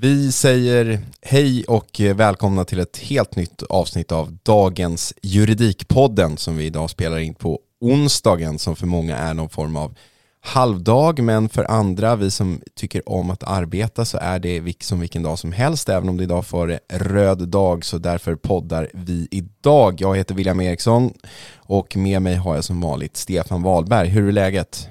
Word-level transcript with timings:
Vi 0.00 0.32
säger 0.32 1.00
hej 1.22 1.64
och 1.64 2.00
välkomna 2.14 2.64
till 2.64 2.80
ett 2.80 2.96
helt 2.96 3.36
nytt 3.36 3.62
avsnitt 3.62 4.12
av 4.12 4.38
dagens 4.42 5.14
Juridikpodden 5.22 6.36
som 6.36 6.56
vi 6.56 6.66
idag 6.66 6.90
spelar 6.90 7.18
in 7.18 7.34
på 7.34 7.60
onsdagen 7.80 8.58
som 8.58 8.76
för 8.76 8.86
många 8.86 9.16
är 9.16 9.34
någon 9.34 9.48
form 9.48 9.76
av 9.76 9.96
halvdag 10.40 11.22
men 11.22 11.48
för 11.48 11.64
andra, 11.64 12.16
vi 12.16 12.30
som 12.30 12.60
tycker 12.74 13.08
om 13.08 13.30
att 13.30 13.42
arbeta 13.42 14.04
så 14.04 14.18
är 14.18 14.38
det 14.38 14.82
som 14.82 15.00
vilken 15.00 15.22
dag 15.22 15.38
som 15.38 15.52
helst 15.52 15.88
även 15.88 16.08
om 16.08 16.16
det 16.16 16.24
idag 16.24 16.46
får 16.46 16.78
röd 16.92 17.48
dag 17.48 17.84
så 17.84 17.98
därför 17.98 18.34
poddar 18.34 18.88
vi 18.94 19.28
idag. 19.30 20.00
Jag 20.00 20.16
heter 20.16 20.34
William 20.34 20.60
Eriksson 20.60 21.12
och 21.56 21.96
med 21.96 22.22
mig 22.22 22.34
har 22.34 22.54
jag 22.54 22.64
som 22.64 22.80
vanligt 22.80 23.16
Stefan 23.16 23.62
Wahlberg. 23.62 24.08
Hur 24.08 24.28
är 24.28 24.32
läget? 24.32 24.88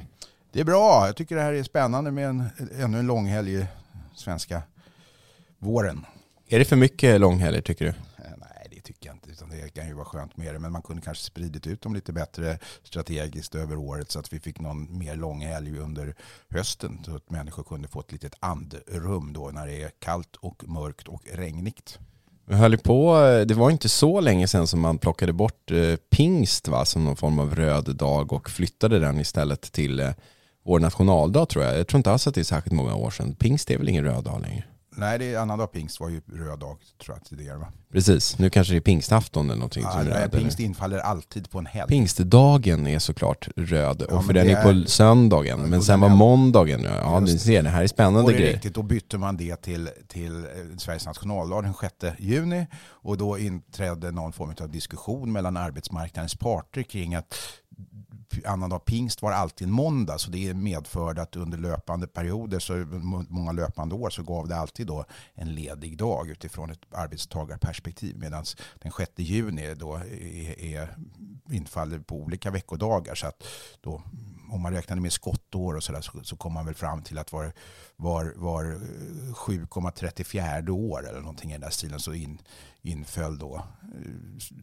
Det 0.53 0.59
är 0.59 0.65
bra. 0.65 1.05
Jag 1.05 1.15
tycker 1.15 1.35
det 1.35 1.41
här 1.41 1.53
är 1.53 1.63
spännande 1.63 2.11
med 2.11 2.29
en, 2.29 2.43
ännu 2.79 2.99
en 2.99 3.07
långhelg 3.07 3.53
i 3.53 3.65
svenska 4.15 4.61
våren. 5.59 6.06
Är 6.47 6.59
det 6.59 6.66
för 6.66 6.75
mycket 6.75 7.22
långhelger 7.22 7.62
tycker 7.62 7.85
du? 7.85 7.91
Eh, 7.91 8.31
Nej, 8.38 8.68
det 8.72 8.81
tycker 8.81 9.07
jag 9.07 9.16
inte. 9.16 9.29
Utan 9.29 9.50
det 9.50 9.69
kan 9.69 9.88
ju 9.88 9.94
vara 9.94 10.06
skönt 10.06 10.38
med 10.38 10.56
det. 10.56 10.59
Men 10.59 10.72
man 10.72 10.81
kunde 10.81 11.01
kanske 11.01 11.23
spridit 11.23 11.68
ut 11.68 11.81
dem 11.81 11.95
lite 11.95 12.13
bättre 12.13 12.59
strategiskt 12.84 13.56
över 13.56 13.75
året 13.75 14.12
så 14.12 14.19
att 14.19 14.34
vi 14.34 14.40
fick 14.40 14.59
någon 14.59 14.97
mer 14.97 15.16
långhelg 15.16 15.79
under 15.79 16.16
hösten. 16.50 17.00
Så 17.06 17.16
att 17.16 17.29
människor 17.29 17.63
kunde 17.63 17.88
få 17.88 18.00
ett 18.00 18.12
litet 18.12 18.34
andrum 18.40 19.34
då 19.34 19.50
när 19.53 19.68
det 19.68 19.84
är 19.84 19.91
kallt 20.00 20.35
och 20.35 20.63
mörkt 20.68 21.07
och 21.07 21.22
regnigt. 21.34 22.00
Vi 22.50 22.56
höll 22.56 22.78
på, 22.78 23.16
det 23.47 23.53
var 23.53 23.72
inte 23.72 23.89
så 23.89 24.22
länge 24.22 24.47
sedan 24.47 24.68
som 24.68 24.79
man 24.79 24.97
plockade 24.97 25.34
bort 25.34 25.72
eh, 25.72 25.95
pingst 26.09 26.68
va, 26.68 26.85
som 26.85 27.06
någon 27.06 27.16
form 27.16 27.39
av 27.39 27.56
röd 27.56 27.95
dag 27.95 28.34
och 28.34 28.50
flyttade 28.50 29.00
den 29.00 29.19
istället 29.19 29.62
till 29.62 30.00
eh, 30.00 30.12
vår 30.66 30.79
nationaldag 30.79 31.45
tror 31.45 31.66
jag. 31.66 31.79
Jag 31.79 31.88
tror 31.88 31.97
inte 31.97 32.12
alls 32.12 32.28
att 32.28 32.35
det 32.35 32.41
är 32.41 32.44
särskilt 32.45 32.75
många 32.75 32.95
år 32.95 33.12
sedan. 33.12 33.35
Pingst 33.35 33.72
är 33.72 33.78
väl 33.78 33.89
ingen 33.89 34.03
röd 34.03 34.24
dag 34.24 34.41
längre? 34.41 34.63
Nej, 34.99 35.19
det 35.19 35.33
är 35.33 35.39
annandag 35.39 35.67
pingst 35.67 35.99
var 35.99 36.09
ju 36.09 36.21
röd 36.33 36.59
dag 36.59 36.77
tror 37.03 37.17
jag 37.17 37.25
tidigare. 37.25 37.57
Va? 37.57 37.67
Precis, 37.91 38.39
nu 38.39 38.49
kanske 38.49 38.73
det 38.73 38.77
är 38.77 38.81
pingstafton 38.81 39.45
eller 39.45 39.55
någonting 39.55 39.83
Ja, 39.83 39.91
som 39.91 39.99
är 40.01 40.05
röd. 40.05 40.31
pingst 40.31 40.59
eller? 40.59 40.67
infaller 40.67 40.97
alltid 40.99 41.49
på 41.49 41.59
en 41.59 41.65
helg. 41.65 41.87
Pingstdagen 41.89 42.87
är 42.87 42.99
såklart 42.99 43.47
röd 43.55 44.01
och 44.01 44.13
Ja, 44.13 44.19
för 44.21 44.27
men 44.27 44.35
den 44.35 44.47
det 44.47 44.53
är 44.53 44.63
på 44.63 44.69
är- 44.69 44.85
söndagen. 44.85 45.59
Men 45.61 45.79
och 45.79 45.85
sen 45.85 45.99
var 45.99 46.09
är- 46.09 46.15
måndagen, 46.15 46.83
ja 46.83 47.19
ni 47.19 47.39
ser 47.39 47.63
det 47.63 47.69
här 47.69 47.83
är 47.83 47.87
spännande 47.87 48.21
Och 48.21 48.31
är 48.31 48.37
grejer. 48.37 48.53
riktigt, 48.53 48.73
då 48.75 48.83
bytte 48.83 49.17
man 49.17 49.37
det 49.37 49.55
till, 49.55 49.89
till 50.07 50.35
eh, 50.45 50.49
Sveriges 50.77 51.05
nationaldag 51.05 51.61
den 51.61 51.73
6 51.73 52.15
juni 52.19 52.67
och 52.85 53.17
då 53.17 53.37
inträdde 53.39 54.11
någon 54.11 54.33
form 54.33 54.53
av 54.61 54.69
diskussion 54.69 55.31
mellan 55.31 55.57
arbetsmarknadens 55.57 56.35
parter 56.35 56.83
kring 56.83 57.15
att 57.15 57.35
annandag 58.45 58.79
pingst 58.79 59.21
var 59.21 59.31
alltid 59.31 59.67
en 59.67 59.73
måndag 59.73 60.17
så 60.17 60.31
det 60.31 60.53
medförde 60.53 61.21
att 61.21 61.35
under 61.35 61.57
löpande 61.57 62.07
perioder, 62.07 62.59
så 62.59 62.73
många 63.29 63.51
löpande 63.51 63.95
år, 63.95 64.09
så 64.09 64.23
gav 64.23 64.47
det 64.47 64.55
alltid 64.55 64.87
då 64.87 65.05
en 65.33 65.55
ledig 65.55 65.97
dag 65.97 66.29
utifrån 66.29 66.71
ett 66.71 66.79
arbetstagarperspektiv 66.91 68.17
medan 68.17 68.45
den 68.81 68.91
6 68.91 69.11
juni 69.15 69.75
då 69.75 69.95
är, 69.95 70.59
är, 70.59 70.97
infaller 71.49 71.99
på 71.99 72.15
olika 72.15 72.51
veckodagar 72.51 73.15
så 73.15 73.27
att 73.27 73.43
då 73.81 74.01
om 74.49 74.61
man 74.61 74.73
räknade 74.73 75.01
med 75.01 75.13
skottår 75.13 75.75
och 75.75 75.83
sådär 75.83 76.01
så, 76.01 76.23
så 76.23 76.35
kom 76.35 76.53
man 76.53 76.65
väl 76.65 76.75
fram 76.75 77.01
till 77.01 77.17
att 77.17 77.31
var, 77.31 77.53
var, 77.95 78.33
var 78.35 78.65
eh, 78.65 79.33
7,34 79.33 80.69
år 80.69 81.09
eller 81.09 81.19
någonting 81.19 81.49
i 81.49 81.53
den 81.53 81.61
där 81.61 81.69
stilen 81.69 81.99
så 81.99 82.13
in, 82.13 82.41
inföll 82.81 83.37
då 83.37 83.55
eh, 83.55 84.11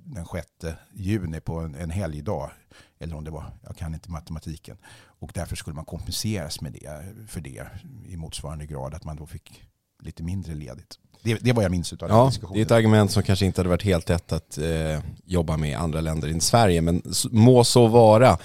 den 0.04 0.26
6 0.26 0.78
juni 0.92 1.40
på 1.40 1.60
en, 1.60 1.74
en 1.74 1.90
helgdag. 1.90 2.50
Eller 2.98 3.16
om 3.16 3.24
det 3.24 3.30
var, 3.30 3.52
jag 3.62 3.76
kan 3.76 3.94
inte 3.94 4.10
matematiken. 4.10 4.76
Och 5.20 5.30
därför 5.34 5.56
skulle 5.56 5.76
man 5.76 5.84
kompenseras 5.84 6.60
med 6.60 6.72
det, 6.72 7.14
för 7.28 7.40
det 7.40 7.68
i 8.06 8.16
motsvarande 8.16 8.66
grad 8.66 8.94
att 8.94 9.04
man 9.04 9.16
då 9.16 9.26
fick 9.26 9.64
lite 10.02 10.22
mindre 10.22 10.54
ledigt. 10.54 10.98
Det, 11.24 11.38
det 11.40 11.52
var 11.52 11.62
jag 11.62 11.70
minns 11.70 11.90
den 11.90 11.98
Ja, 12.08 12.26
diskussionen. 12.26 12.54
det 12.54 12.60
är 12.60 12.64
ett 12.64 12.70
argument 12.70 13.10
som 13.10 13.22
kanske 13.22 13.46
inte 13.46 13.60
hade 13.60 13.68
varit 13.68 13.82
helt 13.82 14.08
lätt 14.08 14.32
att 14.32 14.58
eh, 14.58 15.00
jobba 15.26 15.56
med 15.56 15.70
i 15.70 15.74
andra 15.74 16.00
länder 16.00 16.28
än 16.28 16.40
Sverige, 16.40 16.80
men 16.80 17.02
må 17.30 17.64
så 17.64 17.86
vara. 17.86 18.38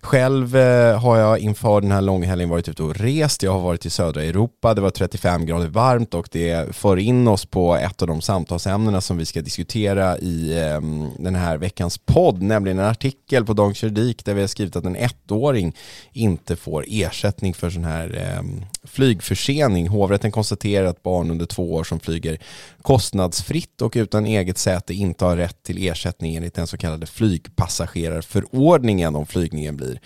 Själv 0.00 0.56
eh, 0.56 1.00
har 1.00 1.18
jag 1.18 1.38
inför 1.38 1.80
den 1.80 1.92
här 1.92 2.00
långhelgen 2.00 2.48
varit 2.48 2.68
ute 2.68 2.82
och 2.82 2.96
rest. 2.96 3.42
Jag 3.42 3.52
har 3.52 3.60
varit 3.60 3.86
i 3.86 3.90
södra 3.90 4.24
Europa, 4.24 4.74
det 4.74 4.80
var 4.80 4.90
35 4.90 5.46
grader 5.46 5.66
varmt 5.68 6.14
och 6.14 6.28
det 6.32 6.76
för 6.76 6.96
in 6.96 7.28
oss 7.28 7.46
på 7.46 7.76
ett 7.76 8.02
av 8.02 8.08
de 8.08 8.20
samtalsämnena 8.20 9.00
som 9.00 9.16
vi 9.16 9.24
ska 9.24 9.40
diskutera 9.42 10.18
i 10.18 10.58
eh, 10.58 10.80
den 11.18 11.34
här 11.34 11.56
veckans 11.58 11.98
podd, 11.98 12.42
nämligen 12.42 12.78
en 12.78 12.84
artikel 12.86 13.44
på 13.44 13.52
Dagens 13.52 13.82
Juridik 13.82 14.24
där 14.24 14.34
vi 14.34 14.40
har 14.40 14.48
skrivit 14.48 14.76
att 14.76 14.84
en 14.84 14.96
ettåring 14.96 15.76
inte 16.12 16.56
får 16.56 16.84
ersättning 16.88 17.54
för 17.54 17.70
sån 17.70 17.84
här 17.84 18.36
eh, 18.36 18.42
flygförsening. 18.86 19.88
Hovrätten 19.88 20.30
konstaterar 20.30 20.86
att 20.86 21.02
barn 21.02 21.30
under 21.30 21.46
två 21.46 21.74
år 21.74 21.84
som 21.84 22.00
flyger 22.00 22.38
kostnadsfritt 22.82 23.82
och 23.82 23.92
utan 23.96 24.26
eget 24.26 24.58
säte 24.58 24.94
inte 24.94 25.24
har 25.24 25.36
rätt 25.36 25.62
till 25.62 25.88
ersättning 25.88 26.36
enligt 26.36 26.54
den 26.54 26.66
så 26.66 26.76
kallade 26.76 27.06
flygpassagerarförordningen 27.06 29.16
om 29.16 29.26
flygningen 29.26 29.76
blir 29.76 30.00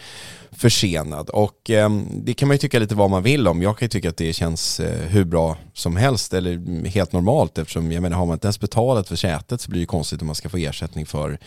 försenad. 0.51 1.31
Och 1.31 1.71
eh, 1.71 1.91
det 2.11 2.35
kan 2.35 2.49
man 2.49 2.55
ju 2.55 2.59
tycka 2.59 2.79
lite 2.79 2.95
vad 2.95 3.11
man 3.11 3.23
vill 3.23 3.49
om. 3.49 3.63
Jag 3.63 3.79
kan 3.79 3.87
ju 3.87 3.91
tycka 3.91 4.09
att 4.09 4.17
det 4.17 4.33
känns 4.33 4.81
eh, 4.81 5.09
hur 5.09 5.25
bra 5.25 5.57
som 5.73 5.97
helst 5.97 6.35
eller 6.35 6.87
helt 6.87 7.13
normalt 7.13 7.59
eftersom 7.59 7.93
jag 7.93 8.03
menar 8.03 8.17
har 8.17 8.27
man 8.27 8.35
inte 8.35 8.47
ens 8.47 8.61
betalat 8.61 9.09
för 9.09 9.17
sätet 9.17 9.61
så 9.61 9.71
blir 9.71 9.81
det 9.81 9.87
konstigt 9.87 10.21
om 10.21 10.27
man 10.27 10.35
ska 10.35 10.49
få 10.49 10.57
ersättning 10.57 11.07
för 11.07 11.39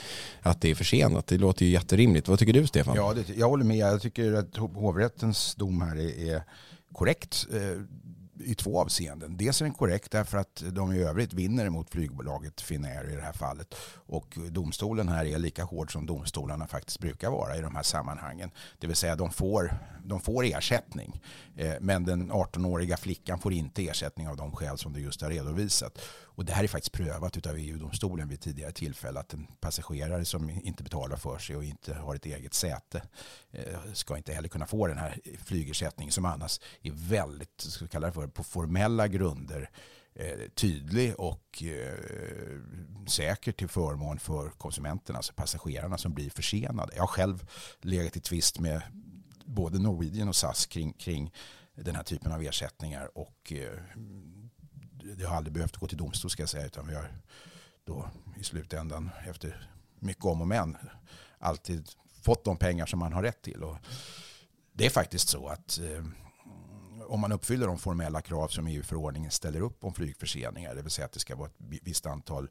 att 0.42 0.62
det 0.62 0.72
är 0.72 0.76
försenat. 0.76 1.28
Det 1.28 1.38
låter 1.38 1.66
ju 1.66 1.72
jätterimligt. 1.72 2.28
Vad 2.28 2.40
tycker 2.40 2.54
du 2.54 2.68
Stefan? 2.68 2.96
Ja, 2.96 3.14
det, 3.14 3.38
jag 3.38 3.50
håller 3.50 3.66
med. 3.66 3.78
Jag 3.78 4.02
tycker 4.02 4.34
att 4.34 4.58
hovrättens 4.58 5.56
dom 5.56 5.81
här 5.81 5.96
är, 5.96 6.34
är 6.34 6.44
korrekt. 7.00 7.48
Eh, 7.54 7.81
I 8.44 8.56
två 8.56 8.81
avseenden. 8.81 9.38
Dels 9.38 9.62
är 9.62 9.66
den 9.66 9.74
korrekt 9.74 10.12
därför 10.12 10.38
att 10.38 10.63
de 10.72 10.94
i 10.94 11.04
övrigt 11.04 11.34
vinner 11.34 11.69
mot 11.69 11.90
flygbolaget 11.90 12.62
Finnair 12.62 13.10
i 13.12 13.16
det 13.16 13.22
här 13.22 13.34
fallet. 13.34 13.75
Och 14.07 14.38
domstolen 14.50 15.10
här 15.10 15.25
är 15.25 15.38
lika 15.38 15.63
hård 15.63 15.92
som 15.92 16.06
domstolarna 16.06 16.68
faktiskt 16.68 17.00
brukar 17.00 17.30
vara 17.30 17.57
i 17.57 17.62
de 17.62 17.75
här 17.75 17.84
sammanhangen. 17.84 18.51
Det 18.80 18.88
vill 18.88 18.96
säga 18.96 19.16
de 19.16 19.31
får, 19.31 19.74
de 20.09 20.19
får 20.19 20.45
ersättning. 20.45 21.21
Eh, 21.56 21.73
men 21.81 22.06
den 22.06 22.31
18-åriga 22.31 22.97
flickan 22.97 23.39
får 23.39 23.53
inte 23.53 23.88
ersättning 23.88 24.27
av 24.27 24.38
de 24.38 24.51
skäl 24.56 24.77
som 24.77 24.94
du 24.94 25.00
just 25.00 25.21
har 25.21 25.29
redovisat. 25.29 26.01
Och 26.23 26.45
det 26.45 26.53
här 26.53 26.63
är 26.63 26.67
faktiskt 26.67 26.91
prövat 26.91 27.47
av 27.47 27.56
EU-domstolen 27.57 28.27
vid 28.27 28.41
tidigare 28.41 28.71
tillfälle 28.71 29.19
att 29.19 29.33
en 29.33 29.47
passagerare 29.59 30.25
som 30.25 30.50
inte 30.50 30.83
betalar 30.83 31.17
för 31.17 31.38
sig 31.38 31.56
och 31.56 31.63
inte 31.63 31.94
har 31.94 32.15
ett 32.15 32.25
eget 32.25 32.53
säte 32.53 33.01
eh, 33.51 33.94
ska 33.94 34.17
inte 34.17 34.33
heller 34.33 34.50
kunna 34.50 34.65
få 34.65 34.88
den 34.88 34.97
här 34.97 35.19
flygersättningen 35.44 36.11
som 36.11 36.25
annars 36.25 36.59
är 36.81 36.91
väldigt, 36.91 37.61
ska 37.61 37.85
vi 37.85 37.89
kalla 37.89 38.07
det 38.07 38.13
för, 38.13 38.27
på 38.27 38.44
formella 38.44 39.07
grunder 39.07 39.69
eh, 40.15 40.50
tydlig 40.56 41.19
och 41.19 41.63
säker 43.07 43.51
till 43.51 43.67
förmån 43.67 44.19
för 44.19 44.50
konsumenterna, 44.50 45.17
alltså 45.17 45.33
passagerarna 45.33 45.97
som 45.97 46.13
blir 46.13 46.29
försenade. 46.29 46.94
Jag 46.95 47.03
har 47.03 47.07
själv 47.07 47.47
legat 47.81 48.17
i 48.17 48.19
tvist 48.19 48.59
med 48.59 48.81
både 49.50 49.80
Norwegian 49.80 50.28
och 50.30 50.36
SAS 50.36 50.66
kring, 50.66 50.94
kring 50.94 51.34
den 51.75 51.96
här 51.96 52.04
typen 52.04 52.31
av 52.31 52.42
ersättningar 52.42 53.18
och 53.18 53.54
eh, 53.54 53.80
det 55.18 55.24
har 55.24 55.36
aldrig 55.36 55.54
behövt 55.54 55.78
gå 55.78 55.88
till 55.88 55.98
domstol 55.98 56.31
ska 56.31 56.42
jag 56.42 56.50
säga 56.50 56.66
utan 56.66 56.88
vi 56.88 56.96
har 56.96 57.12
då 57.84 58.10
i 58.40 58.44
slutändan 58.44 59.10
efter 59.25 59.69
mycket 60.00 60.25
om 60.25 60.42
och 60.42 60.48
men 60.48 60.78
alltid 61.38 61.90
fått 62.22 62.44
de 62.44 62.57
pengar 62.57 62.86
som 62.86 63.00
man 63.00 63.13
har 63.13 63.24
rätt 63.24 63.42
till. 63.42 63.63
Och 63.63 63.78
det 64.74 64.86
är 64.86 64.90
faktiskt 64.90 65.30
så 65.30 65.48
att 65.48 65.80
eh, 65.80 66.06
om 67.07 67.19
man 67.19 67.31
uppfyller 67.31 67.68
de 67.68 67.80
formella 67.80 68.22
krav 68.22 68.48
som 68.48 68.68
EU-förordningen 68.68 69.31
ställer 69.31 69.62
upp 69.62 69.84
om 69.84 69.94
flygförseningar, 69.94 70.75
det 70.75 70.81
vill 70.81 70.92
säga 70.92 71.06
att 71.06 71.12
det 71.12 71.19
ska 71.19 71.36
vara 71.36 71.50
ett 71.50 71.80
visst 71.84 72.06
antal 72.06 72.50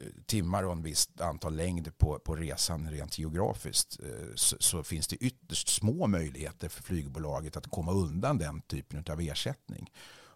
Eh, 0.00 0.06
timmar 0.26 0.62
och 0.62 0.72
en 0.72 0.82
visst 0.82 1.20
antal 1.20 1.56
längd 1.56 1.98
på, 1.98 2.18
på 2.18 2.36
resan 2.36 2.90
rent 2.90 3.18
geografiskt 3.18 4.00
eh, 4.02 4.34
så, 4.34 4.56
så, 4.60 4.82
finns 4.82 5.08
det 5.08 5.16
ytterst 5.16 5.68
små 5.68 6.06
möjligheter 6.06 6.68
för 6.68 6.82
flygbolaget 6.82 7.56
att 7.56 7.70
komma 7.70 7.92
undan 7.92 8.38
den 8.38 8.60
typen 8.60 9.04
av 9.10 9.20
ersättning. 9.20 9.90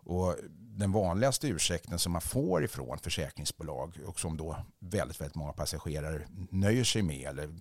Och 0.08 0.36
den 0.58 0.92
vanligaste 0.92 1.48
ursäkten 1.48 1.98
som 1.98 2.12
man 2.12 2.20
får 2.20 2.64
ifrån 2.64 2.98
försäkringsbolag 2.98 3.98
och 4.06 4.20
som 4.20 4.36
då 4.36 4.56
väldigt, 4.78 5.20
väldigt 5.20 5.36
många 5.36 5.52
passagerare 5.52 6.26
nöjer 6.50 6.84
sig 6.84 7.02
med 7.02 7.28
eller 7.28 7.54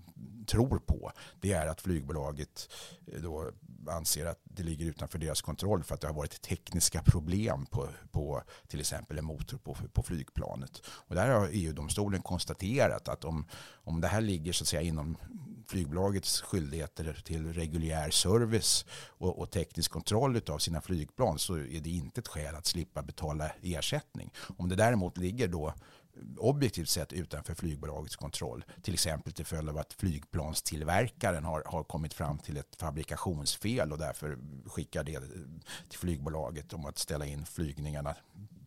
tror 0.46 0.80
på 0.80 1.12
det 1.42 1.54
är 1.54 1.68
att 1.68 1.82
flygbolaget 1.82 2.70
eh, 3.08 3.22
då 3.22 3.52
anser 3.90 4.26
att 4.26 4.40
det 4.44 4.64
ligger 4.64 4.86
utanför 4.86 5.20
deras 5.20 5.42
kontroll 5.42 5.84
för 5.84 5.96
att 5.96 6.02
det 6.02 6.08
har 6.08 6.14
varit 6.14 6.42
tekniska 6.42 7.04
problem 7.04 7.66
på, 7.66 7.90
på 8.12 8.42
till 8.68 8.80
exempel 8.80 9.18
en 9.18 9.26
motor 9.26 9.58
på, 9.58 9.78
på 9.94 10.04
flygplanet. 10.04 10.82
Och 10.88 11.16
där 11.16 11.30
har 11.30 11.50
EU-domstolen 11.52 12.22
konstaterat 12.22 13.08
att 13.08 13.26
om, 13.26 13.46
om 13.84 14.02
det 14.02 14.08
här 14.08 14.22
ligger 14.22 14.54
så 14.54 14.64
att 14.64 14.68
säga 14.68 14.82
inom 14.82 15.18
flygbolagets 15.68 16.42
skyldigheter 16.42 17.22
till 17.26 17.54
reguljär 17.54 18.10
service 18.10 18.86
och, 19.08 19.40
och 19.40 19.52
teknisk 19.52 19.92
kontroll 19.92 20.42
av 20.48 20.58
sina 20.58 20.82
flygplan 20.82 21.40
så 21.40 21.56
är 21.56 21.80
det 21.80 21.90
inte 21.90 22.22
ett 22.22 22.28
skäl 22.28 22.56
att 22.56 22.66
slippa 22.66 23.02
betala 23.02 23.52
ersättning. 23.62 24.34
Om 24.58 24.70
det 24.70 24.76
däremot 24.76 25.18
ligger 25.18 25.48
då 25.48 25.74
objektivt 26.38 26.90
sett 26.90 27.14
utanför 27.14 27.54
flygbolagets 27.54 28.16
kontroll. 28.16 28.66
Till 28.82 28.94
exempel 28.94 29.34
till 29.34 29.46
följd 29.46 29.70
av 29.70 29.78
att 29.78 29.94
flygplanstillverkaren 29.94 31.46
har, 31.46 31.64
har 31.66 31.84
kommit 31.84 32.14
fram 32.14 32.38
till 32.38 32.58
ett 32.58 32.76
fabrikationsfel 32.76 33.92
och 33.92 33.98
därför 33.98 34.38
skickar 34.66 35.04
det 35.04 35.20
till 35.90 36.00
flygbolaget 36.00 36.74
om 36.74 36.86
att 36.86 36.98
ställa 36.98 37.26
in 37.26 37.46
flygningarna 37.46 38.16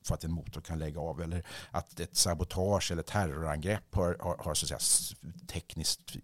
för 0.03 0.15
att 0.15 0.25
en 0.25 0.33
motor 0.33 0.61
kan 0.61 0.79
lägga 0.79 1.01
av 1.01 1.23
eller 1.23 1.47
att 1.71 2.01
ett 2.01 2.17
sabotage 2.17 2.93
eller 2.93 3.03
terrorangrepp 3.03 3.95
har, 3.95 4.17
har, 4.21 4.37
har 4.39 4.55
så 4.55 4.75
att 4.75 4.83
säga, 4.83 5.33
tekniskt 5.47 6.17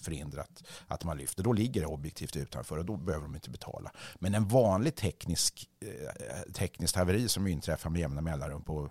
förhindrat 0.00 0.64
att 0.86 1.04
man 1.04 1.18
lyfter. 1.18 1.42
Då 1.42 1.52
ligger 1.52 1.80
det 1.80 1.86
objektivt 1.86 2.36
utanför 2.36 2.78
och 2.78 2.84
då 2.84 2.96
behöver 2.96 3.26
de 3.26 3.34
inte 3.34 3.50
betala. 3.50 3.92
Men 4.18 4.34
en 4.34 4.48
vanlig 4.48 4.94
teknisk, 4.96 5.68
eh, 5.80 6.52
tekniskt 6.52 6.96
haveri 6.96 7.28
som 7.28 7.46
inträffar 7.46 7.90
med 7.90 8.00
jämna 8.00 8.20
mellanrum 8.20 8.62
på 8.62 8.90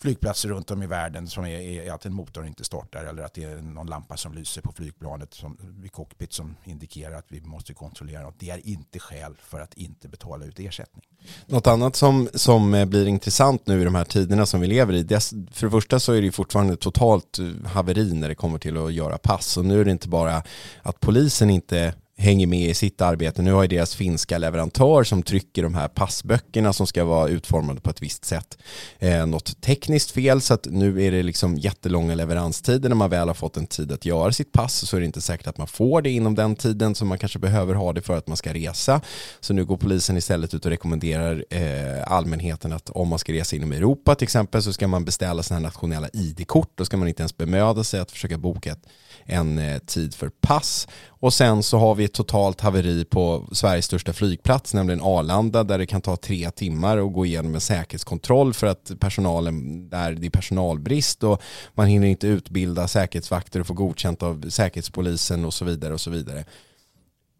flygplatser 0.00 0.48
runt 0.48 0.70
om 0.70 0.82
i 0.82 0.86
världen 0.86 1.28
som 1.28 1.44
är, 1.44 1.48
är, 1.48 1.92
att 1.92 2.06
en 2.06 2.14
motor 2.14 2.46
inte 2.46 2.64
startar 2.64 3.04
eller 3.04 3.22
att 3.22 3.34
det 3.34 3.44
är 3.44 3.56
någon 3.56 3.86
lampa 3.86 4.16
som 4.16 4.34
lyser 4.34 4.62
på 4.62 4.72
flygplanet 4.72 5.34
som, 5.34 5.56
vid 5.80 5.92
cockpit 5.92 6.32
som 6.32 6.56
indikerar 6.64 7.14
att 7.14 7.26
vi 7.28 7.40
måste 7.40 7.74
kontrollera 7.74 8.22
något. 8.22 8.34
Det 8.38 8.50
är 8.50 8.66
inte 8.66 8.98
skäl 8.98 9.34
för 9.42 9.60
att 9.60 9.74
inte 9.74 10.08
betala 10.08 10.44
ut 10.44 10.60
ersättning. 10.60 11.04
Något 11.46 11.66
annat 11.66 11.96
som, 11.96 12.28
som 12.34 12.74
eh, 12.74 12.84
blir 12.84 13.06
intressant 13.06 13.66
nu 13.66 13.80
i 13.80 13.84
de 13.84 13.94
här 13.94 14.04
tiderna 14.04 14.46
som 14.46 14.60
vi 14.60 14.66
lever 14.66 14.94
i, 14.94 15.02
det, 15.02 15.20
för 15.50 15.66
det 15.66 15.70
första 15.70 16.00
så 16.00 16.12
är 16.12 16.22
det 16.22 16.32
fortfarande 16.32 16.76
totalt 16.76 17.38
eh, 17.38 17.70
haveri 17.70 18.12
när 18.12 18.28
det 18.28 18.34
kommer 18.34 18.58
till 18.58 18.76
att 18.76 18.92
göra 18.92 19.18
pass 19.18 19.56
och 19.56 19.64
nu 19.64 19.80
är 19.80 19.84
det 19.84 19.90
inte 19.90 20.08
bara 20.08 20.42
att 20.82 21.00
polisen 21.00 21.50
inte 21.50 21.94
hänger 22.20 22.46
med 22.46 22.70
i 22.70 22.74
sitt 22.74 23.00
arbete. 23.00 23.42
Nu 23.42 23.52
har 23.52 23.62
ju 23.62 23.68
deras 23.68 23.94
finska 23.94 24.38
leverantör 24.38 25.04
som 25.04 25.22
trycker 25.22 25.62
de 25.62 25.74
här 25.74 25.88
passböckerna 25.88 26.72
som 26.72 26.86
ska 26.86 27.04
vara 27.04 27.28
utformade 27.28 27.80
på 27.80 27.90
ett 27.90 28.02
visst 28.02 28.24
sätt. 28.24 28.58
Eh, 28.98 29.26
något 29.26 29.60
tekniskt 29.60 30.10
fel 30.10 30.40
så 30.40 30.54
att 30.54 30.66
nu 30.70 31.02
är 31.02 31.10
det 31.10 31.22
liksom 31.22 31.56
jättelånga 31.56 32.14
leveranstider 32.14 32.88
när 32.88 32.96
man 32.96 33.10
väl 33.10 33.28
har 33.28 33.34
fått 33.34 33.56
en 33.56 33.66
tid 33.66 33.92
att 33.92 34.04
göra 34.04 34.32
sitt 34.32 34.52
pass 34.52 34.88
så 34.88 34.96
är 34.96 35.00
det 35.00 35.06
inte 35.06 35.20
säkert 35.20 35.46
att 35.46 35.58
man 35.58 35.66
får 35.66 36.02
det 36.02 36.10
inom 36.10 36.34
den 36.34 36.56
tiden 36.56 36.94
som 36.94 37.08
man 37.08 37.18
kanske 37.18 37.38
behöver 37.38 37.74
ha 37.74 37.92
det 37.92 38.02
för 38.02 38.16
att 38.16 38.26
man 38.26 38.36
ska 38.36 38.54
resa. 38.54 39.00
Så 39.40 39.54
nu 39.54 39.64
går 39.64 39.76
polisen 39.76 40.16
istället 40.16 40.54
ut 40.54 40.64
och 40.64 40.70
rekommenderar 40.70 41.44
eh, 41.50 42.12
allmänheten 42.12 42.72
att 42.72 42.90
om 42.90 43.08
man 43.08 43.18
ska 43.18 43.32
resa 43.32 43.56
inom 43.56 43.72
Europa 43.72 44.14
till 44.14 44.24
exempel 44.24 44.62
så 44.62 44.72
ska 44.72 44.88
man 44.88 45.04
beställa 45.04 45.42
sina 45.42 45.60
nationella 45.60 46.08
ID-kort. 46.12 46.72
Då 46.74 46.84
ska 46.84 46.96
man 46.96 47.08
inte 47.08 47.22
ens 47.22 47.36
bemöda 47.36 47.84
sig 47.84 48.00
att 48.00 48.10
försöka 48.10 48.38
boka 48.38 48.72
ett 48.72 48.86
en 49.24 49.58
eh, 49.58 49.78
tid 49.78 50.14
för 50.14 50.28
pass. 50.28 50.88
Och 51.08 51.34
sen 51.34 51.62
så 51.62 51.78
har 51.78 51.94
vi 51.94 52.04
ett 52.04 52.12
totalt 52.12 52.60
haveri 52.60 53.04
på 53.04 53.48
Sveriges 53.52 53.84
största 53.84 54.12
flygplats, 54.12 54.74
nämligen 54.74 55.00
Arlanda, 55.02 55.64
där 55.64 55.78
det 55.78 55.86
kan 55.86 56.00
ta 56.00 56.16
tre 56.16 56.50
timmar 56.50 56.98
att 56.98 57.12
gå 57.12 57.26
igenom 57.26 57.54
en 57.54 57.60
säkerhetskontroll 57.60 58.54
för 58.54 58.66
att 58.66 58.92
personalen, 59.00 59.88
där 59.88 60.12
det 60.12 60.26
är 60.26 60.30
personalbrist 60.30 61.22
och 61.22 61.42
man 61.74 61.86
hinner 61.86 62.06
inte 62.06 62.26
utbilda 62.26 62.88
säkerhetsvakter 62.88 63.60
och 63.60 63.66
få 63.66 63.74
godkänt 63.74 64.22
av 64.22 64.50
säkerhetspolisen 64.50 65.44
och 65.44 65.54
så 65.54 65.64
vidare 65.64 65.94
och 65.94 66.00
så 66.00 66.10
vidare 66.10 66.44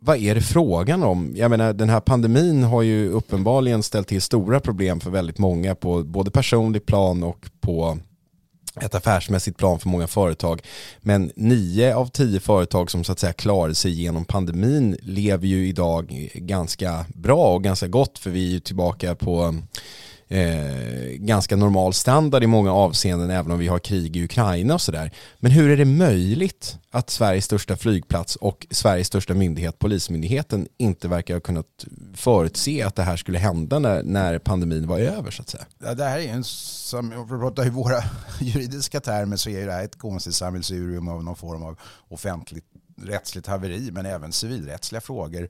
vad 0.02 0.16
är 0.16 0.34
det 0.34 0.40
frågan 0.40 1.02
om? 1.02 1.32
Jag 1.36 1.50
menar 1.50 1.72
den 1.72 1.88
här 1.88 2.00
pandemin 2.00 2.62
har 2.62 2.82
ju 2.82 3.08
uppenbarligen 3.08 3.82
ställt 3.82 4.08
till 4.08 4.22
stora 4.22 4.60
problem 4.60 5.00
för 5.00 5.10
väldigt 5.10 5.38
många 5.38 5.74
på 5.74 6.02
både 6.02 6.30
personlig 6.30 6.86
plan 6.86 7.22
och 7.22 7.50
på 7.60 7.98
ett 8.82 8.94
affärsmässigt 8.94 9.56
plan 9.56 9.78
för 9.78 9.88
många 9.88 10.06
företag. 10.06 10.62
Men 11.00 11.32
nio 11.36 11.94
av 11.94 12.06
tio 12.06 12.40
företag 12.40 12.90
som 12.90 13.04
så 13.04 13.12
att 13.12 13.18
säga 13.18 13.32
klarade 13.32 13.74
sig 13.74 14.02
genom 14.02 14.24
pandemin 14.24 14.96
lever 15.02 15.46
ju 15.46 15.68
idag 15.68 16.30
ganska 16.34 17.04
bra 17.14 17.54
och 17.54 17.64
ganska 17.64 17.86
gott 17.86 18.18
för 18.18 18.30
vi 18.30 18.46
är 18.46 18.50
ju 18.50 18.60
tillbaka 18.60 19.14
på 19.14 19.54
eh, 20.30 21.16
ganska 21.18 21.56
normal 21.56 21.92
standard 21.92 22.42
i 22.44 22.46
många 22.46 22.72
avseenden 22.72 23.30
även 23.30 23.52
om 23.52 23.58
vi 23.58 23.68
har 23.68 23.78
krig 23.78 24.16
i 24.16 24.24
Ukraina 24.24 24.74
och 24.74 24.80
sådär. 24.80 25.10
Men 25.38 25.52
hur 25.52 25.70
är 25.70 25.76
det 25.76 25.84
möjligt 25.84 26.78
att 26.90 27.10
Sveriges 27.10 27.44
största 27.44 27.76
flygplats 27.76 28.36
och 28.36 28.66
Sveriges 28.70 29.06
största 29.06 29.34
myndighet, 29.34 29.78
Polismyndigheten, 29.78 30.68
inte 30.78 31.08
verkar 31.08 31.34
ha 31.34 31.40
kunnat 31.40 31.86
förutse 32.14 32.82
att 32.82 32.96
det 32.96 33.02
här 33.02 33.16
skulle 33.16 33.38
hända 33.38 33.78
när, 33.78 34.02
när 34.02 34.38
pandemin 34.38 34.86
var 34.86 34.98
över 34.98 35.30
så 35.30 35.42
att 35.42 35.48
säga? 35.48 35.64
Ja, 35.84 35.94
det 35.94 36.04
här 36.04 36.18
är 36.18 36.28
en, 36.28 36.44
som, 36.44 37.12
om 37.12 37.24
vi 37.24 37.38
pratar 37.38 37.66
i 37.66 37.70
våra 37.70 38.02
juridiska 38.40 39.00
termer 39.00 39.36
så 39.36 39.50
är 39.50 39.66
det 39.66 39.72
här 39.72 39.84
ett 39.84 39.98
konstigt 39.98 40.34
sammelsurium 40.34 41.08
av 41.08 41.24
någon 41.24 41.36
form 41.36 41.62
av 41.62 41.78
offentligt 42.08 42.69
rättsligt 43.02 43.46
haveri 43.46 43.90
men 43.92 44.06
även 44.06 44.32
civilrättsliga 44.32 45.00
frågor 45.00 45.48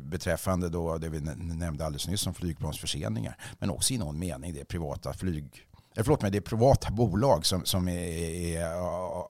beträffande 0.00 0.68
då 0.68 0.98
det 0.98 1.08
vi 1.08 1.20
nämnde 1.20 1.86
alldeles 1.86 2.08
nyss 2.08 2.26
om 2.26 2.34
flygplansförseningar. 2.34 3.36
Men 3.58 3.70
också 3.70 3.94
i 3.94 3.98
någon 3.98 4.18
mening 4.18 4.54
det 4.54 4.64
privata 4.64 5.12
flyg 5.12 5.66
eh, 5.96 6.02
Förlåt 6.04 6.22
mig, 6.22 6.30
det 6.30 6.38
är 6.38 6.42
privata 6.42 6.90
bolag 6.90 7.46
som, 7.46 7.64
som 7.64 7.88
är, 7.88 7.98
är 8.56 8.72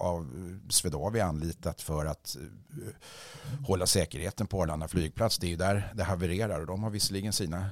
av 0.03 0.31
Swedavia 0.69 1.25
anlitat 1.25 1.83
för 1.83 2.07
att 2.07 2.37
eh, 2.37 3.67
hålla 3.67 3.87
säkerheten 3.87 4.47
på 4.47 4.63
Arlanda 4.63 4.89
flygplats. 4.89 5.39
Det 5.39 5.47
är 5.47 5.51
ju 5.51 5.57
där 5.57 5.93
det 5.95 6.05
havererar 6.05 6.61
och 6.61 6.67
de 6.67 6.83
har 6.83 6.91
visserligen 6.91 7.33
sina 7.33 7.59
eh, 7.59 7.67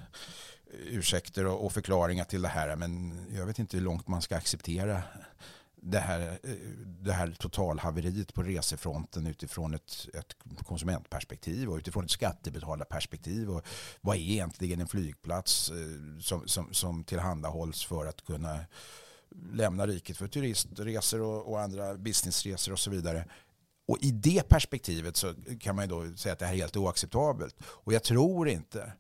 ursäkter 0.73 1.47
och 1.47 1.73
förklaringar 1.73 2.25
till 2.25 2.43
det 2.43 2.49
här. 2.49 2.77
Men 2.77 3.27
jag 3.37 3.47
vet 3.47 3.59
inte 3.59 3.77
hur 3.77 3.85
långt 3.85 4.09
man 4.09 4.23
ska 4.23 4.37
acceptera 4.37 5.03
det 5.91 5.99
här, 5.99 6.39
eh, 6.43 6.51
det 6.85 7.13
här 7.13 7.35
totalhaveriet 7.39 8.35
på 8.35 8.43
resefronten 8.43 9.27
utifrån 9.27 9.75
ett, 9.75 10.09
ett 10.15 10.37
konsumentperspektiv 10.67 11.69
och 11.69 11.77
utifrån 11.77 12.05
ett 12.05 12.11
skattebetalarperspektiv. 12.11 13.51
Och 13.51 13.67
vad 14.01 14.17
är 14.17 14.21
egentligen 14.21 14.81
en 14.81 14.89
flygplats 14.89 15.71
eh, 15.71 16.21
som, 16.21 16.49
som, 16.49 16.75
som 16.75 17.05
tillhandahålls 17.05 17.85
för 17.85 18.07
att 18.07 18.25
kunna 18.25 18.59
lämna 19.53 19.87
riket 19.87 20.17
för 20.17 20.29
turistresor 20.29 21.21
och, 21.21 21.53
och 21.53 21.61
andra 21.61 21.95
businessresor 21.95 22.73
och 22.73 22.79
så 22.79 22.91
vidare. 22.91 23.25
Och 23.89 23.99
i 24.01 24.11
det 24.11 24.49
perspektivet 24.49 25.17
så 25.17 25.35
kan 25.61 25.77
man 25.77 25.85
ju 25.85 25.89
då 25.89 26.17
säga 26.17 26.33
att 26.33 26.39
det 26.39 26.47
här 26.47 26.53
är 26.53 26.59
helt 26.59 26.77
oacceptabelt. 26.77 27.57
Och 27.61 27.93
jag 27.93 28.03
tror 28.03 28.49
inte 28.49 28.93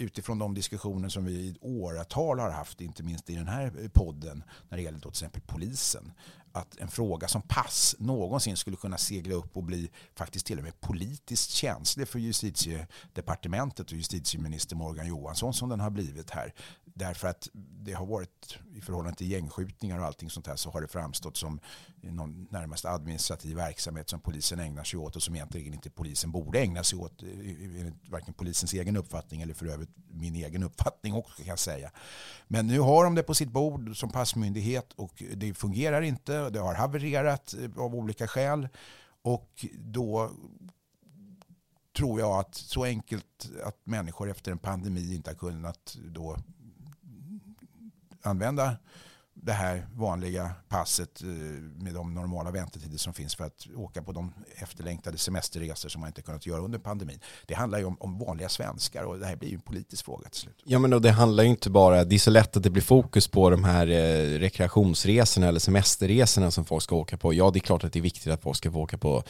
utifrån 0.00 0.38
de 0.38 0.54
diskussioner 0.54 1.08
som 1.08 1.24
vi 1.24 1.32
i 1.32 1.56
åratal 1.60 2.38
har 2.38 2.50
haft, 2.50 2.80
inte 2.80 3.02
minst 3.02 3.30
i 3.30 3.34
den 3.34 3.48
här 3.48 3.88
podden, 3.92 4.44
när 4.68 4.76
det 4.76 4.82
gäller 4.82 4.98
till 4.98 5.08
exempel 5.08 5.42
polisen, 5.46 6.12
att 6.52 6.76
en 6.76 6.88
fråga 6.88 7.28
som 7.28 7.42
pass 7.42 7.96
någonsin 7.98 8.56
skulle 8.56 8.76
kunna 8.76 8.98
segla 8.98 9.34
upp 9.34 9.56
och 9.56 9.62
bli 9.62 9.90
faktiskt 10.14 10.46
till 10.46 10.58
och 10.58 10.64
med 10.64 10.80
politiskt 10.80 11.50
känslig 11.50 12.08
för 12.08 12.18
justitiedepartementet 12.18 13.90
och 13.90 13.96
justitieminister 13.96 14.76
Morgan 14.76 15.06
Johansson 15.06 15.54
som 15.54 15.68
den 15.68 15.80
har 15.80 15.90
blivit 15.90 16.30
här. 16.30 16.54
Därför 16.84 17.28
att 17.28 17.48
det 17.54 17.92
har 17.92 18.06
varit 18.06 18.58
i 18.74 18.80
förhållande 18.80 19.18
till 19.18 19.30
gängskjutningar 19.30 19.98
och 19.98 20.04
allting 20.04 20.30
sånt 20.30 20.46
här 20.46 20.56
så 20.56 20.70
har 20.70 20.80
det 20.80 20.88
framstått 20.88 21.36
som 21.36 21.60
någon 22.02 22.46
närmast 22.50 22.84
administrativ 22.84 23.56
verksamhet 23.56 24.08
som 24.08 24.20
polisen 24.20 24.60
ägnar 24.60 24.84
sig 24.84 24.98
åt 24.98 25.16
och 25.16 25.22
som 25.22 25.34
egentligen 25.34 25.74
inte 25.74 25.90
polisen 25.90 26.32
borde 26.32 26.60
ägna 26.60 26.84
sig 26.84 26.98
åt 26.98 27.22
eh, 27.22 27.28
enligt 27.28 28.08
varken 28.08 28.34
polisens 28.34 28.72
egen 28.72 28.96
uppfattning 28.96 29.42
eller 29.42 29.54
för 29.54 29.66
övrigt 29.66 29.90
min 30.08 30.34
egen 30.34 30.62
uppfattning 30.62 31.14
också 31.14 31.36
kan 31.36 31.46
jag 31.46 31.58
säga. 31.58 31.90
Men 32.48 32.66
nu 32.66 32.80
har 32.80 33.04
de 33.04 33.14
det 33.14 33.22
på 33.22 33.34
sitt 33.34 33.50
bord 33.50 33.96
som 33.96 34.10
passmyndighet 34.10 34.92
och 34.92 35.22
det 35.36 35.54
fungerar 35.54 36.02
inte. 36.02 36.39
Det 36.48 36.60
har 36.60 36.74
havererat 36.74 37.54
eh, 37.54 37.82
av 37.82 37.94
olika 37.94 38.28
skäl. 38.28 38.68
Och 39.22 39.66
då 39.78 40.30
tror 41.96 42.20
jag 42.20 42.40
att 42.40 42.54
så 42.54 42.84
enkelt 42.84 43.50
att 43.64 43.86
människor 43.86 44.30
efter 44.30 44.52
en 44.52 44.58
pandemi 44.58 45.14
inte 45.14 45.30
har 45.30 45.34
kunnat 45.34 45.96
då 46.04 46.36
använda 48.22 48.76
det 49.42 49.52
här 49.52 49.86
vanliga 49.94 50.50
passet 50.68 51.22
eh, 51.22 51.28
med 51.84 51.94
de 51.94 52.14
normala 52.14 52.50
väntetider 52.50 52.98
som 52.98 53.12
finns 53.12 53.34
för 53.34 53.44
att 53.44 53.66
åka 53.76 54.02
på 54.02 54.12
de 54.12 54.32
efterlängtade 54.56 55.18
semesterresor 55.18 55.88
som 55.88 56.00
man 56.00 56.08
inte 56.08 56.22
kunnat 56.22 56.46
göra 56.46 56.60
under 56.60 56.78
pandemin. 56.78 57.18
Det 57.46 57.54
handlar 57.54 57.78
ju 57.78 57.84
om, 57.84 57.96
om 58.00 58.18
vanliga 58.18 58.48
svenskar 58.48 59.04
och 59.04 59.18
det 59.18 59.26
här 59.26 59.36
blir 59.36 59.48
ju 59.48 59.54
en 59.54 59.60
politisk 59.60 60.04
fråga 60.04 60.28
till 60.28 60.40
slut. 60.40 60.62
Ja 60.64 60.78
men 60.78 60.90
då 60.90 60.98
det 60.98 61.10
handlar 61.10 61.44
ju 61.44 61.50
inte 61.50 61.70
bara, 61.70 62.04
det 62.04 62.14
är 62.14 62.18
så 62.18 62.30
lätt 62.30 62.56
att 62.56 62.62
det 62.62 62.70
blir 62.70 62.82
fokus 62.82 63.28
på 63.28 63.50
de 63.50 63.64
här 63.64 63.86
eh, 63.86 64.38
rekreationsresorna 64.38 65.48
eller 65.48 65.60
semesterresorna 65.60 66.50
som 66.50 66.64
folk 66.64 66.82
ska 66.82 66.96
åka 66.96 67.16
på. 67.16 67.34
Ja 67.34 67.50
det 67.50 67.58
är 67.58 67.60
klart 67.60 67.84
att 67.84 67.92
det 67.92 67.98
är 67.98 68.02
viktigt 68.02 68.32
att 68.32 68.42
folk 68.42 68.56
ska 68.56 68.72
få 68.72 68.78
åka 68.78 68.98
på, 68.98 69.22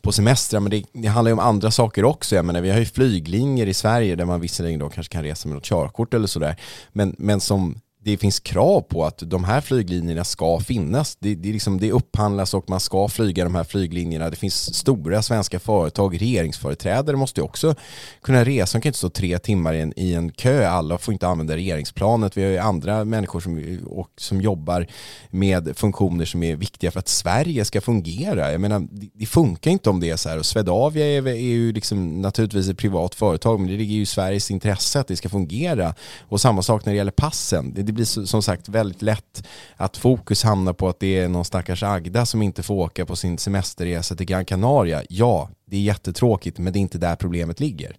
på 0.00 0.12
semestrar 0.12 0.60
men 0.60 0.70
det, 0.70 0.84
det 0.92 1.08
handlar 1.08 1.28
ju 1.28 1.32
om 1.32 1.38
andra 1.38 1.70
saker 1.70 2.04
också. 2.04 2.36
Jag 2.36 2.44
menar 2.44 2.60
vi 2.60 2.70
har 2.70 2.78
ju 2.78 2.86
flyglinjer 2.86 3.66
i 3.66 3.74
Sverige 3.74 4.16
där 4.16 4.24
man 4.24 4.40
visserligen 4.40 4.80
då 4.80 4.88
kanske 4.88 5.12
kan 5.12 5.22
resa 5.22 5.48
med 5.48 5.54
något 5.54 5.64
körkort 5.64 6.14
eller 6.14 6.26
sådär 6.26 6.56
men, 6.92 7.14
men 7.18 7.40
som 7.40 7.80
det 8.04 8.16
finns 8.16 8.40
krav 8.40 8.80
på 8.80 9.04
att 9.04 9.18
de 9.18 9.44
här 9.44 9.60
flyglinjerna 9.60 10.24
ska 10.24 10.60
finnas. 10.60 11.16
Det, 11.16 11.34
det, 11.34 11.52
liksom, 11.52 11.80
det 11.80 11.92
upphandlas 11.92 12.54
och 12.54 12.70
man 12.70 12.80
ska 12.80 13.08
flyga 13.08 13.44
de 13.44 13.54
här 13.54 13.64
flyglinjerna. 13.64 14.30
Det 14.30 14.36
finns 14.36 14.74
stora 14.74 15.22
svenska 15.22 15.60
företag, 15.60 16.20
regeringsföreträdare 16.20 17.16
måste 17.16 17.42
också 17.42 17.74
kunna 18.22 18.44
resa. 18.44 18.78
De 18.78 18.82
kan 18.82 18.88
inte 18.88 18.98
stå 18.98 19.08
tre 19.08 19.38
timmar 19.38 19.74
i 19.74 19.80
en, 19.80 19.92
i 19.96 20.14
en 20.14 20.32
kö. 20.32 20.68
Alla 20.68 20.98
får 20.98 21.12
inte 21.12 21.28
använda 21.28 21.56
regeringsplanet. 21.56 22.36
Vi 22.36 22.42
har 22.42 22.50
ju 22.50 22.58
andra 22.58 23.04
människor 23.04 23.40
som, 23.40 23.78
och, 23.86 24.08
som 24.16 24.40
jobbar 24.40 24.86
med 25.30 25.76
funktioner 25.76 26.24
som 26.24 26.42
är 26.42 26.56
viktiga 26.56 26.90
för 26.90 26.98
att 26.98 27.08
Sverige 27.08 27.64
ska 27.64 27.80
fungera. 27.80 28.52
Jag 28.52 28.60
menar, 28.60 28.80
det, 28.90 29.08
det 29.14 29.26
funkar 29.26 29.70
inte 29.70 29.90
om 29.90 30.00
det 30.00 30.10
är 30.10 30.16
så 30.16 30.28
här. 30.28 30.38
Och 30.38 30.46
Swedavia 30.46 31.06
är, 31.06 31.28
är 31.28 31.34
ju 31.34 31.72
liksom 31.72 32.20
naturligtvis 32.22 32.68
ett 32.68 32.78
privat 32.78 33.14
företag, 33.14 33.60
men 33.60 33.70
det 33.70 33.76
ligger 33.76 33.94
ju 33.94 34.02
i 34.02 34.06
Sveriges 34.06 34.50
intresse 34.50 35.00
att 35.00 35.08
det 35.08 35.16
ska 35.16 35.28
fungera. 35.28 35.94
Och 36.28 36.40
samma 36.40 36.62
sak 36.62 36.84
när 36.84 36.92
det 36.92 36.96
gäller 36.96 37.12
passen. 37.12 37.74
Det, 37.92 37.94
blir 37.94 38.26
som 38.26 38.42
sagt 38.42 38.68
väldigt 38.68 39.02
lätt 39.02 39.46
att 39.76 39.96
fokus 39.96 40.42
hamnar 40.42 40.72
på 40.72 40.88
att 40.88 41.00
det 41.00 41.18
är 41.18 41.28
någon 41.28 41.44
stackars 41.44 41.82
Agda 41.82 42.26
som 42.26 42.42
inte 42.42 42.62
får 42.62 42.74
åka 42.74 43.06
på 43.06 43.16
sin 43.16 43.38
semesterresa 43.38 44.16
till 44.16 44.26
Gran 44.26 44.44
Canaria. 44.44 45.02
Ja, 45.08 45.50
det 45.64 45.76
är 45.76 45.80
jättetråkigt 45.80 46.58
men 46.58 46.72
det 46.72 46.78
är 46.78 46.80
inte 46.80 46.98
där 46.98 47.16
problemet 47.16 47.60
ligger. 47.60 47.96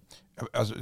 Alltså, 0.52 0.74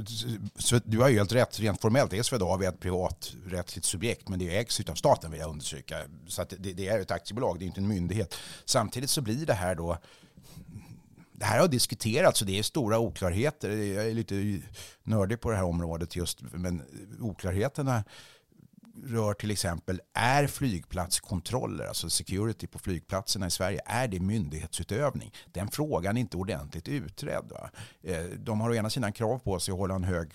du 0.85 0.99
har 0.99 1.09
ju 1.09 1.17
helt 1.17 1.31
rätt, 1.31 1.59
rent 1.59 1.81
formellt 1.81 2.13
är 2.13 2.23
Swedavia 2.23 2.69
ett 2.69 2.79
privaträttsligt 2.79 3.85
subjekt 3.85 4.29
men 4.29 4.39
det 4.39 4.57
ägs 4.57 4.79
av 4.89 4.95
staten 4.95 5.31
vill 5.31 5.39
jag 5.39 5.49
understryka. 5.49 5.95
Så 6.27 6.45
det, 6.57 6.73
det, 6.73 6.87
är 6.87 6.99
ett 6.99 7.11
aktiebolag, 7.11 7.59
det 7.59 7.65
är 7.65 7.67
inte 7.67 7.81
en 7.81 7.87
myndighet. 7.87 8.35
Samtidigt 8.65 9.09
så 9.09 9.21
blir 9.21 9.45
det 9.45 9.53
här 9.53 9.75
då 9.75 9.97
det 11.33 11.45
här 11.45 11.59
har 11.59 11.67
diskuterats 11.67 12.41
och 12.41 12.47
det 12.47 12.59
är 12.59 12.63
stora 12.63 12.99
oklarheter. 12.99 13.69
Jag 13.69 14.07
är 14.07 14.13
lite 14.13 14.59
nördig 15.03 15.41
på 15.41 15.49
det 15.49 15.55
här 15.55 15.63
området 15.63 16.15
just, 16.15 16.41
men 16.41 16.81
oklarheterna 17.19 18.03
rör 19.05 19.33
till 19.33 19.51
exempel, 19.51 20.01
är 20.13 20.47
flygplatskontroller, 20.47 21.85
alltså 21.85 22.09
security 22.09 22.67
på 22.67 22.79
flygplatserna 22.79 23.47
i 23.47 23.51
Sverige, 23.51 23.81
är 23.85 24.07
det 24.07 24.19
myndighetsutövning? 24.19 25.33
Den 25.51 25.67
frågan 25.67 26.17
är 26.17 26.21
inte 26.21 26.37
ordentligt 26.37 26.87
utredd. 26.87 27.45
Va? 27.49 27.69
Eh, 28.01 28.23
de 28.23 28.61
har 28.61 28.69
å 28.69 28.75
ena 28.75 28.89
sidan 28.89 29.13
krav 29.13 29.39
på 29.39 29.59
sig 29.59 29.71
att 29.71 29.77
hålla 29.77 29.95
en 29.95 30.03
hög 30.03 30.31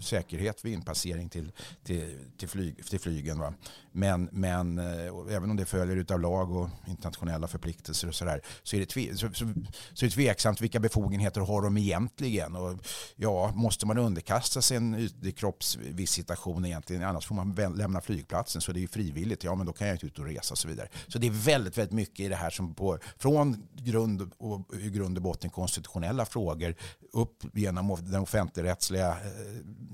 säkerhet 0.00 0.64
vid 0.64 0.72
inpassering 0.72 1.28
till, 1.28 1.52
till, 1.84 2.18
till, 2.36 2.48
flyg, 2.48 2.86
till 2.86 3.00
flygen. 3.00 3.38
Va? 3.38 3.54
Men, 3.92 4.28
men 4.32 4.78
eh, 4.78 5.34
även 5.36 5.50
om 5.50 5.56
det 5.56 5.64
följer 5.64 6.12
av 6.12 6.20
lag 6.20 6.52
och 6.52 6.68
internationella 6.86 7.48
förpliktelser 7.48 8.08
och 8.08 8.14
sådär 8.14 8.40
så 8.62 8.76
är 8.76 8.80
det, 8.80 8.86
tve, 8.86 9.16
så, 9.16 9.28
så, 9.28 9.52
så 9.94 10.04
är 10.04 10.08
det 10.08 10.14
tveksamt 10.14 10.60
vilka 10.60 10.80
befogenheter 10.80 11.40
har 11.40 11.62
de 11.62 11.76
egentligen. 11.78 12.56
Och, 12.56 12.78
ja, 13.16 13.52
måste 13.54 13.86
man 13.86 13.98
underkasta 13.98 14.62
sig 14.62 14.76
en 14.76 14.94
ytlig 14.94 15.36
kroppsvisitation 15.38 16.64
egentligen? 16.64 17.02
Annars 17.02 17.26
får 17.26 17.34
man 17.34 17.54
lämna 17.76 18.00
flygplatsen 18.00 18.60
så 18.60 18.72
det 18.72 18.82
är 18.82 18.86
frivilligt. 18.86 19.44
Ja, 19.44 19.54
men 19.54 19.66
då 19.66 19.72
kan 19.72 19.86
jag 19.86 19.94
inte 19.94 20.06
ut 20.06 20.18
och 20.18 20.24
resa 20.24 20.54
och 20.54 20.58
så 20.58 20.68
vidare. 20.68 20.88
Så 21.08 21.18
det 21.18 21.26
är 21.26 21.30
väldigt, 21.30 21.78
väldigt 21.78 21.94
mycket 21.94 22.20
i 22.20 22.28
det 22.28 22.36
här 22.36 22.50
som 22.50 22.74
på, 22.74 22.98
från 23.18 23.68
grund 23.72 24.32
och, 24.38 24.74
i 24.74 24.90
grund 24.90 25.16
och 25.16 25.22
botten 25.22 25.50
konstitutionella 25.50 26.24
frågor 26.24 26.74
upp 27.12 27.44
genom 27.54 27.96
den 28.00 28.20
offentligrättsliga 28.20 29.08
eh, 29.08 29.16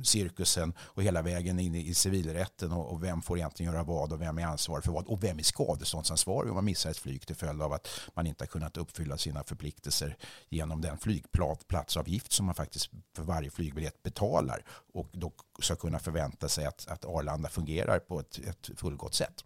cirkusen 0.03 0.73
och 0.79 1.03
hela 1.03 1.23
vägen 1.23 1.59
in 1.59 1.75
i 1.75 1.95
civilrätten 1.95 2.73
och, 2.73 2.93
och 2.93 3.03
vem 3.03 3.23
får 3.23 3.39
egentligen 3.39 3.73
göra 3.73 3.84
vad 3.85 4.13
och 4.13 4.21
vem 4.21 4.39
är 4.39 4.47
ansvarig 4.47 4.85
för 4.85 4.93
vad 4.93 5.07
och 5.07 5.25
vem 5.25 5.39
är 5.39 5.43
skadeståndsansvarig 5.43 6.51
om 6.51 6.55
man 6.55 6.65
missar 6.65 6.91
ett 6.91 6.97
flyg 6.97 7.27
till 7.27 7.37
följd 7.37 7.63
av 7.63 7.73
att 7.73 7.89
man 8.15 8.27
inte 8.27 8.43
har 8.45 8.47
kunnat 8.47 8.77
uppfylla 8.77 9.19
sina 9.19 9.45
förpliktelser 9.45 10.17
genom 10.49 10.81
den 10.81 10.99
flygplatsavgift 10.99 12.33
som 12.33 12.47
man 12.47 12.55
faktiskt 12.55 12.91
för 13.17 13.23
varje 13.23 13.51
flygbiljett 13.51 14.03
betalar 14.03 14.65
och 14.95 15.09
då 15.13 15.33
ska 15.59 15.77
kunna 15.77 15.99
förvänta 15.99 16.49
sig 16.49 16.67
att, 16.67 16.89
att 16.89 17.05
Arlanda 17.05 17.49
fungerar 17.49 17.99
på 17.99 18.21
ett, 18.21 18.39
ett 18.39 18.71
fullgott 18.79 19.15
sätt. 19.15 19.45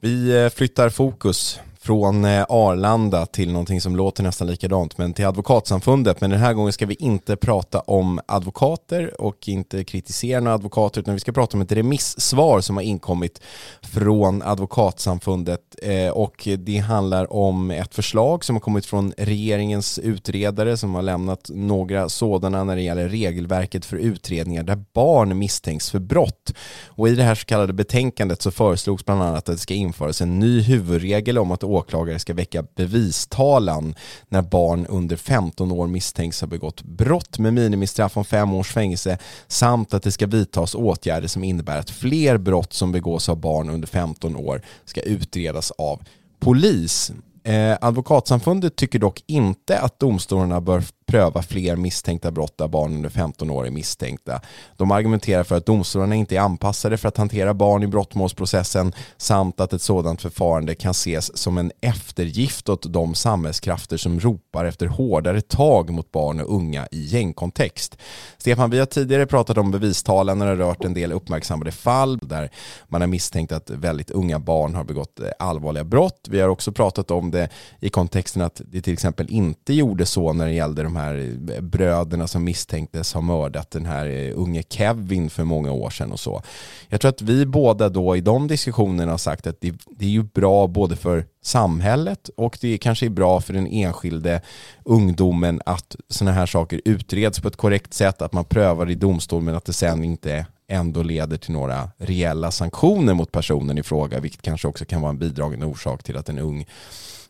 Vi 0.00 0.44
eh, 0.44 0.50
flyttar 0.50 0.90
fokus 0.90 1.60
från 1.88 2.24
eh, 2.24 2.46
Arlanda 2.48 3.26
till 3.26 3.52
någonting 3.52 3.80
som 3.80 3.96
låter 3.96 4.22
nästan 4.22 4.48
likadant, 4.48 4.98
men 4.98 5.12
till 5.12 5.26
Advokatsamfundet. 5.26 6.20
Men 6.20 6.30
den 6.30 6.40
här 6.40 6.52
gången 6.52 6.72
ska 6.72 6.86
vi 6.86 6.94
inte 6.94 7.36
prata 7.36 7.80
om 7.80 8.20
advokater 8.26 9.20
och 9.20 9.48
inte 9.48 9.84
kritisera 9.84 10.40
några 10.40 10.54
advokater, 10.54 11.00
utan 11.00 11.14
vi 11.14 11.20
ska 11.20 11.32
prata 11.32 11.56
om 11.56 11.60
ett 11.60 11.72
remissvar 11.72 12.60
som 12.60 12.76
har 12.76 12.82
inkommit 12.82 13.40
från 13.82 14.42
Advokatsamfundet. 14.42 15.60
Eh, 15.82 16.08
och 16.08 16.48
det 16.58 16.78
handlar 16.78 17.32
om 17.32 17.70
ett 17.70 17.94
förslag 17.94 18.44
som 18.44 18.56
har 18.56 18.60
kommit 18.60 18.86
från 18.86 19.12
regeringens 19.18 19.98
utredare 19.98 20.76
som 20.76 20.94
har 20.94 21.02
lämnat 21.02 21.50
några 21.54 22.08
sådana 22.08 22.64
när 22.64 22.76
det 22.76 22.82
gäller 22.82 23.08
regelverket 23.08 23.84
för 23.84 23.96
utredningar 23.96 24.62
där 24.62 24.84
barn 24.92 25.38
misstänks 25.38 25.90
för 25.90 25.98
brott. 25.98 26.54
Och 26.86 27.08
i 27.08 27.14
det 27.14 27.22
här 27.22 27.34
så 27.34 27.44
kallade 27.44 27.72
betänkandet 27.72 28.42
så 28.42 28.50
föreslogs 28.50 29.04
bland 29.04 29.22
annat 29.22 29.38
att 29.38 29.56
det 29.56 29.58
ska 29.58 29.74
införas 29.74 30.20
en 30.20 30.38
ny 30.38 30.60
huvudregel 30.60 31.38
om 31.38 31.50
att 31.50 31.64
åklagare 31.78 32.18
ska 32.18 32.34
väcka 32.34 32.64
bevistalan 32.76 33.94
när 34.28 34.42
barn 34.42 34.86
under 34.86 35.16
15 35.16 35.72
år 35.72 35.86
misstänks 35.86 36.40
ha 36.40 36.48
begått 36.48 36.82
brott 36.82 37.38
med 37.38 37.54
minimistraff 37.54 38.16
om 38.16 38.24
fem 38.24 38.54
års 38.54 38.72
fängelse 38.72 39.18
samt 39.46 39.94
att 39.94 40.02
det 40.02 40.12
ska 40.12 40.26
vidtas 40.26 40.74
åtgärder 40.74 41.28
som 41.28 41.44
innebär 41.44 41.78
att 41.78 41.90
fler 41.90 42.38
brott 42.38 42.72
som 42.72 42.92
begås 42.92 43.28
av 43.28 43.36
barn 43.36 43.70
under 43.70 43.88
15 43.88 44.36
år 44.36 44.62
ska 44.84 45.00
utredas 45.00 45.70
av 45.70 46.02
polis. 46.40 47.12
Eh, 47.44 47.76
advokatsamfundet 47.80 48.76
tycker 48.76 48.98
dock 48.98 49.22
inte 49.26 49.78
att 49.78 49.98
domstolarna 49.98 50.60
bör 50.60 50.82
pröva 51.08 51.42
fler 51.42 51.76
misstänkta 51.76 52.30
brott 52.30 52.58
där 52.58 52.68
barn 52.68 52.94
under 52.94 53.08
15 53.08 53.50
år 53.50 53.66
är 53.66 53.70
misstänkta. 53.70 54.40
De 54.76 54.90
argumenterar 54.90 55.44
för 55.44 55.56
att 55.56 55.66
domstolarna 55.66 56.14
inte 56.14 56.36
är 56.36 56.40
anpassade 56.40 56.96
för 56.96 57.08
att 57.08 57.16
hantera 57.16 57.54
barn 57.54 57.82
i 57.82 57.86
brottmålsprocessen 57.86 58.92
samt 59.16 59.60
att 59.60 59.72
ett 59.72 59.82
sådant 59.82 60.22
förfarande 60.22 60.74
kan 60.74 60.90
ses 60.90 61.36
som 61.38 61.58
en 61.58 61.72
eftergift 61.80 62.68
åt 62.68 62.92
de 62.92 63.14
samhällskrafter 63.14 63.96
som 63.96 64.20
ropar 64.20 64.64
efter 64.64 64.86
hårdare 64.86 65.40
tag 65.40 65.90
mot 65.90 66.12
barn 66.12 66.40
och 66.40 66.54
unga 66.54 66.88
i 66.90 67.00
gängkontext. 67.00 67.98
Stefan, 68.38 68.70
vi 68.70 68.78
har 68.78 68.86
tidigare 68.86 69.26
pratat 69.26 69.58
om 69.58 69.70
bevistalen 69.70 70.38
när 70.38 70.46
det 70.46 70.64
har 70.64 70.70
rört 70.70 70.84
en 70.84 70.94
del 70.94 71.12
uppmärksammade 71.12 71.72
fall 71.72 72.18
där 72.18 72.50
man 72.88 73.00
har 73.00 73.08
misstänkt 73.08 73.52
att 73.52 73.70
väldigt 73.70 74.10
unga 74.10 74.38
barn 74.38 74.74
har 74.74 74.84
begått 74.84 75.20
eh, 75.20 75.28
allvarliga 75.38 75.84
brott. 75.84 76.28
Vi 76.30 76.40
har 76.40 76.48
också 76.48 76.72
pratat 76.72 77.10
om 77.10 77.30
det 77.30 77.48
i 77.80 77.90
kontexten 77.90 78.42
att 78.42 78.60
det 78.64 78.82
till 78.82 78.92
exempel 78.92 79.30
inte 79.30 79.74
gjorde 79.74 80.06
så 80.06 80.32
när 80.32 80.46
det 80.46 80.52
gällde 80.52 80.82
de 80.82 80.97
här 80.98 81.36
bröderna 81.60 82.26
som 82.26 82.44
misstänktes 82.44 83.14
ha 83.14 83.20
mördat 83.20 83.70
den 83.70 83.86
här 83.86 84.06
eh, 84.06 84.32
unge 84.34 84.62
Kevin 84.68 85.30
för 85.30 85.44
många 85.44 85.72
år 85.72 85.90
sedan 85.90 86.12
och 86.12 86.20
så. 86.20 86.42
Jag 86.88 87.00
tror 87.00 87.08
att 87.08 87.22
vi 87.22 87.46
båda 87.46 87.88
då 87.88 88.16
i 88.16 88.20
de 88.20 88.48
diskussionerna 88.48 89.10
har 89.10 89.18
sagt 89.18 89.46
att 89.46 89.60
det, 89.60 89.74
det 89.90 90.04
är 90.04 90.10
ju 90.10 90.22
bra 90.22 90.66
både 90.66 90.96
för 90.96 91.24
samhället 91.42 92.30
och 92.36 92.58
det 92.60 92.78
kanske 92.78 93.06
är 93.06 93.10
bra 93.10 93.40
för 93.40 93.52
den 93.52 93.66
enskilde 93.66 94.42
ungdomen 94.84 95.60
att 95.66 95.96
sådana 96.08 96.32
här 96.32 96.46
saker 96.46 96.80
utreds 96.84 97.40
på 97.40 97.48
ett 97.48 97.56
korrekt 97.56 97.94
sätt, 97.94 98.22
att 98.22 98.32
man 98.32 98.44
prövar 98.44 98.90
i 98.90 98.94
domstol 98.94 99.42
men 99.42 99.54
att 99.54 99.64
det 99.64 99.72
sen 99.72 100.04
inte 100.04 100.46
ändå 100.68 101.02
leder 101.02 101.36
till 101.36 101.52
några 101.52 101.90
reella 101.98 102.50
sanktioner 102.50 103.14
mot 103.14 103.32
personen 103.32 103.78
i 103.78 103.82
fråga, 103.82 104.20
vilket 104.20 104.42
kanske 104.42 104.68
också 104.68 104.84
kan 104.84 105.00
vara 105.00 105.10
en 105.10 105.18
bidragande 105.18 105.66
orsak 105.66 106.02
till 106.02 106.16
att 106.16 106.28
en 106.28 106.38
ung 106.38 106.66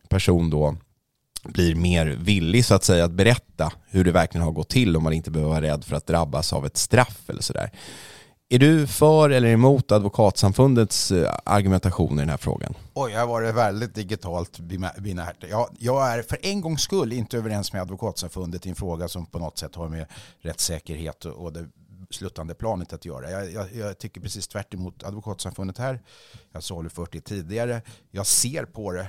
person 0.09 0.51
då 0.51 0.77
blir 1.43 1.75
mer 1.75 2.07
villig 2.07 2.65
så 2.65 2.75
att 2.75 2.85
säga 2.85 3.05
att 3.05 3.13
berätta 3.13 3.73
hur 3.87 4.05
det 4.05 4.13
verkligen 4.13 4.45
har 4.45 4.53
gått 4.53 4.69
till 4.69 4.97
om 4.97 5.03
man 5.03 5.13
inte 5.13 5.31
behöver 5.31 5.51
vara 5.51 5.63
rädd 5.63 5.85
för 5.85 5.97
att 5.97 6.07
drabbas 6.07 6.53
av 6.53 6.67
ett 6.67 6.77
straff 6.77 7.21
eller 7.31 7.43
sådär. 7.43 7.71
Är 8.51 8.59
du 8.59 8.87
för 8.87 9.31
eller 9.31 9.49
emot 9.49 9.93
Advokatsamfundets 9.93 11.11
eh, 11.11 11.35
argumentation 11.45 12.19
i 12.19 12.21
den 12.21 12.29
här 12.29 12.37
frågan? 12.37 12.75
Oj, 12.95 13.13
jag 13.13 13.21
har 13.21 13.27
varit 13.27 13.55
väldigt 13.55 13.95
digitalt 13.95 14.59
binärt. 14.99 15.45
Jag, 15.51 15.69
jag 15.79 16.09
är 16.09 16.23
för 16.23 16.39
en 16.43 16.61
gångs 16.61 16.83
skull 16.83 17.13
inte 17.13 17.39
överens 17.39 17.73
med 17.73 17.83
Advokatsamfundet 17.83 18.67
i 18.67 18.69
en 18.69 18.75
fråga 18.75 19.09
som 19.09 19.27
på 19.27 19.39
något 19.39 19.59
sätt 19.59 19.75
har 19.75 19.89
med 19.89 20.07
rättssäkerhet 20.41 21.25
och 21.25 21.53
det 21.53 21.67
sluttande 22.11 22.55
planet 22.55 22.93
att 22.93 23.05
göra. 23.05 23.31
Jag, 23.31 23.53
jag, 23.53 23.75
jag 23.75 23.99
tycker 23.99 24.21
precis 24.21 24.49
tvärt 24.49 24.75
emot 24.75 25.03
Advokatsamfundet 25.03 25.79
här. 25.79 26.03
Jag 26.53 26.57
har 26.57 26.61
salufört 26.61 27.13
det 27.13 27.21
tidigare. 27.21 27.83
Jag 28.11 28.27
ser 28.27 28.65
på 28.65 28.93
det 28.93 29.09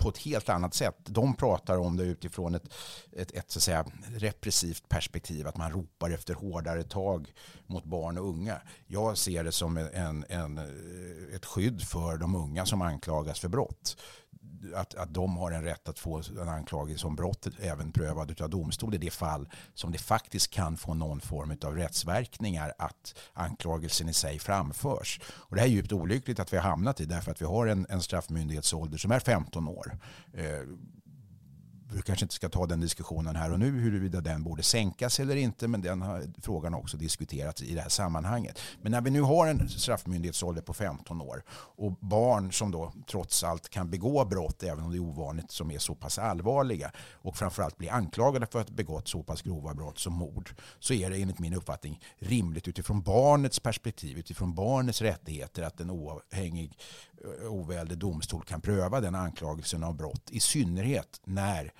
på 0.00 0.08
ett 0.08 0.18
helt 0.18 0.48
annat 0.48 0.74
sätt. 0.74 0.96
De 1.04 1.34
pratar 1.34 1.78
om 1.78 1.96
det 1.96 2.04
utifrån 2.04 2.54
ett, 2.54 2.74
ett, 3.12 3.32
ett 3.32 3.50
så 3.50 3.58
att 3.58 3.62
säga, 3.62 3.86
repressivt 4.16 4.88
perspektiv, 4.88 5.46
att 5.46 5.56
man 5.56 5.72
ropar 5.72 6.10
efter 6.10 6.34
hårdare 6.34 6.82
tag 6.82 7.32
mot 7.66 7.84
barn 7.84 8.18
och 8.18 8.28
unga. 8.28 8.60
Jag 8.86 9.18
ser 9.18 9.44
det 9.44 9.52
som 9.52 9.76
en, 9.76 10.24
en, 10.28 10.58
ett 11.34 11.46
skydd 11.46 11.82
för 11.82 12.16
de 12.16 12.34
unga 12.34 12.66
som 12.66 12.82
anklagas 12.82 13.40
för 13.40 13.48
brott 13.48 13.96
att, 14.74 14.94
att 14.94 15.14
de 15.14 15.36
har 15.36 15.50
en 15.50 15.64
rätt 15.64 15.88
att 15.88 15.98
få 15.98 16.22
en 16.40 16.48
anklagelse 16.48 17.06
om 17.06 17.16
brott 17.16 17.46
även 17.60 17.92
prövad 17.92 18.40
av 18.40 18.50
domstol 18.50 18.94
i 18.94 18.98
det 18.98 19.10
fall 19.10 19.48
som 19.74 19.92
det 19.92 19.98
faktiskt 19.98 20.50
kan 20.50 20.76
få 20.76 20.94
någon 20.94 21.20
form 21.20 21.56
av 21.64 21.76
rättsverkningar 21.76 22.72
att 22.78 23.14
anklagelsen 23.32 24.08
i 24.08 24.14
sig 24.14 24.38
framförs. 24.38 25.20
Och 25.32 25.56
det 25.56 25.60
här 25.60 25.68
är 25.68 25.72
djupt 25.72 25.92
olyckligt 25.92 26.40
att 26.40 26.52
vi 26.52 26.56
har 26.56 26.64
hamnat 26.64 27.00
i 27.00 27.04
därför 27.04 27.30
att 27.30 27.42
vi 27.42 27.46
har 27.46 27.66
en, 27.66 27.86
en 27.88 28.02
straffmyndighetsålder 28.02 28.98
som 28.98 29.10
är 29.10 29.20
15 29.20 29.68
år. 29.68 29.98
Eh, 30.32 30.44
vi 31.92 32.02
kanske 32.02 32.24
inte 32.24 32.34
ska 32.34 32.48
ta 32.48 32.66
den 32.66 32.80
diskussionen 32.80 33.36
här 33.36 33.52
och 33.52 33.58
nu 33.58 33.70
huruvida 33.70 34.20
den 34.20 34.42
borde 34.42 34.62
sänkas 34.62 35.20
eller 35.20 35.36
inte 35.36 35.68
men 35.68 35.82
den 35.82 36.02
har, 36.02 36.24
frågan 36.42 36.72
har 36.72 36.80
också 36.80 36.96
diskuterats 36.96 37.62
i 37.62 37.74
det 37.74 37.80
här 37.80 37.88
sammanhanget. 37.88 38.58
Men 38.82 38.92
när 38.92 39.00
vi 39.00 39.10
nu 39.10 39.20
har 39.20 39.46
en 39.46 39.68
straffmyndighetsålder 39.68 40.62
på 40.62 40.74
15 40.74 41.20
år 41.20 41.42
och 41.50 41.92
barn 41.92 42.52
som 42.52 42.70
då 42.70 42.92
trots 43.10 43.44
allt 43.44 43.68
kan 43.68 43.90
begå 43.90 44.24
brott 44.24 44.62
även 44.62 44.84
om 44.84 44.90
det 44.90 44.96
är 44.96 45.00
ovanligt 45.00 45.50
som 45.50 45.70
är 45.70 45.78
så 45.78 45.94
pass 45.94 46.18
allvarliga 46.18 46.92
och 47.12 47.36
framförallt 47.36 47.78
blir 47.78 47.92
anklagade 47.92 48.46
för 48.46 48.60
att 48.60 48.68
ha 48.68 48.76
begått 48.76 49.08
så 49.08 49.22
pass 49.22 49.42
grova 49.42 49.74
brott 49.74 49.98
som 49.98 50.12
mord 50.12 50.54
så 50.78 50.94
är 50.94 51.10
det 51.10 51.16
enligt 51.16 51.38
min 51.38 51.54
uppfattning 51.54 52.00
rimligt 52.18 52.68
utifrån 52.68 53.02
barnets 53.02 53.60
perspektiv, 53.60 54.18
utifrån 54.18 54.54
barnets 54.54 55.02
rättigheter 55.02 55.62
att 55.62 55.80
en 55.80 55.90
oavhängig 55.90 56.78
eh, 57.24 57.52
oväldig 57.52 57.98
domstol 57.98 58.42
kan 58.42 58.60
pröva 58.60 59.00
den 59.00 59.14
anklagelsen 59.14 59.84
av 59.84 59.96
brott 59.96 60.30
i 60.30 60.40
synnerhet 60.40 61.20
när 61.24 61.72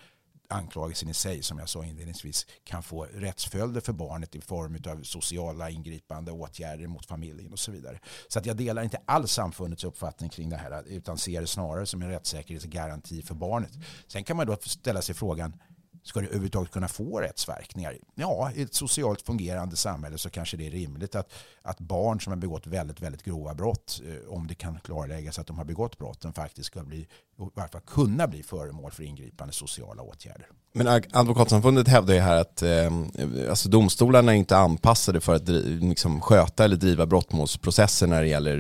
anklagelsen 0.51 1.09
i 1.09 1.15
sig, 1.15 1.43
som 1.43 1.59
jag 1.59 1.69
sa 1.69 1.85
inledningsvis, 1.85 2.47
kan 2.65 2.83
få 2.83 3.05
rättsföljder 3.05 3.81
för 3.81 3.93
barnet 3.93 4.35
i 4.35 4.41
form 4.41 4.79
av 4.89 5.03
sociala 5.03 5.71
ingripande 5.71 6.33
åtgärder 6.33 6.87
mot 6.87 7.07
familjen 7.07 7.53
och 7.53 7.59
så 7.59 7.73
vidare. 7.73 7.99
Så 8.29 8.39
att 8.39 8.47
jag 8.47 8.57
delar 8.57 8.83
inte 8.83 9.01
alls 9.05 9.33
samfundets 9.33 9.85
uppfattning 9.85 10.31
kring 10.31 10.51
det 10.51 10.57
här 10.57 10.83
utan 10.87 11.19
ser 11.19 11.41
det 11.41 11.47
snarare 11.47 11.87
som 11.87 12.03
en 12.03 12.09
rättssäkerhetsgaranti 12.09 13.23
för 13.23 13.35
barnet. 13.35 13.73
Sen 14.07 14.25
kan 14.25 14.37
man 14.37 14.47
då 14.47 14.57
ställa 14.61 15.03
sig 15.03 15.15
frågan 15.15 15.53
Ska 16.03 16.21
det 16.21 16.27
överhuvudtaget 16.27 16.71
kunna 16.71 16.89
få 16.89 17.21
rättsverkningar? 17.21 17.97
Ja, 18.15 18.51
i 18.55 18.63
ett 18.63 18.75
socialt 18.75 19.23
fungerande 19.23 19.77
samhälle 19.77 20.19
så 20.19 20.31
kanske 20.31 20.57
det 20.57 20.67
är 20.67 20.71
rimligt 20.71 21.15
att, 21.15 21.33
att 21.63 21.79
barn 21.79 22.21
som 22.21 22.33
har 22.33 22.37
begått 22.39 22.67
väldigt, 22.67 23.01
väldigt 23.01 23.23
grova 23.23 23.55
brott, 23.55 24.01
eh, 24.07 24.33
om 24.33 24.47
det 24.47 24.55
kan 24.55 24.81
klarläggas 24.81 25.39
att 25.39 25.47
de 25.47 25.59
har 25.59 25.65
begått 25.65 25.99
brotten, 25.99 26.33
faktiskt 26.33 26.67
ska 26.67 26.83
bli, 26.83 26.99
i 26.99 27.07
varje 27.55 27.69
fall 27.69 27.81
kunna 27.81 28.27
bli 28.27 28.43
föremål 28.43 28.91
för 28.91 29.03
ingripande 29.03 29.53
sociala 29.53 30.03
åtgärder. 30.03 30.47
Men 30.73 31.03
Advokatsamfundet 31.13 31.89
hävdar 31.89 32.15
ju 32.15 32.21
här 32.21 32.37
att 32.37 32.63
eh, 32.63 32.93
alltså 33.51 33.69
domstolarna 33.69 34.33
är 34.33 34.37
inte 34.37 34.57
anpassade 34.57 35.21
för 35.21 35.35
att 35.35 35.49
liksom, 35.81 36.21
sköta 36.21 36.65
eller 36.65 36.77
driva 36.77 37.07
brottmålsprocesser 37.07 38.07
när 38.07 38.23
det 38.23 38.29
gäller 38.29 38.57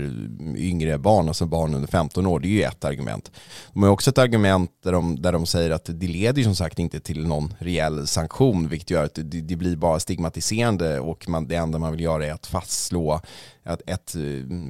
yngre 0.56 0.98
barn, 0.98 1.28
alltså 1.28 1.46
barn 1.46 1.74
under 1.74 1.88
15 1.88 2.26
år. 2.26 2.40
Det 2.40 2.48
är 2.48 2.50
ju 2.50 2.62
ett 2.62 2.84
argument. 2.84 3.30
De 3.72 3.82
har 3.82 3.90
också 3.90 4.10
ett 4.10 4.18
argument 4.18 4.70
där 4.84 4.92
de, 4.92 5.22
där 5.22 5.32
de 5.32 5.46
säger 5.46 5.70
att 5.70 5.84
det 5.84 6.06
leder 6.06 6.38
ju 6.38 6.44
som 6.44 6.56
sagt 6.56 6.78
inte 6.78 7.00
till 7.00 7.26
någon 7.30 7.54
reell 7.58 8.06
sanktion, 8.06 8.68
vilket 8.68 8.90
gör 8.90 9.04
att 9.04 9.14
det, 9.14 9.22
det 9.22 9.56
blir 9.56 9.76
bara 9.76 10.00
stigmatiserande 10.00 11.00
och 11.00 11.28
man, 11.28 11.48
det 11.48 11.54
enda 11.54 11.78
man 11.78 11.92
vill 11.92 12.00
göra 12.00 12.26
är 12.26 12.32
att 12.32 12.46
fastslå 12.46 13.20
att 13.70 13.82
ett 13.86 14.14
eh, 14.14 14.22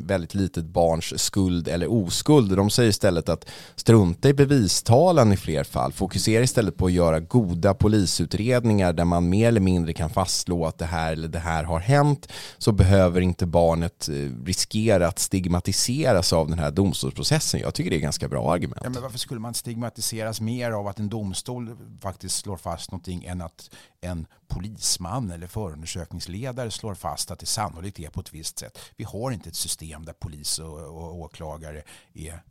väldigt 0.02 0.34
litet 0.34 0.64
barns 0.64 1.22
skuld 1.22 1.68
eller 1.68 1.92
oskuld. 1.92 2.56
De 2.56 2.70
säger 2.70 2.90
istället 2.90 3.28
att 3.28 3.46
strunta 3.76 4.28
i 4.28 4.34
bevistalan 4.34 5.32
i 5.32 5.36
fler 5.36 5.64
fall. 5.64 5.92
Fokusera 5.92 6.42
istället 6.42 6.76
på 6.76 6.86
att 6.86 6.92
göra 6.92 7.20
goda 7.20 7.74
polisutredningar 7.74 8.92
där 8.92 9.04
man 9.04 9.28
mer 9.28 9.48
eller 9.48 9.60
mindre 9.60 9.92
kan 9.92 10.10
fastslå 10.10 10.66
att 10.66 10.78
det 10.78 10.84
här 10.84 11.12
eller 11.12 11.28
det 11.28 11.38
här 11.38 11.64
har 11.64 11.80
hänt. 11.80 12.28
Så 12.58 12.72
behöver 12.72 13.20
inte 13.20 13.46
barnet 13.46 14.08
eh, 14.08 14.44
riskera 14.44 15.08
att 15.08 15.18
stigmatiseras 15.18 16.32
av 16.32 16.48
den 16.48 16.58
här 16.58 16.70
domstolsprocessen. 16.70 17.60
Jag 17.60 17.74
tycker 17.74 17.90
det 17.90 17.96
är 17.96 18.00
ganska 18.00 18.28
bra 18.28 18.52
argument. 18.52 18.80
Ja, 18.84 18.90
men 18.90 19.02
varför 19.02 19.18
skulle 19.18 19.40
man 19.40 19.54
stigmatiseras 19.54 20.40
mer 20.40 20.70
av 20.70 20.86
att 20.86 20.98
en 20.98 21.08
domstol 21.08 21.76
faktiskt 22.00 22.36
slår 22.36 22.56
fast 22.56 22.90
någonting 22.90 23.24
än 23.24 23.40
att 23.40 23.70
en 24.00 24.26
polisman 24.48 25.30
eller 25.30 25.46
förundersökningsledare 25.46 26.70
slår 26.70 26.94
fast 26.94 27.30
att 27.30 27.38
det 27.38 27.46
sannolikt 27.46 27.98
är 27.98 28.10
på 28.10 28.20
ett 28.20 28.34
visst 28.34 28.58
sätt. 28.58 28.78
Vi 28.96 29.04
har 29.04 29.30
inte 29.30 29.48
ett 29.48 29.56
system 29.56 30.04
där 30.04 30.12
polis 30.12 30.58
och, 30.58 30.78
och 30.78 31.20
åklagare 31.20 31.82
är, 32.14 32.42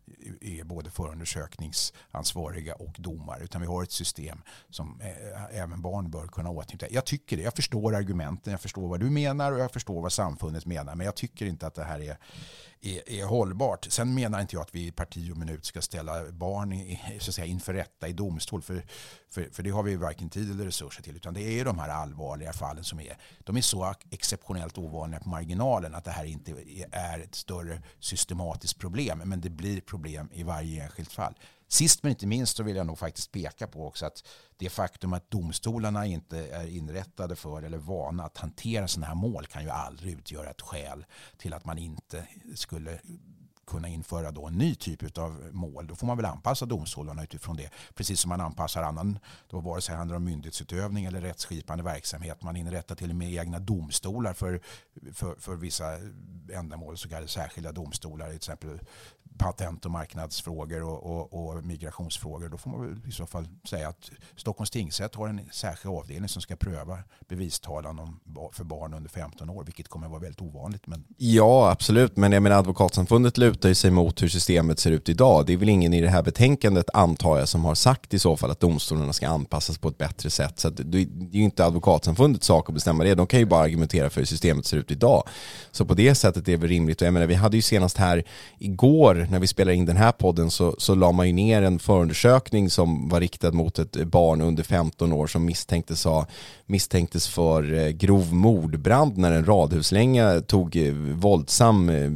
är 0.42 0.64
både 0.64 0.92
förundersökningsansvariga 0.92 2.76
och 2.76 2.96
domare 2.98 3.44
utan 3.44 3.62
vi 3.62 3.68
har 3.68 3.84
ett 3.84 3.92
system 3.92 4.42
som 4.70 5.02
eh, 5.02 5.60
även 5.60 5.82
barn 5.82 6.12
bör 6.12 6.28
kunna 6.28 6.50
åtnjuta. 6.50 6.86
Jag 6.90 7.06
tycker 7.06 7.38
det. 7.38 7.44
Jag 7.44 7.54
förstår 7.54 7.96
argumenten, 7.96 8.52
jag 8.52 8.62
förstår 8.62 8.88
vad 8.88 9.00
du 9.00 9.10
menar 9.10 9.52
och 9.52 9.60
jag 9.60 9.72
förstår 9.72 10.02
vad 10.02 10.14
samfundet 10.14 10.66
menar 10.66 10.96
men 10.96 11.06
jag 11.06 11.16
tycker 11.16 11.46
inte 11.46 11.68
att 11.68 11.76
det 11.76 11.84
här 11.84 12.02
är 12.02 12.18
är, 12.82 13.10
är 13.10 13.26
hållbart. 13.26 13.88
Sen 13.90 14.14
menar 14.14 14.42
inte 14.42 14.56
jag 14.56 14.62
att 14.62 14.76
vi 14.76 14.88
i 14.88 14.92
parti 14.92 15.32
och 15.32 15.38
minut 15.38 15.66
ska 15.66 15.82
ställa 15.82 16.32
barn 16.32 16.74
i, 16.74 17.02
så 17.20 17.30
att 17.32 17.36
säga, 17.36 17.46
inför 17.46 17.74
rätta 17.74 18.08
i 18.08 18.14
domstol. 18.14 18.62
För, 18.62 18.86
för, 19.30 19.50
för 19.52 19.64
det 19.64 19.70
har 19.70 19.84
vi 19.84 19.96
varken 19.96 20.30
tid 20.30 20.52
eller 20.52 20.66
resurser 20.66 21.04
till. 21.04 21.16
Utan 21.16 21.34
det 21.34 21.42
är 21.42 21.66
de 21.66 21.80
här 21.80 21.90
allvarliga 21.90 22.54
fallen 22.54 22.84
som 22.84 23.00
är, 23.00 23.18
de 23.40 23.58
är 23.58 23.62
så 23.62 23.96
exceptionellt 24.10 24.78
ovanliga 24.78 25.20
på 25.20 25.30
marginalen 25.30 25.96
att 25.96 26.04
det 26.04 26.12
här 26.12 26.26
inte 26.26 26.54
är 26.92 27.20
ett 27.20 27.36
större 27.36 27.82
systematiskt 28.00 28.80
problem. 28.80 29.22
Men 29.26 29.42
det 29.42 29.50
blir 29.50 29.82
problem 29.82 30.30
i 30.34 30.44
varje 30.44 30.84
enskilt 30.84 31.12
fall. 31.12 31.34
Sist 31.72 32.04
men 32.04 32.10
inte 32.10 32.28
minst 32.28 32.58
så 32.58 32.64
vill 32.64 32.76
jag 32.76 32.88
nog 32.88 33.00
faktiskt 33.00 33.32
peka 33.32 33.68
på 33.68 33.88
också 33.88 34.06
att 34.06 34.24
det 34.58 34.70
faktum 34.70 35.14
att 35.14 35.32
domstolarna 35.32 36.06
inte 36.06 36.48
är 36.48 36.68
inrättade 36.68 37.36
för 37.36 37.62
eller 37.64 37.78
vana 37.78 38.24
att 38.24 38.38
hantera 38.38 38.88
sådana 38.88 39.08
här 39.08 39.16
mål 39.16 39.46
kan 39.46 39.64
ju 39.64 39.70
aldrig 39.70 40.14
utgöra 40.14 40.50
ett 40.50 40.62
skäl 40.62 41.06
till 41.38 41.54
att 41.54 41.66
man 41.66 41.78
inte 41.78 42.28
skulle 42.56 43.00
kunna 43.70 43.88
införa 43.88 44.32
då 44.32 44.48
en 44.48 44.54
ny 44.54 44.76
typ 44.76 45.18
av 45.18 45.50
mål. 45.52 45.88
Då 45.88 45.96
får 45.96 46.08
man 46.08 46.18
väl 46.18 46.26
anpassa 46.26 46.66
domstolarna 46.66 47.24
utifrån 47.24 47.56
det. 47.56 47.70
Precis 47.96 48.20
som 48.20 48.30
man 48.30 48.42
anpassar 48.42 48.84
annan, 48.84 49.20
då 49.48 49.60
vare 49.60 49.82
sig 49.82 49.94
det 49.94 49.98
handlar 49.98 50.18
om 50.18 50.24
myndighetsutövning 50.24 51.06
eller 51.06 51.22
rättsskipande 51.22 51.84
verksamhet. 51.84 52.44
Man 52.44 52.56
inrättar 52.56 52.96
till 52.96 53.10
och 53.10 53.16
med 53.16 53.34
egna 53.34 53.60
domstolar 53.60 54.34
för, 54.34 54.62
för, 55.14 55.36
för 55.40 55.56
vissa 55.56 55.86
ändamål, 56.54 56.98
så 56.98 57.10
kallade 57.10 57.28
särskilda 57.28 57.72
domstolar, 57.72 58.28
till 58.28 58.36
exempel 58.36 58.80
patent 59.40 59.86
och 59.86 59.92
marknadsfrågor 59.92 60.84
och, 60.84 61.04
och, 61.06 61.34
och, 61.34 61.66
migrationsfrågor. 61.66 62.50
Då 62.50 62.58
får 62.58 62.70
man 62.70 62.82
väl 62.82 63.08
i 63.08 63.12
så 63.12 63.26
fall 63.26 63.48
säga 63.64 63.90
att 63.90 64.12
Stockholms 64.36 64.72
tingsrätt 64.72 65.16
har 65.16 65.28
en 65.28 65.42
särskild 65.52 65.96
avdelning 65.96 66.30
som 66.30 66.42
ska 66.42 66.56
pröva 66.56 67.00
bevistalan 67.28 68.00
om, 68.00 68.20
för 68.54 68.64
barn 68.64 68.94
under 68.94 69.10
15 69.10 69.50
år, 69.50 69.64
vilket 69.64 69.88
kommer 69.88 70.06
att 70.06 70.12
vara 70.12 70.22
väldigt 70.22 70.42
ovanligt. 70.42 70.88
Men... 70.88 71.04
Ja, 71.18 71.72
absolut. 71.72 72.18
Men 72.18 72.32
jag 72.32 72.44
menar 72.44 72.58
advokatsamfundet 72.58 73.38
lutar 73.38 73.59
sig 73.74 73.92
mot 73.92 74.22
hur 74.22 74.28
systemet 74.28 74.80
ser 74.80 74.92
ut 74.92 75.10
idag. 75.10 75.46
Det 75.46 75.54
är 75.54 75.58
väl 75.58 75.70
ingen 75.70 75.94
i 75.94 76.02
det 76.02 76.10
här 76.10 76.24
betänkandet, 76.24 76.90
antar 76.94 77.40
jag, 77.40 77.48
som 77.48 77.66
har 77.66 77.76
sagt 77.76 78.14
i 78.14 78.20
så 78.20 78.38
fall 78.38 78.52
att 78.52 78.60
domstolarna 78.60 79.14
ska 79.14 79.28
anpassas 79.28 79.78
på 79.78 79.88
ett 79.88 79.98
bättre 79.98 80.30
sätt. 80.30 80.60
Så 80.60 80.70
det 80.70 80.98
är 80.98 81.08
ju 81.32 81.44
inte 81.44 81.66
advokatsamfundets 81.66 82.48
sak 82.48 82.70
att 82.70 82.74
bestämma 82.74 83.04
det. 83.04 83.16
De 83.16 83.28
kan 83.28 83.40
ju 83.40 83.46
bara 83.46 83.64
argumentera 83.64 84.10
för 84.10 84.22
hur 84.22 84.26
systemet 84.26 84.66
ser 84.66 84.78
ut 84.78 84.92
idag. 84.92 85.24
Så 85.72 85.86
på 85.86 85.94
det 85.94 86.16
sättet 86.16 86.48
är 86.48 86.52
det 86.52 86.58
väl 86.58 86.70
rimligt. 86.70 87.02
Och 87.02 87.08
jag 87.08 87.14
menar, 87.14 87.28
vi 87.28 87.36
hade 87.36 87.58
ju 87.58 87.62
senast 87.62 87.98
här 87.98 88.24
igår 88.58 89.28
när 89.32 89.40
vi 89.40 89.48
spelade 89.48 89.76
in 89.76 89.86
den 89.86 89.98
här 89.98 90.12
podden 90.12 90.52
så, 90.52 90.76
så 90.78 90.96
la 90.96 91.12
man 91.12 91.28
ju 91.28 91.34
ner 91.34 91.62
en 91.62 91.80
förundersökning 91.80 92.70
som 92.70 93.10
var 93.10 93.20
riktad 93.20 93.52
mot 93.52 93.80
ett 93.80 94.04
barn 94.04 94.42
under 94.42 94.64
15 94.64 95.14
år 95.14 95.28
som 95.28 95.46
misstänktes, 95.46 96.04
ha, 96.04 96.28
misstänktes 96.70 97.28
för 97.28 97.74
eh, 97.74 97.90
grov 97.90 98.34
mordbrand 98.34 99.18
när 99.18 99.32
en 99.32 99.46
radhuslänga 99.46 100.42
tog 100.42 100.76
eh, 100.76 100.94
våldsam 100.94 101.90
eh, 101.90 102.12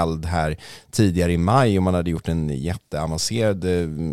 eld 0.00 0.24
här 0.24 0.56
tidigare 0.90 1.32
i 1.32 1.38
maj 1.38 1.78
och 1.78 1.82
man 1.82 1.94
hade 1.94 2.10
gjort 2.10 2.28
en 2.28 2.48
jätteavancerad 2.48 3.64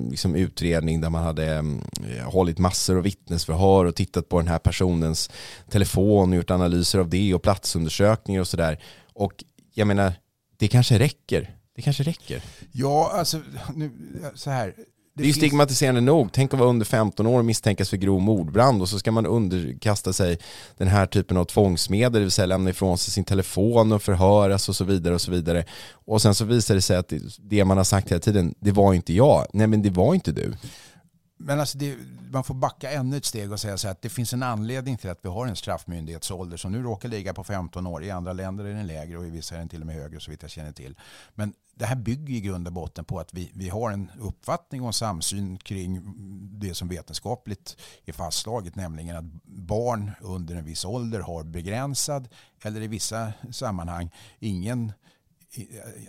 liksom, 0.10 0.36
utredning 0.36 1.02
där 1.02 1.10
man 1.10 1.24
hade 1.24 1.46
mm, 1.46 1.82
hållit 2.26 2.58
massor 2.58 2.98
av 2.98 3.04
vittnesförhör 3.04 3.86
och 3.86 3.96
tittat 3.96 4.30
på 4.30 4.40
den 4.40 4.48
här 4.48 4.60
personens 4.60 5.30
telefon 5.70 6.30
och 6.30 6.36
gjort 6.36 6.52
analyser 6.52 7.00
av 7.00 7.10
det 7.10 7.34
och 7.34 7.42
platsundersökningar 7.42 8.42
och 8.42 8.48
sådär. 8.48 8.80
Och 9.14 9.44
jag 9.74 9.88
menar, 9.88 10.14
det 10.58 10.68
kanske 10.68 11.00
räcker. 11.00 11.56
Det 11.76 11.82
kanske 11.82 12.04
räcker. 12.04 12.42
Ja, 12.72 13.12
alltså 13.14 13.42
nu, 13.76 13.92
så 14.36 14.50
här. 14.50 14.74
Det, 15.22 15.30
är 15.30 15.34
stigmatiserande 15.34 16.02
nog. 16.02 16.30
Tänk 16.32 16.54
att 16.54 16.60
vara 16.60 16.70
under 16.70 16.86
15 16.86 17.28
år 17.28 17.40
och 17.40 17.46
misstänkas 17.46 17.90
för 17.90 17.98
grov 17.98 18.22
mordbrand 18.22 18.82
och 18.82 18.90
så 18.90 19.00
ska 19.00 19.12
man 19.12 19.26
underkasta 19.26 20.14
sig 20.14 20.38
den 20.78 20.88
här 20.88 21.06
typen 21.06 21.38
av 21.38 21.46
tvångsmedel, 21.46 22.14
det 22.14 22.20
vill 22.20 22.32
säga 22.32 22.46
lämna 22.46 22.70
ifrån 22.70 22.98
sig 22.98 23.14
sin 23.14 23.24
telefon 23.24 23.92
och 23.92 24.02
förhöras 24.02 24.70
och 24.70 24.76
så 24.76 24.84
vidare 24.84 25.14
och 25.14 25.22
så 25.22 25.32
vidare. 25.32 25.66
Och 25.92 26.22
sen 26.22 26.36
så 26.36 26.46
visar 26.46 26.76
det 26.76 26.82
sig 26.82 26.98
att 26.98 27.14
det 27.38 27.66
man 27.66 27.78
har 27.78 27.84
sagt 27.84 28.12
hela 28.12 28.20
tiden, 28.20 28.56
det 28.60 28.72
var 28.72 28.94
inte 28.94 29.14
jag. 29.14 29.46
Nej 29.54 29.68
men 29.68 29.82
det 29.82 29.90
var 29.90 30.14
inte 30.14 30.32
du. 30.32 30.54
Men 31.42 31.60
alltså 31.60 31.78
det, 31.78 31.98
man 32.32 32.44
får 32.44 32.54
backa 32.54 32.92
ännu 32.92 33.18
ett 33.18 33.26
steg 33.26 33.52
och 33.52 33.60
säga 33.60 33.78
så 33.78 33.88
att 33.88 34.02
det 34.02 34.10
finns 34.10 34.34
en 34.34 34.44
anledning 34.44 34.98
till 34.98 35.10
att 35.10 35.20
vi 35.22 35.30
har 35.30 35.48
en 35.48 35.56
straffmyndighetsålder 35.56 36.58
som 36.58 36.72
nu 36.72 36.84
råkar 36.84 37.10
ligga 37.10 37.34
på 37.34 37.44
15 37.44 37.88
år. 37.88 38.04
I 38.04 38.12
andra 38.12 38.34
länder 38.34 38.66
är 38.66 38.74
den 38.74 38.88
lägre 38.88 39.18
och 39.18 39.26
i 39.26 39.30
vissa 39.30 39.56
är 39.56 39.60
den 39.60 39.70
till 39.70 39.82
och 39.82 39.88
med 39.88 39.96
högre 39.96 40.20
så 40.20 40.32
vitt 40.32 40.42
jag 40.42 40.52
känner 40.52 40.72
till. 40.72 40.96
Men 41.36 41.54
det 41.74 41.86
här 41.86 41.96
bygger 41.96 42.34
i 42.34 42.42
grund 42.42 42.68
och 42.68 42.74
botten 42.74 43.06
på 43.06 43.20
att 43.20 43.34
vi, 43.34 43.52
vi 43.54 43.70
har 43.70 43.92
en 43.92 44.12
uppfattning 44.20 44.82
och 44.82 44.88
en 44.88 44.94
samsyn 44.94 45.58
kring 45.58 46.02
det 46.60 46.74
som 46.74 46.88
vetenskapligt 46.88 47.78
är 48.06 48.14
fastslaget, 48.14 48.76
nämligen 48.76 49.16
att 49.16 49.44
barn 49.44 50.12
under 50.22 50.56
en 50.56 50.66
viss 50.66 50.86
ålder 50.86 51.20
har 51.20 51.44
begränsad 51.44 52.30
eller 52.62 52.82
i 52.82 52.88
vissa 52.88 53.34
sammanhang 53.52 54.12
ingen 54.40 54.92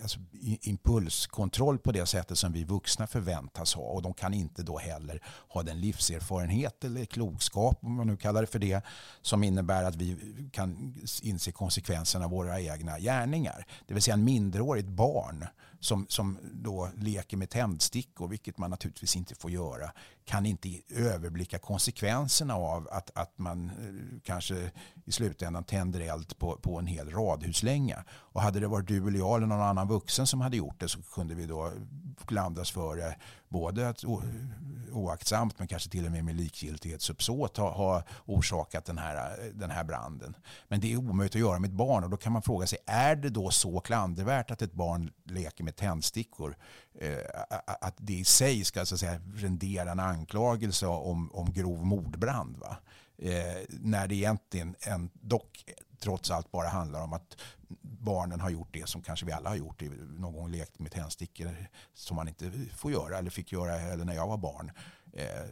alltså, 0.01 0.19
impulskontroll 0.61 1.79
på 1.79 1.91
det 1.91 2.05
sättet 2.05 2.37
som 2.37 2.53
vi 2.53 2.63
vuxna 2.63 3.07
förväntas 3.07 3.73
ha. 3.73 3.83
Och 3.83 4.01
de 4.01 4.13
kan 4.13 4.33
inte 4.33 4.63
då 4.63 4.77
heller 4.77 5.23
ha 5.47 5.63
den 5.63 5.79
livserfarenhet 5.79 6.83
eller 6.83 7.05
klokskap, 7.05 7.77
om 7.81 7.93
man 7.93 8.07
nu 8.07 8.17
kallar 8.17 8.41
det 8.41 8.47
för 8.47 8.59
det, 8.59 8.81
som 9.21 9.43
innebär 9.43 9.83
att 9.83 9.95
vi 9.95 10.17
kan 10.51 10.95
inse 11.21 11.51
konsekvenserna 11.51 12.25
av 12.25 12.31
våra 12.31 12.61
egna 12.61 12.99
gärningar. 12.99 13.65
Det 13.87 13.93
vill 13.93 14.03
säga 14.03 14.13
en 14.13 14.23
minderårigt 14.23 14.87
barn 14.87 15.47
som, 15.81 16.05
som 16.09 16.37
då 16.53 16.89
leker 16.97 17.37
med 17.37 17.49
tändstickor, 17.49 18.27
vilket 18.27 18.57
man 18.57 18.69
naturligtvis 18.69 19.15
inte 19.15 19.35
får 19.35 19.51
göra, 19.51 19.91
kan 20.25 20.45
inte 20.45 20.81
överblicka 20.89 21.59
konsekvenserna 21.59 22.55
av 22.55 22.87
att, 22.91 23.11
att 23.17 23.37
man 23.37 23.65
eh, 23.65 24.19
kanske 24.23 24.71
i 25.05 25.11
slutändan 25.11 25.63
tänder 25.63 25.99
eld 25.99 26.37
på, 26.37 26.57
på 26.57 26.79
en 26.79 26.87
hel 26.87 27.09
radhuslänga. 27.09 28.03
Och 28.09 28.41
hade 28.41 28.59
det 28.59 28.67
varit 28.67 28.87
du 28.87 29.07
eller 29.07 29.19
jag 29.19 29.37
eller 29.37 29.47
någon 29.47 29.61
annan 29.61 29.87
vuxen 29.87 30.27
som 30.27 30.41
hade 30.41 30.57
gjort 30.57 30.79
det 30.79 30.87
så 30.87 31.01
kunde 31.01 31.35
vi 31.35 31.45
då 31.45 31.71
klandras 32.25 32.71
för 32.71 32.95
det 32.95 33.15
både 33.49 33.89
att 33.89 34.03
oaktsamt 34.91 35.59
men 35.59 35.67
kanske 35.67 35.89
till 35.89 36.05
och 36.05 36.11
med 36.11 36.25
med 36.25 36.35
likgiltighetsuppsåt 36.35 37.57
ha, 37.57 37.71
ha 37.71 38.03
orsakat 38.25 38.85
den 38.85 38.97
här, 38.97 39.37
den 39.53 39.71
här 39.71 39.83
branden. 39.83 40.35
Men 40.67 40.79
det 40.79 40.93
är 40.93 40.97
omöjligt 40.97 41.35
att 41.35 41.41
göra 41.41 41.59
med 41.59 41.67
ett 41.67 41.73
barn 41.73 42.03
och 42.03 42.09
då 42.09 42.17
kan 42.17 42.33
man 42.33 42.41
fråga 42.41 42.67
sig 42.67 42.79
är 42.85 43.15
det 43.15 43.29
då 43.29 43.51
så 43.51 43.79
klandervärt 43.79 44.51
att 44.51 44.61
ett 44.61 44.73
barn 44.73 45.11
leker 45.23 45.63
med 45.63 45.75
tändstickor? 45.75 46.57
Eh, 46.99 47.17
att 47.81 47.95
det 47.97 48.13
i 48.13 48.25
sig 48.25 48.63
ska 48.63 48.85
så 48.85 48.95
att 48.95 48.99
säga, 48.99 49.21
rendera 49.35 49.91
en 49.91 49.99
anklagelse 49.99 50.87
om, 50.87 51.31
om 51.31 51.53
grov 51.53 51.85
mordbrand. 51.85 52.57
Va? 52.57 52.77
Eh, 53.17 53.63
när 53.69 54.07
det 54.07 54.15
egentligen 54.15 54.75
en, 54.79 55.09
dock 55.13 55.65
trots 56.01 56.31
allt 56.31 56.51
bara 56.51 56.67
handlar 56.67 57.03
om 57.03 57.13
att 57.13 57.37
barnen 57.81 58.39
har 58.39 58.49
gjort 58.49 58.73
det 58.73 58.89
som 58.89 59.01
kanske 59.01 59.25
vi 59.25 59.31
alla 59.31 59.49
har 59.49 59.55
gjort. 59.55 59.81
Någon 60.17 60.33
gång 60.33 60.51
lekt 60.51 60.79
med 60.79 60.91
tändstickor 60.91 61.69
som 61.93 62.15
man 62.15 62.27
inte 62.27 62.51
får 62.75 62.91
göra 62.91 63.17
eller 63.17 63.29
fick 63.29 63.51
göra 63.51 63.75
eller 63.75 64.05
när 64.05 64.13
jag 64.13 64.27
var 64.27 64.37
barn. 64.37 64.71
Eh, 65.13 65.45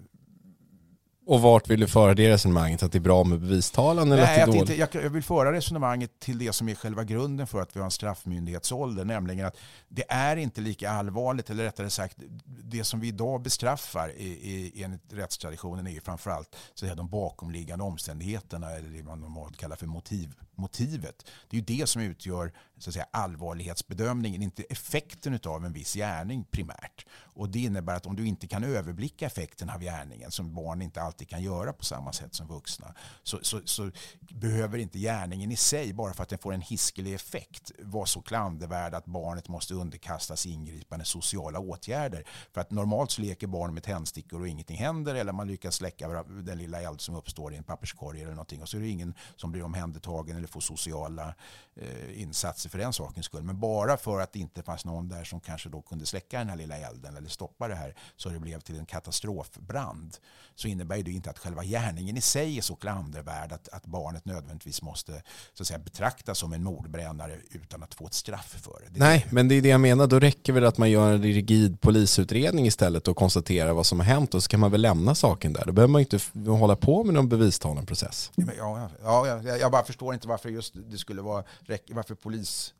och 1.29 1.41
vart 1.41 1.69
vill 1.69 1.79
du 1.79 1.87
föra 1.87 2.13
det 2.13 2.29
resonemanget? 2.29 2.83
Att 2.83 2.91
det 2.91 2.97
är 2.97 2.99
bra 2.99 3.23
med 3.23 3.39
bevistalan? 3.39 4.11
Eller 4.11 4.23
Nej, 4.23 4.41
att 4.41 4.51
det 4.51 4.57
är 4.57 4.81
inte, 4.81 4.97
jag 4.97 5.09
vill 5.09 5.23
föra 5.23 5.51
resonemanget 5.51 6.19
till 6.19 6.37
det 6.37 6.53
som 6.53 6.69
är 6.69 6.75
själva 6.75 7.03
grunden 7.03 7.47
för 7.47 7.61
att 7.61 7.75
vi 7.75 7.79
har 7.79 7.85
en 7.85 7.91
straffmyndighetsålder. 7.91 9.05
Nämligen 9.05 9.45
att 9.45 9.57
det 9.87 10.03
är 10.09 10.35
inte 10.35 10.61
lika 10.61 10.91
allvarligt, 10.91 11.49
eller 11.49 11.63
rättare 11.63 11.89
sagt, 11.89 12.17
det 12.45 12.83
som 12.83 12.99
vi 12.99 13.07
idag 13.07 13.41
bestraffar 13.41 14.11
i, 14.17 14.27
i, 14.27 14.83
enligt 14.83 15.13
rättstraditionen 15.13 15.87
är 15.87 15.91
ju 15.91 16.01
framförallt 16.01 16.55
så 16.73 16.85
de 16.85 17.09
bakomliggande 17.09 17.83
omständigheterna, 17.83 18.71
eller 18.71 18.89
det 18.89 19.03
man 19.03 19.19
normalt 19.19 19.57
kallar 19.57 19.75
för 19.75 19.87
motiv, 19.87 20.33
motivet. 20.59 21.25
Det 21.49 21.57
är 21.57 21.59
ju 21.59 21.77
det 21.77 21.87
som 21.87 22.01
utgör 22.01 22.53
så 22.79 22.89
att 22.89 22.93
säga, 22.93 23.05
allvarlighetsbedömningen, 23.11 24.41
inte 24.41 24.63
effekten 24.63 25.39
av 25.45 25.65
en 25.65 25.73
viss 25.73 25.93
gärning 25.93 26.45
primärt. 26.51 27.05
Och 27.39 27.49
Det 27.49 27.59
innebär 27.59 27.95
att 27.95 28.05
om 28.05 28.15
du 28.15 28.27
inte 28.27 28.47
kan 28.47 28.63
överblicka 28.63 29.25
effekten 29.25 29.69
av 29.69 29.81
gärningen, 29.81 30.31
som 30.31 30.53
barn 30.53 30.81
inte 30.81 31.01
alltid 31.01 31.29
kan 31.29 31.41
göra 31.41 31.73
på 31.73 31.85
samma 31.85 32.13
sätt 32.13 32.33
som 32.35 32.47
vuxna, 32.47 32.93
så, 33.23 33.39
så, 33.41 33.61
så 33.65 33.91
behöver 34.19 34.77
inte 34.77 34.99
gärningen 34.99 35.51
i 35.51 35.55
sig, 35.55 35.93
bara 35.93 36.13
för 36.13 36.23
att 36.23 36.29
den 36.29 36.39
får 36.39 36.53
en 36.53 36.61
hiskelig 36.61 37.13
effekt, 37.13 37.71
vara 37.79 38.05
så 38.05 38.21
klandervärd 38.21 38.93
att 38.93 39.05
barnet 39.05 39.47
måste 39.47 39.73
underkastas 39.73 40.45
ingripande 40.45 41.05
sociala 41.05 41.59
åtgärder. 41.59 42.23
För 42.53 42.61
att 42.61 42.71
normalt 42.71 43.11
så 43.11 43.21
leker 43.21 43.47
barn 43.47 43.73
med 43.73 43.83
tändstickor 43.83 44.41
och 44.41 44.47
ingenting 44.47 44.77
händer, 44.77 45.15
eller 45.15 45.33
man 45.33 45.47
lyckas 45.47 45.75
släcka 45.75 46.23
den 46.23 46.57
lilla 46.57 46.81
eld 46.81 47.01
som 47.01 47.15
uppstår 47.15 47.53
i 47.53 47.57
en 47.57 47.63
papperskorg 47.63 48.21
eller 48.21 48.31
någonting, 48.31 48.61
och 48.61 48.69
så 48.69 48.77
är 48.77 48.81
det 48.81 48.89
ingen 48.89 49.13
som 49.35 49.51
blir 49.51 49.63
omhändertagen 49.63 50.37
eller 50.37 50.47
får 50.49 50.61
sociala 50.61 51.33
eh, 51.75 52.21
insatser 52.21 52.69
för 52.69 52.77
den 52.77 52.93
sakens 52.93 53.25
skull. 53.25 53.43
Men 53.43 53.59
bara 53.59 53.97
för 53.97 54.19
att 54.19 54.33
det 54.33 54.39
inte 54.39 54.63
fanns 54.63 54.85
någon 54.85 55.09
där 55.09 55.23
som 55.23 55.39
kanske 55.39 55.69
då 55.69 55.81
kunde 55.81 56.05
släcka 56.05 56.39
den 56.39 56.49
här 56.49 56.57
lilla 56.57 56.77
elden 56.77 57.15
eller 57.15 57.29
stoppa 57.29 57.67
det 57.67 57.75
här 57.75 57.95
så 58.15 58.29
det 58.29 58.39
blev 58.39 58.59
till 58.59 58.79
en 58.79 58.85
katastrofbrand 58.85 60.17
så 60.55 60.67
innebär 60.67 61.03
det 61.03 61.11
inte 61.11 61.29
att 61.29 61.39
själva 61.39 61.63
gärningen 61.63 62.17
i 62.17 62.21
sig 62.21 62.57
är 62.57 62.61
så 62.61 62.75
klandervärd 62.75 63.51
att, 63.51 63.69
att 63.69 63.85
barnet 63.85 64.25
nödvändigtvis 64.25 64.81
måste 64.81 65.23
så 65.53 65.63
att 65.63 65.67
säga, 65.67 65.79
betraktas 65.79 66.37
som 66.37 66.53
en 66.53 66.63
mordbrännare 66.63 67.37
utan 67.51 67.83
att 67.83 67.93
få 67.93 68.07
ett 68.07 68.13
straff 68.13 68.55
för 68.63 68.79
det. 68.79 68.89
det 68.93 68.99
Nej, 68.99 69.25
men 69.29 69.47
det 69.47 69.55
är 69.55 69.61
det 69.61 69.69
jag 69.69 69.81
menar. 69.81 70.07
Då 70.07 70.19
räcker 70.19 70.53
väl 70.53 70.65
att 70.65 70.77
man 70.77 70.89
gör 70.89 71.11
en 71.13 71.23
rigid 71.23 71.81
polisutredning 71.81 72.65
istället 72.65 73.07
och 73.07 73.17
konstaterar 73.17 73.73
vad 73.73 73.85
som 73.85 73.99
har 73.99 74.05
hänt 74.05 74.33
och 74.33 74.43
så 74.43 74.49
kan 74.49 74.59
man 74.59 74.71
väl 74.71 74.81
lämna 74.81 75.15
saken 75.15 75.53
där. 75.53 75.63
Då 75.65 75.71
behöver 75.71 75.91
man 75.91 76.01
inte 76.01 76.19
hålla 76.47 76.75
på 76.75 77.03
med 77.03 77.13
någon 77.13 77.29
bevistalanprocess. 77.29 78.31
Ja, 78.35 78.45
ja, 78.57 78.89
ja, 79.03 79.27
jag, 79.27 79.59
jag 79.59 79.71
bara 79.71 79.83
förstår 79.83 80.13
inte 80.13 80.27
varför 80.27 80.38
just 80.45 80.73
det 80.89 80.97
skulle 80.97 81.21
vara, 81.21 81.43
varför 81.87 82.15
polis 82.15 82.73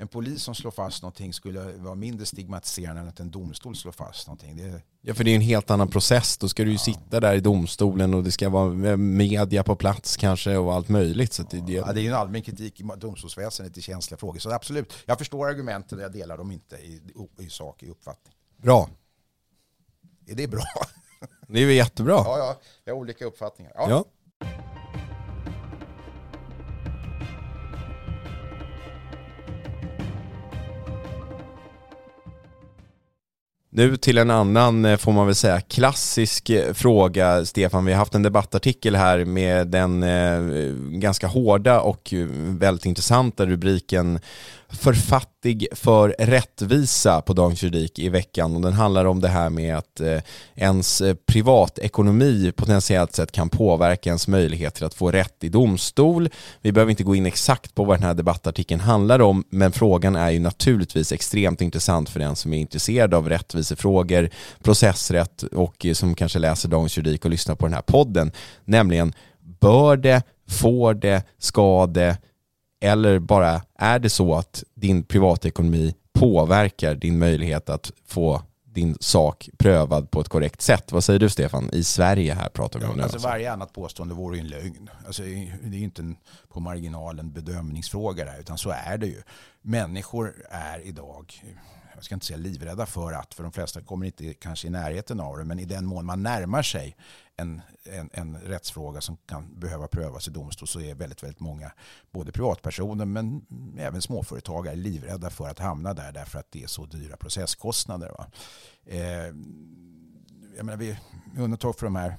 en 0.00 0.08
polis 0.08 0.42
som 0.42 0.54
slår 0.54 0.70
fast 0.70 1.02
någonting 1.02 1.32
skulle 1.32 1.72
vara 1.72 1.94
mindre 1.94 2.26
stigmatiserande 2.26 3.00
än 3.00 3.08
att 3.08 3.20
en 3.20 3.30
domstol 3.30 3.76
slår 3.76 3.92
fast 3.92 4.26
någonting. 4.26 4.56
Det... 4.56 4.82
Ja, 5.00 5.14
för 5.14 5.24
det 5.24 5.30
är 5.30 5.34
en 5.34 5.40
helt 5.40 5.70
annan 5.70 5.88
process. 5.88 6.38
Då 6.38 6.48
ska 6.48 6.62
du 6.62 6.70
ju 6.70 6.74
ja. 6.74 6.78
sitta 6.78 7.20
där 7.20 7.34
i 7.34 7.40
domstolen 7.40 8.14
och 8.14 8.24
det 8.24 8.32
ska 8.32 8.48
vara 8.48 8.96
media 8.96 9.62
på 9.62 9.76
plats 9.76 10.16
kanske 10.16 10.56
och 10.56 10.74
allt 10.74 10.88
möjligt. 10.88 11.32
Så 11.32 11.42
det, 11.42 11.60
det... 11.60 11.72
Ja, 11.72 11.92
det 11.92 12.00
är 12.00 12.02
ju 12.02 12.08
en 12.08 12.14
allmän 12.14 12.42
kritik 12.42 12.80
i 12.80 12.84
domstolsväsendet 12.96 13.78
i 13.78 13.82
känsliga 13.82 14.18
frågor. 14.18 14.38
Så 14.38 14.50
absolut, 14.50 14.92
jag 15.06 15.18
förstår 15.18 15.48
argumenten, 15.48 15.98
jag 15.98 16.12
delar 16.12 16.36
dem 16.38 16.50
inte 16.50 16.76
i, 16.76 17.00
i 17.38 17.50
sak, 17.50 17.82
i 17.82 17.90
uppfattning. 17.90 18.34
Bra. 18.56 18.88
Är 20.26 20.34
det 20.34 20.48
bra? 20.48 20.64
Det 21.48 21.58
är 21.58 21.62
ju 21.62 21.74
jättebra. 21.74 22.14
Ja, 22.14 22.38
ja, 22.38 22.60
vi 22.84 22.90
har 22.90 22.98
olika 22.98 23.24
uppfattningar. 23.24 23.72
ja. 23.76 23.90
ja. 23.90 24.04
Nu 33.72 33.96
till 33.96 34.18
en 34.18 34.30
annan, 34.30 34.84
eh, 34.84 34.96
får 34.96 35.12
man 35.12 35.26
väl 35.26 35.34
säga, 35.34 35.60
klassisk 35.60 36.50
eh, 36.50 36.72
fråga, 36.72 37.44
Stefan. 37.44 37.84
Vi 37.84 37.92
har 37.92 37.98
haft 37.98 38.14
en 38.14 38.22
debattartikel 38.22 38.96
här 38.96 39.24
med 39.24 39.68
den 39.68 40.02
eh, 40.02 40.40
ganska 40.98 41.26
hårda 41.26 41.80
och 41.80 42.14
eh, 42.14 42.26
väldigt 42.48 42.86
intressanta 42.86 43.46
rubriken 43.46 44.18
för 44.72 44.92
fattig 44.92 45.66
för 45.72 46.14
rättvisa 46.18 47.20
på 47.20 47.32
Dagens 47.32 47.62
Juridik 47.62 47.98
i 47.98 48.08
veckan 48.08 48.56
och 48.56 48.62
den 48.62 48.72
handlar 48.72 49.04
om 49.04 49.20
det 49.20 49.28
här 49.28 49.50
med 49.50 49.76
att 49.76 50.00
eh, 50.00 50.18
ens 50.54 51.00
eh, 51.00 51.14
privatekonomi 51.26 52.52
potentiellt 52.56 53.14
sett 53.14 53.32
kan 53.32 53.48
påverka 53.48 54.10
ens 54.10 54.28
möjligheter 54.28 54.86
att 54.86 54.94
få 54.94 55.10
rätt 55.10 55.44
i 55.44 55.48
domstol. 55.48 56.28
Vi 56.60 56.72
behöver 56.72 56.90
inte 56.90 57.04
gå 57.04 57.14
in 57.14 57.26
exakt 57.26 57.74
på 57.74 57.84
vad 57.84 57.98
den 57.98 58.06
här 58.06 58.14
debattartikeln 58.14 58.80
handlar 58.80 59.20
om 59.20 59.44
men 59.50 59.72
frågan 59.72 60.16
är 60.16 60.30
ju 60.30 60.38
naturligtvis 60.38 61.12
extremt 61.12 61.60
intressant 61.60 62.10
för 62.10 62.20
den 62.20 62.36
som 62.36 62.52
är 62.52 62.58
intresserad 62.58 63.14
av 63.14 63.28
rättvisefrågor, 63.28 64.30
processrätt 64.62 65.42
och 65.42 65.86
eh, 65.86 65.92
som 65.92 66.14
kanske 66.14 66.38
läser 66.38 66.68
Dagens 66.68 66.96
Juridik 66.96 67.24
och 67.24 67.30
lyssnar 67.30 67.54
på 67.54 67.66
den 67.66 67.74
här 67.74 67.82
podden. 67.82 68.32
Nämligen, 68.64 69.12
bör 69.60 69.96
det, 69.96 70.22
får 70.48 70.94
det, 70.94 71.22
ska 71.38 71.86
det 71.86 72.16
eller 72.80 73.18
bara 73.18 73.62
är 73.78 73.98
det 73.98 74.10
så 74.10 74.34
att 74.34 74.64
din 74.74 75.02
privatekonomi 75.02 75.94
påverkar 76.12 76.94
din 76.94 77.18
möjlighet 77.18 77.68
att 77.68 77.92
få 78.06 78.42
din 78.64 78.96
sak 79.00 79.48
prövad 79.58 80.10
på 80.10 80.20
ett 80.20 80.28
korrekt 80.28 80.62
sätt. 80.62 80.92
Vad 80.92 81.04
säger 81.04 81.18
du 81.20 81.28
Stefan? 81.28 81.70
I 81.72 81.84
Sverige 81.84 82.34
här 82.34 82.48
pratar 82.48 82.80
vi 82.80 82.84
om 82.84 82.90
ja, 82.90 82.96
nu. 82.96 83.02
Alltså 83.02 83.18
varje 83.18 83.52
annat 83.52 83.72
påstående 83.72 84.14
vore 84.14 84.36
ju 84.36 84.40
en 84.40 84.48
lögn. 84.48 84.90
Alltså, 85.06 85.22
det 85.22 85.28
är 85.28 85.78
ju 85.78 85.84
inte 85.84 86.02
en 86.02 86.16
på 86.48 86.60
marginalen 86.60 87.32
bedömningsfråga 87.32 88.24
där, 88.24 88.40
utan 88.40 88.58
så 88.58 88.70
är 88.70 88.98
det 88.98 89.06
ju. 89.06 89.22
Människor 89.62 90.34
är 90.50 90.86
idag 90.86 91.42
jag 92.00 92.04
ska 92.04 92.14
inte 92.14 92.26
säga 92.26 92.36
livrädda 92.36 92.86
för 92.86 93.12
att, 93.12 93.34
för 93.34 93.42
de 93.42 93.52
flesta 93.52 93.80
kommer 93.80 94.06
inte 94.06 94.34
kanske 94.34 94.66
i 94.66 94.70
närheten 94.70 95.20
av 95.20 95.38
det, 95.38 95.44
men 95.44 95.58
i 95.58 95.64
den 95.64 95.86
mån 95.86 96.06
man 96.06 96.22
närmar 96.22 96.62
sig 96.62 96.96
en, 97.40 97.62
en, 97.84 98.10
en 98.12 98.36
rättsfråga 98.36 99.00
som 99.00 99.16
kan 99.16 99.60
behöva 99.60 99.88
prövas 99.88 100.28
i 100.28 100.30
domstol 100.30 100.68
så 100.68 100.80
är 100.80 100.94
väldigt, 100.94 101.22
väldigt 101.22 101.40
många, 101.40 101.72
både 102.10 102.32
privatpersoner 102.32 103.04
men 103.04 103.46
även 103.78 104.02
småföretagare, 104.02 104.76
livrädda 104.76 105.30
för 105.30 105.48
att 105.48 105.58
hamna 105.58 105.94
där 105.94 106.12
därför 106.12 106.38
att 106.38 106.52
det 106.52 106.62
är 106.62 106.66
så 106.66 106.86
dyra 106.86 107.16
processkostnader. 107.16 108.08
Va? 108.08 108.30
Eh, 108.84 109.34
jag 110.56 110.64
menar, 110.66 110.76
vi, 110.76 110.98
undantag 111.36 111.76
för 111.76 111.86
de 111.86 111.96
här 111.96 112.16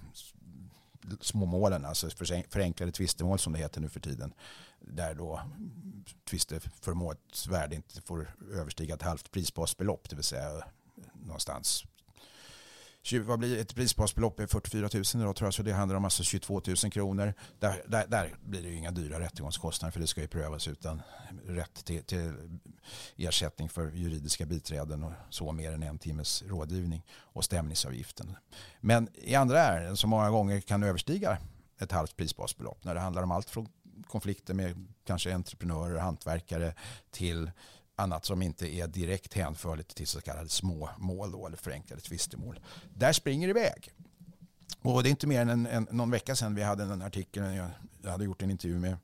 små 1.21 1.45
målen, 1.45 1.85
alltså 1.85 2.09
förenklade 2.49 2.91
tvistemål 2.91 3.39
som 3.39 3.53
det 3.53 3.59
heter 3.59 3.81
nu 3.81 3.89
för 3.89 3.99
tiden, 3.99 4.33
där 4.79 5.15
då 5.15 5.41
tvisteföremålets 6.29 7.47
värde 7.47 7.75
inte 7.75 8.01
får 8.01 8.35
överstiga 8.53 8.95
ett 8.95 9.01
halvt 9.01 9.31
prisbasbelopp, 9.31 10.09
det 10.09 10.15
vill 10.15 10.25
säga 10.25 10.63
någonstans 11.13 11.85
vad 13.23 13.39
blir 13.39 13.59
ett 13.59 13.75
prisbasbelopp 13.75 14.39
är 14.39 14.47
44 14.47 14.89
000 14.93 15.03
idag 15.23 15.35
tror 15.35 15.47
jag, 15.47 15.53
så 15.53 15.63
det 15.63 15.71
handlar 15.71 15.97
om 15.97 16.05
alltså 16.05 16.23
22 16.23 16.61
000 16.67 16.75
kronor. 16.91 17.33
Där, 17.59 17.83
där, 17.87 18.07
där 18.07 18.35
blir 18.45 18.61
det 18.61 18.67
ju 18.67 18.75
inga 18.75 18.91
dyra 18.91 19.19
rättegångskostnader 19.19 19.91
för 19.91 19.99
det 19.99 20.07
ska 20.07 20.21
ju 20.21 20.27
prövas 20.27 20.67
utan 20.67 21.01
rätt 21.45 21.85
till, 21.85 22.03
till 22.03 22.33
ersättning 23.15 23.69
för 23.69 23.91
juridiska 23.91 24.45
biträden 24.45 25.03
och 25.03 25.11
så 25.29 25.51
mer 25.51 25.71
än 25.71 25.83
en 25.83 25.97
timmes 25.97 26.43
rådgivning 26.47 27.05
och 27.11 27.43
stämningsavgiften. 27.43 28.37
Men 28.79 29.09
i 29.13 29.35
andra 29.35 29.59
ärenden 29.59 29.97
som 29.97 30.09
många 30.09 30.29
gånger 30.29 30.59
kan 30.59 30.83
överstiga 30.83 31.37
ett 31.79 31.91
halvt 31.91 32.15
prisbasbelopp 32.15 32.83
när 32.83 32.95
det 32.95 33.01
handlar 33.01 33.23
om 33.23 33.31
allt 33.31 33.49
från 33.49 33.67
konflikter 34.07 34.53
med 34.53 34.87
kanske 35.05 35.33
entreprenörer 35.33 35.95
och 35.95 36.01
hantverkare 36.01 36.73
till 37.11 37.51
annat 38.01 38.25
som 38.25 38.41
inte 38.41 38.75
är 38.75 38.87
direkt 38.87 39.33
hänförligt 39.33 39.95
till 39.95 40.07
så 40.07 40.21
kallade 40.21 40.49
småmål 40.49 41.31
då, 41.31 41.47
eller 41.47 41.57
förenklade 41.57 42.01
tvistemål. 42.01 42.59
Där 42.93 43.13
springer 43.13 43.47
det 43.47 43.59
iväg. 43.59 43.91
Och 44.81 45.03
det 45.03 45.09
är 45.09 45.11
inte 45.11 45.27
mer 45.27 45.41
än 45.41 45.49
en, 45.49 45.67
en, 45.67 45.87
någon 45.91 46.11
vecka 46.11 46.35
sedan 46.35 46.55
vi 46.55 46.63
hade 46.63 46.85
den 46.85 47.01
artikeln. 47.01 47.55
Jag, 47.55 47.69
jag 48.01 48.11
hade 48.11 48.25
gjort 48.25 48.41
en 48.41 48.51
intervju 48.51 48.79
med 48.79 48.97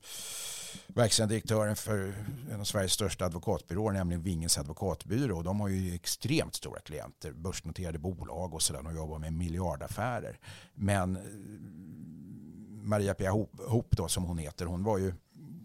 verkställande 0.86 1.34
direktören 1.34 1.76
för 1.76 2.14
en 2.52 2.60
av 2.60 2.64
Sveriges 2.64 2.92
största 2.92 3.24
advokatbyråer, 3.24 3.92
nämligen 3.92 4.22
Vingens 4.22 4.58
advokatbyrå. 4.58 5.42
De 5.42 5.60
har 5.60 5.68
ju 5.68 5.94
extremt 5.94 6.54
stora 6.54 6.80
klienter, 6.80 7.32
börsnoterade 7.32 7.98
bolag 7.98 8.54
och 8.54 8.62
sådär. 8.62 8.82
De 8.82 8.96
jobbar 8.96 9.18
med 9.18 9.32
miljardaffärer. 9.32 10.38
Men 10.74 11.16
eh, 11.16 11.22
Maria 12.88 13.14
Pia 13.14 13.30
Hoop, 13.30 13.90
då, 13.90 14.08
som 14.08 14.24
hon 14.24 14.38
heter, 14.38 14.66
hon 14.66 14.84
var 14.84 14.98
ju 14.98 15.14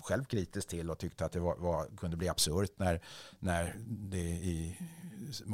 själv 0.04 0.24
kritisk 0.24 0.68
till 0.68 0.90
och 0.90 0.98
tyckte 0.98 1.26
att 1.26 1.32
det 1.32 1.40
var, 1.40 1.56
var, 1.56 1.88
kunde 1.98 2.18
bli 2.18 2.30
absurt 2.30 2.72
när, 2.78 3.02
när 3.40 3.76
det 3.88 4.18
i 4.18 4.78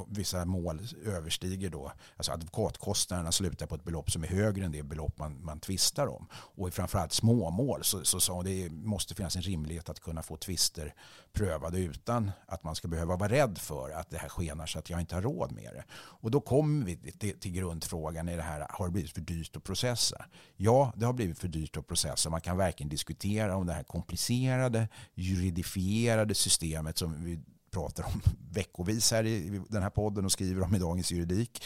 vissa 0.08 0.46
mål 0.46 0.82
överstiger 1.06 1.70
då, 1.70 1.92
alltså 2.18 2.32
advokatkostnaderna 2.32 3.32
slutar 3.32 3.68
på 3.68 3.76
ett 3.76 3.84
belopp 3.84 4.12
som 4.12 4.24
är 4.24 4.28
högre 4.28 4.66
än 4.66 4.72
det 4.72 4.84
belopp 4.84 5.18
man, 5.18 5.46
man 5.46 5.60
tvistar 5.60 6.08
om. 6.08 6.28
Och 6.32 6.68
i 6.68 6.72
framförallt 6.72 7.14
småmål 7.14 7.84
så, 7.84 8.06
så, 8.06 8.20
så 8.20 8.42
det 8.42 8.70
måste 8.72 9.16
finnas 9.16 9.36
en 9.36 9.42
rimlighet 9.42 9.90
att 9.90 10.00
kunna 10.00 10.24
få 10.24 10.38
tvister 10.38 10.94
prövade 11.34 11.80
utan 11.80 12.32
att 12.48 12.64
man 12.64 12.76
ska 12.76 12.88
behöva 12.88 13.16
vara 13.16 13.30
rädd 13.30 13.58
för 13.58 13.90
att 13.92 14.10
det 14.10 14.18
här 14.18 14.30
skenar 14.30 14.66
så 14.66 14.80
att 14.80 14.90
jag 14.90 15.00
inte 15.00 15.16
har 15.16 15.22
råd 15.22 15.52
med 15.52 15.74
det. 15.74 15.84
Och 15.94 16.32
då 16.32 16.42
kommer 16.42 16.86
vi 16.86 16.96
till, 16.96 17.40
till 17.40 17.52
grundfrågan 17.52 18.30
i 18.30 18.36
det 18.36 18.42
här, 18.42 18.68
har 18.70 18.86
det 18.86 18.92
blivit 18.92 19.12
för 19.12 19.22
dyrt 19.22 19.56
att 19.56 19.64
processa? 19.64 20.26
Ja, 20.56 20.94
det 20.96 21.06
har 21.06 21.14
blivit 21.14 21.40
för 21.40 21.48
dyrt 21.48 21.78
att 21.78 21.88
processa. 21.88 22.30
Man 22.30 22.42
kan 22.42 22.58
verkligen 22.58 22.90
diskutera 22.90 23.56
om 23.56 23.66
det 23.66 23.74
här 23.74 23.84
komplicerade, 23.84 24.88
juridifierade 25.16 26.36
systemet 26.36 26.98
som 26.98 27.24
vi 27.24 27.40
pratar 27.72 28.04
om 28.04 28.22
veckovis 28.52 29.12
här 29.12 29.26
i 29.26 29.62
den 29.70 29.84
här 29.84 29.90
podden 29.90 30.26
och 30.26 30.32
skriver 30.32 30.64
om 30.64 30.76
i 30.76 30.80
Dagens 30.80 31.12
Juridik 31.12 31.64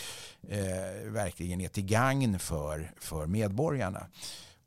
eh, 0.47 1.11
verkligen 1.11 1.61
är 1.61 1.67
till 1.67 1.85
gagn 1.85 2.39
för, 2.39 2.91
för 2.97 3.27
medborgarna. 3.27 4.07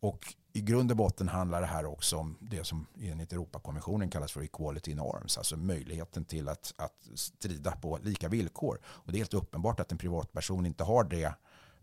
Och 0.01 0.35
i 0.53 0.61
grund 0.61 0.90
och 0.90 0.96
botten 0.96 1.29
handlar 1.29 1.61
det 1.61 1.66
här 1.66 1.87
också 1.87 2.16
om 2.16 2.37
det 2.40 2.64
som 2.64 2.87
enligt 3.01 3.33
Europakonventionen 3.33 4.11
kallas 4.11 4.33
för 4.33 4.42
equality 4.42 4.90
in 4.90 5.01
arms, 5.01 5.38
alltså 5.38 5.57
möjligheten 5.57 6.25
till 6.25 6.49
att, 6.49 6.75
att 6.77 7.09
strida 7.14 7.70
på 7.70 7.99
lika 8.03 8.29
villkor. 8.29 8.79
Och 8.85 9.12
det 9.12 9.16
är 9.16 9.18
helt 9.18 9.35
uppenbart 9.35 9.81
att 9.81 9.92
en 9.92 9.99
privatperson 9.99 10.66
inte 10.66 10.85
har 10.85 11.05
det, 11.05 11.35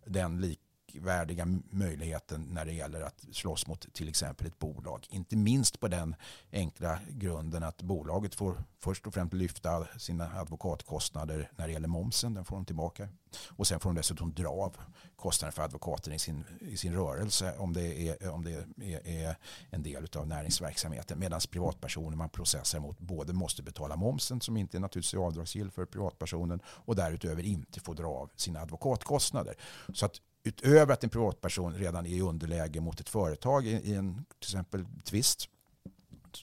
den 0.06 0.42
lik, 0.42 0.60
likvärdiga 0.94 1.46
möjligheten 1.70 2.48
när 2.52 2.66
det 2.66 2.74
gäller 2.74 3.02
att 3.02 3.26
slåss 3.32 3.68
mot 3.68 3.94
till 3.94 4.10
exempel 4.10 4.48
ett 4.48 4.60
bolag. 4.60 5.08
Inte 5.10 5.36
minst 5.36 5.80
på 5.80 5.88
den 5.88 6.16
enkla 6.52 7.00
grunden 7.10 7.64
att 7.64 7.82
bolaget 7.82 8.36
får 8.36 8.64
först 8.80 9.08
och 9.08 9.14
främst 9.14 9.34
lyfta 9.34 9.88
sina 9.98 10.40
advokatkostnader 10.40 11.52
när 11.56 11.68
det 11.68 11.74
gäller 11.74 11.88
momsen. 11.88 12.34
Den 12.34 12.46
får 12.46 12.56
de 12.56 12.66
tillbaka. 12.66 13.08
Och 13.50 13.68
sen 13.68 13.80
får 13.80 13.90
de 13.90 13.96
dessutom 13.96 14.34
dra 14.34 14.50
av 14.50 14.78
kostnaden 15.16 15.52
för 15.52 15.64
advokaten 15.64 16.14
i 16.14 16.20
sin, 16.20 16.44
i 16.60 16.78
sin 16.78 16.94
rörelse 16.94 17.56
om 17.58 17.74
det 17.74 18.08
är, 18.08 18.30
om 18.30 18.44
det 18.44 18.66
är, 18.78 19.08
är 19.08 19.38
en 19.70 19.84
del 19.84 20.08
av 20.16 20.28
näringsverksamheten. 20.28 21.20
Medan 21.20 21.40
privatpersoner 21.52 22.18
man 22.18 22.30
processar 22.30 22.80
mot 22.80 23.00
både 23.00 23.34
måste 23.34 23.64
betala 23.64 23.96
momsen 23.96 24.42
som 24.42 24.58
inte 24.58 24.78
är 24.78 24.80
naturligtvis 24.80 25.20
avdragsgill 25.20 25.72
för 25.72 25.86
privatpersonen 25.86 26.60
och 26.66 26.96
därutöver 26.96 27.44
inte 27.44 27.80
får 27.80 27.96
dra 27.96 28.08
av 28.08 28.30
sina 28.36 28.62
advokatkostnader. 28.62 29.56
Så 29.94 30.06
att 30.06 30.22
utöver 30.44 30.94
att 30.94 31.04
en 31.04 31.10
privatperson 31.10 31.74
redan 31.74 32.06
är 32.06 32.10
i 32.10 32.22
underläge 32.22 32.82
mot 32.82 33.00
ett 33.00 33.10
företag 33.10 33.68
i 33.68 33.94
en 33.94 34.26
till 34.40 34.50
exempel 34.50 34.86
tvist 35.04 35.50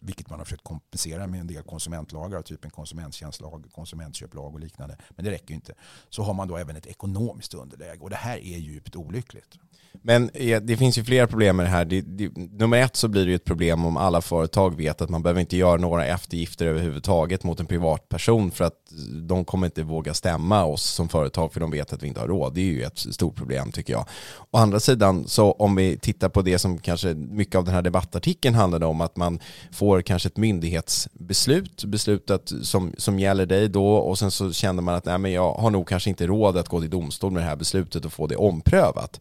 vilket 0.03 0.31
man 0.31 0.39
har 0.39 0.45
försökt 0.45 0.65
kompensera 0.65 1.27
med 1.27 1.41
en 1.41 1.47
del 1.47 1.63
konsumentlagar, 1.63 2.43
typ 2.43 2.65
en 2.65 2.71
konsumenttjänstlag, 2.71 3.65
konsumentköplag 3.73 4.55
och 4.55 4.61
liknande. 4.61 4.97
Men 5.11 5.25
det 5.25 5.31
räcker 5.31 5.49
ju 5.49 5.55
inte. 5.55 5.75
Så 6.09 6.23
har 6.23 6.35
man 6.35 6.49
då 6.49 6.57
även 6.57 6.77
ett 6.77 6.87
ekonomiskt 6.87 7.55
underläge 7.55 8.01
och 8.01 8.11
det 8.11 8.17
här 8.17 8.37
är 8.37 8.59
djupt 8.59 8.97
olyckligt. 8.97 9.59
Men 10.03 10.31
eh, 10.35 10.61
det 10.61 10.77
finns 10.77 10.99
ju 10.99 11.05
flera 11.05 11.27
problem 11.27 11.57
med 11.57 11.67
det 11.67 11.71
här. 11.71 11.85
Det, 11.85 12.01
det, 12.01 12.37
nummer 12.37 12.77
ett 12.77 12.97
så 12.97 13.09
blir 13.09 13.25
det 13.25 13.31
ju 13.31 13.35
ett 13.35 13.45
problem 13.45 13.85
om 13.85 13.97
alla 13.97 14.21
företag 14.21 14.77
vet 14.77 15.01
att 15.01 15.11
man 15.11 15.23
behöver 15.23 15.41
inte 15.41 15.57
göra 15.57 15.77
några 15.77 16.07
eftergifter 16.07 16.67
överhuvudtaget 16.67 17.45
mot 17.45 17.61
en 17.61 17.67
privatperson 17.67 18.51
för 18.51 18.65
att 18.65 18.93
de 19.29 19.45
kommer 19.45 19.67
inte 19.67 19.83
våga 19.83 20.15
stämma 20.15 20.65
oss 20.65 20.83
som 20.83 21.09
företag 21.09 21.53
för 21.53 21.61
de 21.61 21.71
vet 21.71 21.93
att 21.93 22.03
vi 22.03 22.09
inte 22.09 22.21
har 22.21 22.29
råd. 22.29 22.55
Det 22.55 22.61
är 22.61 22.65
ju 22.65 22.83
ett 22.83 22.99
stort 22.99 23.37
problem 23.37 23.73
tycker 23.73 23.93
jag. 23.93 24.07
Å 24.51 24.59
andra 24.59 24.81
sidan 24.81 25.29
så 25.29 25.53
om 25.53 25.77
vi 25.77 25.99
tittar 25.99 26.29
på 26.29 26.43
det 26.43 26.59
som 26.59 26.79
kanske 26.79 27.15
mycket 27.15 27.55
av 27.55 27.65
den 27.65 27.75
här 27.75 27.83
debattartikeln 27.83 28.55
handlade 28.55 28.87
om 28.87 29.01
att 29.01 29.17
man 29.17 29.41
får 29.81 30.03
kanske 30.03 30.27
ett 30.27 30.37
myndighetsbeslut 30.37 31.85
beslutet 31.85 32.53
som, 32.63 32.95
som 32.99 33.19
gäller 33.19 33.47
dig 33.47 33.69
då 33.69 33.95
och 33.95 34.19
sen 34.19 34.31
så 34.31 34.53
känner 34.53 34.83
man 34.83 34.95
att 34.95 35.05
nej, 35.05 35.19
men 35.19 35.33
jag 35.33 35.55
har 35.55 35.71
nog 35.71 35.89
kanske 35.89 36.11
inte 36.11 36.27
råd 36.27 36.57
att 36.57 36.69
gå 36.69 36.81
till 36.81 36.91
domstol 36.91 37.33
med 37.33 37.43
det 37.43 37.47
här 37.47 37.57
beslutet 37.57 38.05
och 38.05 38.13
få 38.13 38.27
det 38.27 38.37
omprövat. 38.37 39.21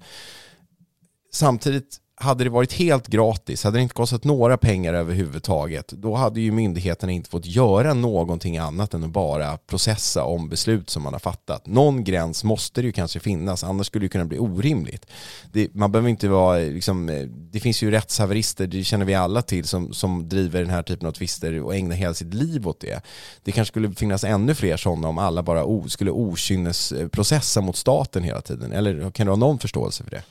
Samtidigt 1.32 1.98
hade 2.21 2.43
det 2.43 2.49
varit 2.49 2.73
helt 2.73 3.08
gratis, 3.08 3.63
hade 3.63 3.77
det 3.77 3.82
inte 3.82 3.95
kostat 3.95 4.23
några 4.23 4.58
pengar 4.58 4.93
överhuvudtaget, 4.93 5.88
då 5.88 6.15
hade 6.15 6.41
ju 6.41 6.51
myndigheterna 6.51 7.12
inte 7.12 7.29
fått 7.29 7.45
göra 7.45 7.93
någonting 7.93 8.58
annat 8.58 8.93
än 8.93 9.03
att 9.03 9.10
bara 9.10 9.58
processa 9.58 10.23
om 10.23 10.49
beslut 10.49 10.89
som 10.89 11.03
man 11.03 11.13
har 11.13 11.19
fattat. 11.19 11.67
Någon 11.67 12.03
gräns 12.03 12.43
måste 12.43 12.82
det 12.82 12.86
ju 12.86 12.91
kanske 12.91 13.19
finnas, 13.19 13.63
annars 13.63 13.88
skulle 13.88 14.05
det 14.05 14.10
kunna 14.10 14.25
bli 14.25 14.39
orimligt. 14.39 15.05
Det, 15.51 15.75
man 15.75 15.91
behöver 15.91 16.10
inte 16.10 16.27
vara, 16.27 16.58
liksom, 16.58 17.10
eh, 17.10 17.21
det 17.25 17.60
finns 17.60 17.84
ju 17.84 17.91
rättshaverister, 17.91 18.67
det 18.67 18.84
känner 18.84 19.05
vi 19.05 19.15
alla 19.15 19.41
till, 19.41 19.65
som, 19.65 19.93
som 19.93 20.29
driver 20.29 20.62
den 20.62 20.69
här 20.69 20.84
typen 20.84 21.08
av 21.08 21.12
tvister 21.12 21.62
och 21.62 21.75
ägnar 21.75 21.95
hela 21.95 22.13
sitt 22.13 22.34
liv 22.34 22.67
åt 22.67 22.79
det. 22.79 23.01
Det 23.43 23.51
kanske 23.51 23.71
skulle 23.71 23.91
finnas 23.91 24.23
ännu 24.23 24.55
fler 24.55 24.77
sådana 24.77 25.08
om 25.08 25.17
alla 25.17 25.43
bara 25.43 25.65
o, 25.65 25.89
skulle 25.89 26.12
okynnesprocessa 26.12 27.62
mot 27.62 27.75
staten 27.75 28.23
hela 28.23 28.41
tiden, 28.41 28.71
eller 28.71 29.12
kan 29.12 29.25
du 29.25 29.32
ha 29.32 29.38
någon 29.38 29.60
förståelse 29.60 30.03
för 30.03 30.12
det? 30.12 30.23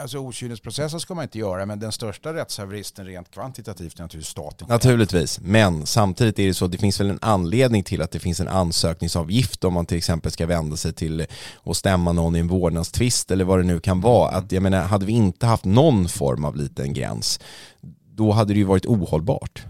Alltså 0.00 0.18
okynnesprocessen 0.18 1.00
ska 1.00 1.14
man 1.14 1.22
inte 1.22 1.38
göra, 1.38 1.66
men 1.66 1.78
den 1.78 1.92
största 1.92 2.34
rättshaveristen 2.34 3.06
rent 3.06 3.30
kvantitativt 3.30 3.98
är 3.98 4.02
naturligtvis 4.02 4.30
staten. 4.30 4.68
Naturligtvis, 4.68 5.40
men 5.40 5.86
samtidigt 5.86 6.38
är 6.38 6.46
det 6.46 6.54
så 6.54 6.64
att 6.64 6.72
det 6.72 6.78
finns 6.78 7.00
väl 7.00 7.10
en 7.10 7.18
anledning 7.22 7.82
till 7.82 8.02
att 8.02 8.10
det 8.10 8.18
finns 8.18 8.40
en 8.40 8.48
ansökningsavgift 8.48 9.64
om 9.64 9.74
man 9.74 9.86
till 9.86 9.98
exempel 9.98 10.32
ska 10.32 10.46
vända 10.46 10.76
sig 10.76 10.92
till 10.92 11.26
och 11.54 11.76
stämma 11.76 12.12
någon 12.12 12.36
i 12.36 12.38
en 12.38 12.48
vårdnadstvist 12.48 13.30
eller 13.30 13.44
vad 13.44 13.58
det 13.58 13.64
nu 13.64 13.80
kan 13.80 14.00
vara. 14.00 14.30
Att, 14.30 14.52
jag 14.52 14.62
menar, 14.62 14.82
hade 14.82 15.06
vi 15.06 15.12
inte 15.12 15.46
haft 15.46 15.64
någon 15.64 16.08
form 16.08 16.44
av 16.44 16.56
liten 16.56 16.92
gräns, 16.92 17.40
då 18.14 18.32
hade 18.32 18.52
det 18.52 18.58
ju 18.58 18.64
varit 18.64 18.86
ohållbart. 18.86 19.62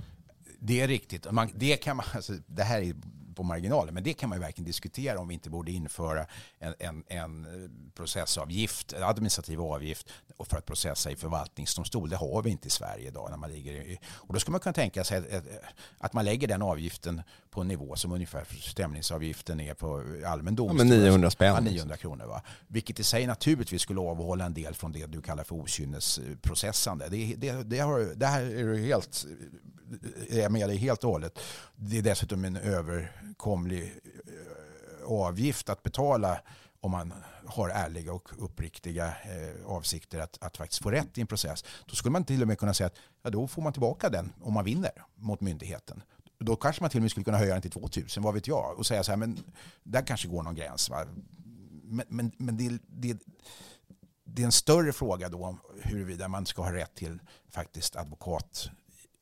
Det 0.61 0.81
är 0.81 0.88
riktigt. 0.88 1.33
Man, 1.33 1.50
det, 1.55 1.77
kan 1.77 1.96
man, 1.96 2.07
alltså, 2.14 2.33
det 2.46 2.62
här 2.62 2.81
är 2.81 2.94
på 3.34 3.42
marginalen. 3.42 3.94
Men 3.94 4.02
det 4.02 4.14
kan 4.14 4.28
man 4.28 4.38
ju 4.38 4.44
verkligen 4.44 4.66
diskutera 4.66 5.18
om 5.18 5.28
vi 5.28 5.34
inte 5.34 5.50
borde 5.50 5.72
införa 5.72 6.26
en, 6.58 6.74
en, 6.78 7.04
en 7.08 7.46
processavgift, 7.94 8.92
en 8.92 9.02
administrativ 9.02 9.60
avgift 9.60 10.10
för 10.38 10.56
att 10.56 10.66
processa 10.66 11.10
i 11.10 11.16
förvaltningsdomstol. 11.16 12.08
Det 12.08 12.16
har 12.16 12.42
vi 12.42 12.50
inte 12.50 12.66
i 12.66 12.70
Sverige 12.70 13.08
idag. 13.08 13.30
När 13.30 13.36
man 13.36 13.50
ligger 13.50 13.72
i, 13.72 13.98
och 14.14 14.34
då 14.34 14.40
skulle 14.40 14.52
man 14.52 14.60
kunna 14.60 14.72
tänka 14.72 15.04
sig 15.04 15.18
att, 15.18 15.44
att 15.98 16.12
man 16.12 16.24
lägger 16.24 16.48
den 16.48 16.62
avgiften 16.62 17.22
på 17.50 17.60
en 17.60 17.68
nivå 17.68 17.96
som 17.96 18.12
ungefär 18.12 18.44
stämningsavgiften 18.60 19.60
är 19.60 19.74
på 19.74 20.04
allmän 20.26 20.56
domstol. 20.56 20.88
Ja, 20.88 20.96
900 20.96 21.30
spänn. 21.30 21.54
Ja, 21.54 21.60
900 21.60 21.96
kronor. 21.96 22.26
Va? 22.26 22.42
Vilket 22.66 23.00
i 23.00 23.04
sig 23.04 23.26
naturligtvis 23.26 23.82
skulle 23.82 24.00
avhålla 24.00 24.44
en 24.44 24.54
del 24.54 24.74
från 24.74 24.92
det 24.92 25.06
du 25.06 25.22
kallar 25.22 25.44
för 25.44 25.54
okynnesprocessande. 25.54 27.08
Det, 27.08 27.34
det, 27.36 27.52
det, 27.52 27.78
har, 27.78 28.14
det 28.16 28.26
här 28.26 28.42
är 28.42 28.64
du 28.64 28.86
helt 28.86 29.26
är 30.28 30.42
jag 30.42 30.52
med 30.52 30.68
dig 30.68 30.76
helt 30.76 31.04
och 31.04 31.10
hållet. 31.10 31.38
Det 31.76 31.98
är 31.98 32.02
dessutom 32.02 32.44
en 32.44 32.56
överkomlig 32.56 33.82
eh, 33.82 35.06
avgift 35.06 35.68
att 35.68 35.82
betala 35.82 36.40
om 36.80 36.90
man 36.90 37.12
har 37.46 37.68
ärliga 37.68 38.12
och 38.12 38.28
uppriktiga 38.38 39.06
eh, 39.06 39.66
avsikter 39.66 40.20
att, 40.20 40.38
att 40.40 40.56
faktiskt 40.56 40.82
få 40.82 40.90
rätt 40.90 41.18
i 41.18 41.20
en 41.20 41.26
process. 41.26 41.64
Då 41.86 41.94
skulle 41.94 42.12
man 42.12 42.24
till 42.24 42.42
och 42.42 42.48
med 42.48 42.58
kunna 42.58 42.74
säga 42.74 42.86
att 42.86 42.96
ja, 43.22 43.30
då 43.30 43.48
får 43.48 43.62
man 43.62 43.72
tillbaka 43.72 44.10
den 44.10 44.32
om 44.40 44.52
man 44.52 44.64
vinner 44.64 44.92
mot 45.14 45.40
myndigheten. 45.40 46.02
Då 46.38 46.56
kanske 46.56 46.82
man 46.82 46.90
till 46.90 46.98
och 46.98 47.02
med 47.02 47.10
skulle 47.10 47.24
kunna 47.24 47.38
höja 47.38 47.52
den 47.52 47.62
till 47.62 47.70
2000, 47.70 48.22
vad 48.22 48.34
vet 48.34 48.46
jag, 48.46 48.78
och 48.78 48.86
säga 48.86 49.04
så 49.04 49.12
här, 49.12 49.16
men 49.16 49.38
där 49.82 50.06
kanske 50.06 50.28
går 50.28 50.42
någon 50.42 50.54
gräns. 50.54 50.90
Va? 50.90 51.04
Men, 51.82 52.06
men, 52.08 52.32
men 52.38 52.56
det, 52.56 52.78
det, 52.86 53.18
det 54.24 54.42
är 54.42 54.46
en 54.46 54.52
större 54.52 54.92
fråga 54.92 55.28
då 55.28 55.44
om 55.44 55.60
huruvida 55.82 56.28
man 56.28 56.46
ska 56.46 56.62
ha 56.62 56.72
rätt 56.72 56.94
till 56.94 57.18
faktiskt 57.50 57.96
advokat 57.96 58.70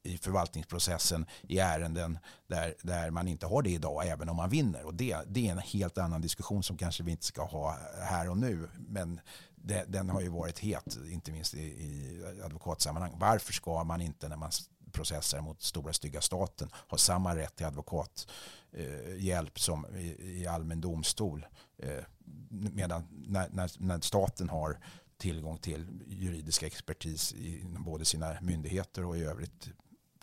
i 0.02 0.18
förvaltningsprocessen 0.18 1.26
i 1.42 1.58
ärenden 1.58 2.18
där, 2.46 2.74
där 2.82 3.10
man 3.10 3.28
inte 3.28 3.46
har 3.46 3.62
det 3.62 3.70
idag, 3.70 4.06
även 4.06 4.28
om 4.28 4.36
man 4.36 4.50
vinner. 4.50 4.84
Och 4.84 4.94
det, 4.94 5.18
det 5.28 5.48
är 5.48 5.52
en 5.52 5.58
helt 5.58 5.98
annan 5.98 6.20
diskussion 6.20 6.62
som 6.62 6.76
kanske 6.76 7.02
vi 7.02 7.10
inte 7.10 7.26
ska 7.26 7.44
ha 7.44 7.78
här 8.00 8.30
och 8.30 8.38
nu. 8.38 8.68
Men 8.78 9.20
det, 9.54 9.84
den 9.88 10.10
har 10.10 10.20
ju 10.20 10.28
varit 10.28 10.58
het, 10.58 10.98
inte 11.10 11.32
minst 11.32 11.54
i, 11.54 11.62
i 11.62 12.22
advokatsammanhang. 12.44 13.12
Varför 13.18 13.52
ska 13.52 13.84
man 13.84 14.00
inte 14.00 14.28
när 14.28 14.36
man 14.36 14.50
processar 14.92 15.40
mot 15.40 15.62
stora 15.62 15.92
stygga 15.92 16.20
staten 16.20 16.70
ha 16.88 16.98
samma 16.98 17.36
rätt 17.36 17.56
till 17.56 17.66
advokathjälp 17.66 19.56
eh, 19.56 19.60
som 19.60 19.86
i, 19.96 20.40
i 20.40 20.46
allmän 20.46 20.80
domstol? 20.80 21.46
Eh, 21.78 22.04
medan 22.50 23.08
när, 23.10 23.48
när, 23.50 23.70
när 23.78 24.00
staten 24.00 24.48
har 24.48 24.78
tillgång 25.16 25.58
till 25.58 25.86
juridisk 26.06 26.62
expertis 26.62 27.32
i 27.32 27.64
både 27.64 28.04
sina 28.04 28.36
myndigheter 28.40 29.04
och 29.04 29.16
i 29.16 29.24
övrigt 29.24 29.68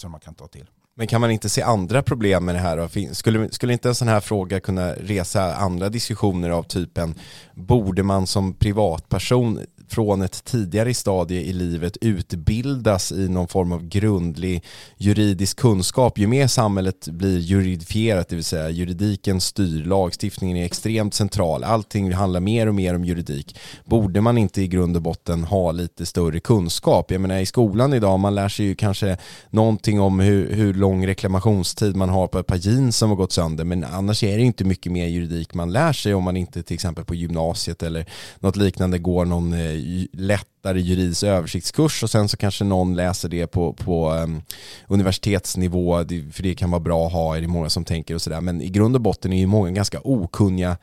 som 0.01 0.11
man 0.11 0.19
kan 0.19 0.35
ta 0.35 0.47
till. 0.47 0.65
Men 0.95 1.07
kan 1.07 1.21
man 1.21 1.31
inte 1.31 1.49
se 1.49 1.61
andra 1.61 2.03
problem 2.03 2.45
med 2.45 2.55
det 2.55 2.59
här? 2.59 3.13
Skulle, 3.13 3.51
skulle 3.51 3.73
inte 3.73 3.89
en 3.89 3.95
sån 3.95 4.07
här 4.07 4.19
fråga 4.19 4.59
kunna 4.59 4.93
resa 4.93 5.55
andra 5.55 5.89
diskussioner 5.89 6.49
av 6.49 6.63
typen 6.63 7.15
borde 7.53 8.03
man 8.03 8.27
som 8.27 8.53
privatperson 8.53 9.59
från 9.89 10.21
ett 10.21 10.43
tidigare 10.43 10.93
stadie 10.93 11.41
i 11.41 11.53
livet 11.53 11.97
utbildas 12.01 13.11
i 13.11 13.29
någon 13.29 13.47
form 13.47 13.71
av 13.71 13.87
grundlig 13.87 14.63
juridisk 14.97 15.57
kunskap. 15.57 16.17
Ju 16.17 16.27
mer 16.27 16.47
samhället 16.47 17.07
blir 17.07 17.39
juridifierat, 17.39 18.29
det 18.29 18.35
vill 18.35 18.43
säga 18.43 18.69
juridiken 18.69 19.41
styr, 19.41 19.83
lagstiftningen 19.83 20.57
är 20.57 20.65
extremt 20.65 21.13
central, 21.13 21.63
allting 21.63 22.13
handlar 22.13 22.39
mer 22.39 22.67
och 22.67 22.75
mer 22.75 22.95
om 22.95 23.05
juridik. 23.05 23.59
Borde 23.85 24.21
man 24.21 24.37
inte 24.37 24.61
i 24.61 24.67
grund 24.67 24.95
och 24.95 25.01
botten 25.01 25.43
ha 25.43 25.71
lite 25.71 26.05
större 26.05 26.39
kunskap? 26.39 27.11
Jag 27.11 27.21
menar 27.21 27.37
i 27.37 27.45
skolan 27.45 27.93
idag, 27.93 28.19
man 28.19 28.35
lär 28.35 28.49
sig 28.49 28.65
ju 28.65 28.75
kanske 28.75 29.17
någonting 29.49 29.99
om 29.99 30.19
hur, 30.19 30.53
hur 30.53 30.73
lång 30.73 31.07
reklamationstid 31.07 31.95
man 31.95 32.09
har 32.09 32.27
på 32.27 32.39
ett 32.39 32.47
par 32.47 32.55
jeans 32.55 32.97
som 32.97 33.09
har 33.09 33.17
gått 33.17 33.31
sönder, 33.31 33.63
men 33.63 33.83
annars 33.83 34.23
är 34.23 34.37
det 34.37 34.43
inte 34.43 34.63
mycket 34.63 34.91
mer 34.91 35.07
juridik 35.07 35.53
man 35.53 35.71
lär 35.71 35.93
sig 35.93 36.13
om 36.13 36.23
man 36.23 36.37
inte 36.37 36.63
till 36.63 36.73
exempel 36.73 37.05
på 37.05 37.15
gymnasiet 37.15 37.83
eller 37.83 38.05
något 38.39 38.55
liknande 38.55 38.99
går 38.99 39.25
någon 39.25 39.53
eh, 39.53 39.78
lättare 40.13 40.81
juridisk 40.81 41.23
översiktskurs 41.23 42.03
och 42.03 42.09
sen 42.09 42.29
så 42.29 42.37
kanske 42.37 42.63
någon 42.63 42.95
läser 42.95 43.29
det 43.29 43.47
på, 43.47 43.73
på 43.73 44.11
um, 44.11 44.41
universitetsnivå, 44.87 45.97
för 46.31 46.43
det 46.43 46.55
kan 46.55 46.71
vara 46.71 46.79
bra 46.79 47.07
att 47.07 47.13
ha, 47.13 47.37
är 47.37 47.41
det 47.41 47.47
många 47.47 47.69
som 47.69 47.85
tänker 47.85 48.15
och 48.15 48.21
sådär. 48.21 48.41
Men 48.41 48.61
i 48.61 48.69
grund 48.69 48.95
och 48.95 49.01
botten 49.01 49.33
är 49.33 49.37
ju 49.37 49.47
många 49.47 49.71
ganska 49.71 49.99
okunniga 50.03 50.77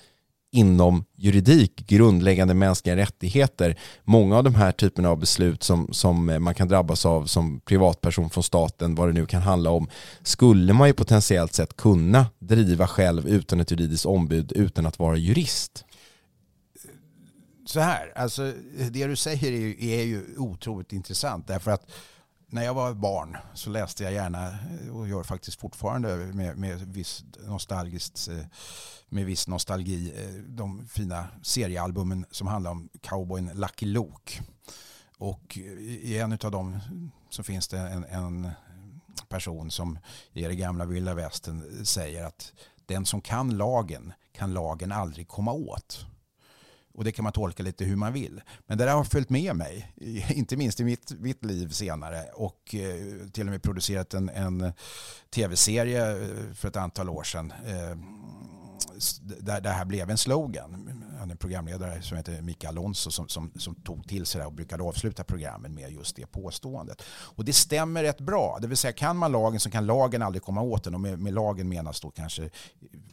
inom 0.52 1.04
juridik, 1.16 1.86
grundläggande 1.86 2.54
mänskliga 2.54 2.96
rättigheter. 2.96 3.78
Många 4.04 4.36
av 4.36 4.44
de 4.44 4.54
här 4.54 4.72
typerna 4.72 5.08
av 5.08 5.18
beslut 5.18 5.62
som, 5.62 5.88
som 5.92 6.36
man 6.44 6.54
kan 6.54 6.68
drabbas 6.68 7.06
av 7.06 7.26
som 7.26 7.60
privatperson 7.60 8.30
från 8.30 8.44
staten, 8.44 8.94
vad 8.94 9.08
det 9.08 9.12
nu 9.12 9.26
kan 9.26 9.42
handla 9.42 9.70
om, 9.70 9.88
skulle 10.22 10.72
man 10.72 10.88
ju 10.88 10.94
potentiellt 10.94 11.52
sett 11.54 11.76
kunna 11.76 12.26
driva 12.38 12.86
själv 12.86 13.28
utan 13.28 13.60
ett 13.60 13.70
juridiskt 13.70 14.06
ombud, 14.06 14.52
utan 14.52 14.86
att 14.86 14.98
vara 14.98 15.16
jurist 15.16 15.85
så 17.66 17.80
här, 17.80 18.12
alltså, 18.16 18.52
det 18.90 19.06
du 19.06 19.16
säger 19.16 19.52
är 19.52 19.60
ju, 19.60 19.90
är 19.90 20.02
ju 20.02 20.38
otroligt 20.38 20.92
intressant 20.92 21.46
därför 21.46 21.70
att 21.70 21.90
när 22.48 22.64
jag 22.64 22.74
var 22.74 22.94
barn 22.94 23.36
så 23.54 23.70
läste 23.70 24.04
jag 24.04 24.12
gärna, 24.12 24.58
och 24.92 25.08
gör 25.08 25.22
faktiskt 25.22 25.60
fortfarande 25.60 26.16
med, 26.16 26.56
med, 26.58 26.80
viss 26.80 27.24
nostalgiskt, 27.46 28.28
eh, 28.28 28.44
med 29.08 29.26
viss 29.26 29.48
nostalgi, 29.48 30.12
eh, 30.16 30.42
de 30.48 30.88
fina 30.88 31.28
seriealbumen 31.42 32.26
som 32.30 32.46
handlar 32.46 32.70
om 32.70 32.88
cowboyen 33.02 33.50
Lucky 33.54 33.86
Luke. 33.86 34.42
Och 35.18 35.58
i 35.58 36.18
en 36.18 36.32
av 36.32 36.50
dem 36.50 36.78
så 37.30 37.42
finns 37.42 37.68
det 37.68 37.78
en, 37.78 38.04
en 38.04 38.50
person 39.28 39.70
som 39.70 39.98
i 40.32 40.42
det 40.42 40.54
gamla 40.54 40.84
vilda 40.84 41.14
västern 41.14 41.84
säger 41.86 42.24
att 42.24 42.52
den 42.86 43.06
som 43.06 43.20
kan 43.20 43.56
lagen 43.56 44.12
kan 44.32 44.54
lagen 44.54 44.92
aldrig 44.92 45.28
komma 45.28 45.52
åt. 45.52 46.06
Och 46.96 47.04
det 47.04 47.12
kan 47.12 47.22
man 47.22 47.32
tolka 47.32 47.62
lite 47.62 47.84
hur 47.84 47.96
man 47.96 48.12
vill. 48.12 48.42
Men 48.66 48.78
det 48.78 48.84
där 48.84 48.94
har 48.94 49.04
följt 49.04 49.30
med 49.30 49.56
mig, 49.56 49.92
inte 50.28 50.56
minst 50.56 50.80
i 50.80 50.84
mitt, 50.84 51.12
mitt 51.20 51.44
liv 51.44 51.68
senare. 51.68 52.22
Och 52.34 52.74
eh, 52.74 53.28
till 53.32 53.46
och 53.46 53.50
med 53.50 53.62
producerat 53.62 54.14
en, 54.14 54.28
en 54.28 54.72
tv-serie 55.34 56.10
eh, 56.10 56.54
för 56.54 56.68
ett 56.68 56.76
antal 56.76 57.08
år 57.08 57.22
sedan. 57.22 57.52
Eh, 57.66 57.96
där 59.40 59.60
det 59.60 59.70
här 59.70 59.84
blev 59.84 60.10
en 60.10 60.18
slogan. 60.18 61.02
Han 61.16 61.20
hade 61.20 61.32
en 61.32 61.38
programledare 61.38 62.02
som 62.02 62.16
heter 62.16 62.42
Mika 62.42 62.68
Alonso 62.68 63.10
som, 63.10 63.28
som, 63.28 63.52
som, 63.56 63.74
tog 63.74 64.08
till 64.08 64.26
sig 64.26 64.40
det 64.40 64.46
och 64.46 64.52
brukade 64.52 64.82
avsluta 64.82 65.24
programmen 65.24 65.74
med 65.74 65.92
just 65.92 66.16
det 66.16 66.26
påståendet. 66.26 67.02
Och 67.08 67.44
det 67.44 67.52
stämmer 67.52 68.02
rätt 68.02 68.20
bra. 68.20 68.58
Det 68.60 68.66
vill 68.66 68.76
säga 68.76 68.92
kan 68.92 69.16
man 69.16 69.32
lagen 69.32 69.60
så 69.60 69.70
kan 69.70 69.86
lagen 69.86 70.22
aldrig 70.22 70.42
komma 70.42 70.60
åt 70.60 70.84
den. 70.84 70.94
Och 70.94 71.00
med, 71.00 71.18
med 71.18 71.34
lagen 71.34 71.68
menas 71.68 72.00
då 72.00 72.10
kanske 72.10 72.50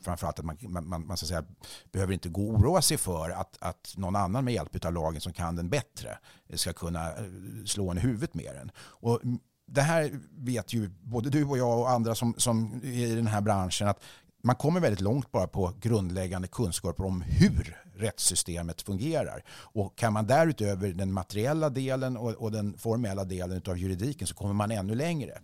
framförallt 0.01 0.39
att 0.39 0.45
man, 0.45 0.57
man, 0.61 0.87
man, 0.87 1.07
man 1.07 1.17
så 1.17 1.27
säga, 1.27 1.43
behöver 1.91 2.13
inte 2.13 2.29
gå 2.29 2.49
och 2.49 2.59
oroa 2.59 2.81
sig 2.81 2.97
för 2.97 3.29
att, 3.29 3.57
att 3.59 3.93
någon 3.97 4.15
annan 4.15 4.45
med 4.45 4.53
hjälp 4.53 4.85
av 4.85 4.93
lagen 4.93 5.21
som 5.21 5.33
kan 5.33 5.55
den 5.55 5.69
bättre 5.69 6.17
ska 6.53 6.73
kunna 6.73 7.09
eh, 7.09 7.23
slå 7.65 7.91
en 7.91 7.97
i 7.97 8.01
huvudet 8.01 8.33
med 8.33 8.55
den. 8.55 8.71
Och 8.77 9.19
det 9.67 9.81
här 9.81 10.19
vet 10.37 10.73
ju 10.73 10.89
både 11.01 11.29
du 11.29 11.45
och 11.45 11.57
jag 11.57 11.79
och 11.79 11.89
andra 11.89 12.15
som, 12.15 12.33
som 12.37 12.81
är 12.83 13.07
i 13.07 13.15
den 13.15 13.27
här 13.27 13.41
branschen 13.41 13.87
att 13.87 14.03
man 14.43 14.55
kommer 14.55 14.79
väldigt 14.79 15.01
långt 15.01 15.31
bara 15.31 15.47
på 15.47 15.73
grundläggande 15.79 16.47
kunskaper 16.47 17.05
om 17.05 17.21
hur 17.21 17.82
rättssystemet 17.95 18.81
fungerar. 18.81 19.43
Och 19.49 19.97
kan 19.97 20.13
man 20.13 20.27
därutöver 20.27 20.87
den 20.87 21.13
materiella 21.13 21.69
delen 21.69 22.17
och, 22.17 22.31
och 22.31 22.51
den 22.51 22.77
formella 22.77 23.23
delen 23.23 23.61
av 23.67 23.77
juridiken 23.77 24.27
så 24.27 24.35
kommer 24.35 24.53
man 24.53 24.71
ännu 24.71 24.95
längre. 24.95 25.39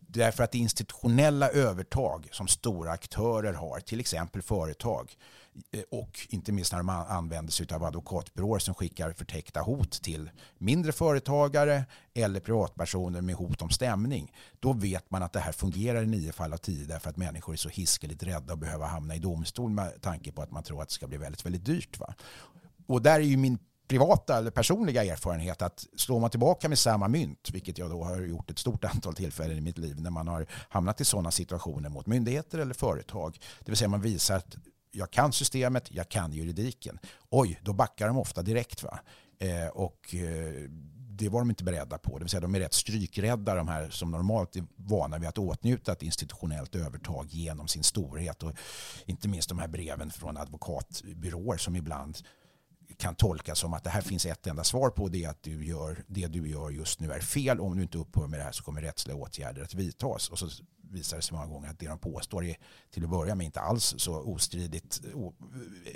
Därför 0.00 0.44
att 0.44 0.54
institutionella 0.54 1.48
övertag 1.48 2.28
som 2.32 2.48
stora 2.48 2.92
aktörer 2.92 3.52
har, 3.52 3.80
till 3.80 4.00
exempel 4.00 4.42
företag, 4.42 5.16
Eh, 5.16 5.39
Eh, 5.72 5.82
och 5.90 6.26
inte 6.28 6.52
minst 6.52 6.72
när 6.72 6.78
de 6.78 6.88
använder 6.88 7.52
sig 7.52 7.66
av 7.72 7.84
advokatbyråer 7.84 8.58
som 8.58 8.74
skickar 8.74 9.12
förtäckta 9.12 9.60
hot 9.60 10.02
till 10.02 10.30
mindre 10.58 10.92
företagare 10.92 11.84
eller 12.14 12.40
privatpersoner 12.40 13.20
med 13.20 13.34
hot 13.34 13.62
om 13.62 13.70
stämning. 13.70 14.32
Då 14.60 14.72
vet 14.72 15.10
man 15.10 15.22
att 15.22 15.32
det 15.32 15.40
här 15.40 15.52
fungerar 15.52 16.02
i 16.02 16.06
nio 16.06 16.32
fall 16.32 16.52
av 16.52 16.56
tio 16.56 16.86
därför 16.86 17.10
att 17.10 17.16
människor 17.16 17.52
är 17.52 17.56
så 17.56 17.68
hiskeligt 17.68 18.22
rädda 18.22 18.52
att 18.52 18.58
behöva 18.58 18.86
hamna 18.86 19.14
i 19.14 19.18
domstol 19.18 19.70
med 19.70 20.02
tanke 20.02 20.32
på 20.32 20.42
att 20.42 20.50
man 20.50 20.62
tror 20.62 20.82
att 20.82 20.88
det 20.88 20.94
ska 20.94 21.06
bli 21.06 21.18
väldigt, 21.18 21.46
väldigt 21.46 21.64
dyrt. 21.64 21.98
Va? 21.98 22.14
Och 22.86 23.02
där 23.02 23.14
är 23.14 23.24
ju 23.24 23.36
min 23.36 23.58
privata 23.90 24.38
eller 24.38 24.50
personliga 24.50 25.04
erfarenhet 25.04 25.62
att 25.62 25.86
slår 25.96 26.20
man 26.20 26.30
tillbaka 26.30 26.68
med 26.68 26.78
samma 26.78 27.08
mynt, 27.08 27.50
vilket 27.52 27.78
jag 27.78 27.90
då 27.90 28.04
har 28.04 28.20
gjort 28.20 28.50
ett 28.50 28.58
stort 28.58 28.84
antal 28.84 29.14
tillfällen 29.14 29.58
i 29.58 29.60
mitt 29.60 29.78
liv 29.78 30.00
när 30.00 30.10
man 30.10 30.28
har 30.28 30.46
hamnat 30.68 31.00
i 31.00 31.04
sådana 31.04 31.30
situationer 31.30 31.88
mot 31.88 32.06
myndigheter 32.06 32.58
eller 32.58 32.74
företag. 32.74 33.38
Det 33.60 33.70
vill 33.70 33.76
säga 33.76 33.88
man 33.88 34.00
visar 34.00 34.36
att 34.36 34.56
jag 34.90 35.10
kan 35.10 35.32
systemet, 35.32 35.90
jag 35.90 36.08
kan 36.08 36.32
juridiken. 36.32 36.98
Oj, 37.30 37.60
då 37.62 37.72
backar 37.72 38.06
de 38.06 38.16
ofta 38.16 38.42
direkt. 38.42 38.82
va? 38.82 39.00
Eh, 39.38 39.68
och 39.68 40.14
eh, 40.14 40.70
det 41.20 41.28
var 41.28 41.40
de 41.40 41.50
inte 41.50 41.64
beredda 41.64 41.98
på. 41.98 42.18
Det 42.18 42.24
vill 42.24 42.30
säga 42.30 42.40
de 42.40 42.54
är 42.54 42.60
rätt 42.60 42.74
strykrädda 42.74 43.54
de 43.54 43.68
här 43.68 43.90
som 43.90 44.10
normalt 44.10 44.56
är 44.56 44.64
vana 44.76 45.18
vid 45.18 45.28
att 45.28 45.38
åtnjuta 45.38 45.92
ett 45.92 46.02
institutionellt 46.02 46.74
övertag 46.74 47.26
genom 47.30 47.68
sin 47.68 47.82
storhet. 47.82 48.42
Och 48.42 48.52
inte 49.06 49.28
minst 49.28 49.48
de 49.48 49.58
här 49.58 49.68
breven 49.68 50.10
från 50.10 50.36
advokatbyråer 50.36 51.56
som 51.56 51.76
ibland 51.76 52.18
kan 52.96 53.14
tolkas 53.14 53.58
som 53.58 53.74
att 53.74 53.84
det 53.84 53.90
här 53.90 54.00
finns 54.00 54.26
ett 54.26 54.46
enda 54.46 54.64
svar 54.64 54.90
på 54.90 55.08
det 55.08 55.26
att 55.26 55.42
du 55.42 55.66
gör, 55.66 56.04
det 56.06 56.26
du 56.26 56.48
gör 56.48 56.70
just 56.70 57.00
nu 57.00 57.12
är 57.12 57.20
fel. 57.20 57.60
Om 57.60 57.76
du 57.76 57.82
inte 57.82 57.98
upphör 57.98 58.26
med 58.26 58.40
det 58.40 58.44
här 58.44 58.52
så 58.52 58.62
kommer 58.62 58.82
rättsliga 58.82 59.16
åtgärder 59.16 59.62
att 59.62 59.74
vidtas. 59.74 60.28
Och 60.28 60.38
så 60.38 60.48
visar 60.90 61.16
det 61.16 61.22
sig 61.22 61.36
många 61.36 61.46
gånger 61.46 61.70
att 61.70 61.78
det 61.78 61.88
de 61.88 61.98
påstår 61.98 62.44
är 62.44 62.56
till 62.90 63.04
att 63.04 63.10
börja 63.10 63.34
med 63.34 63.44
inte 63.44 63.60
alls 63.60 63.94
så 63.98 64.14
ostridigt 64.14 65.00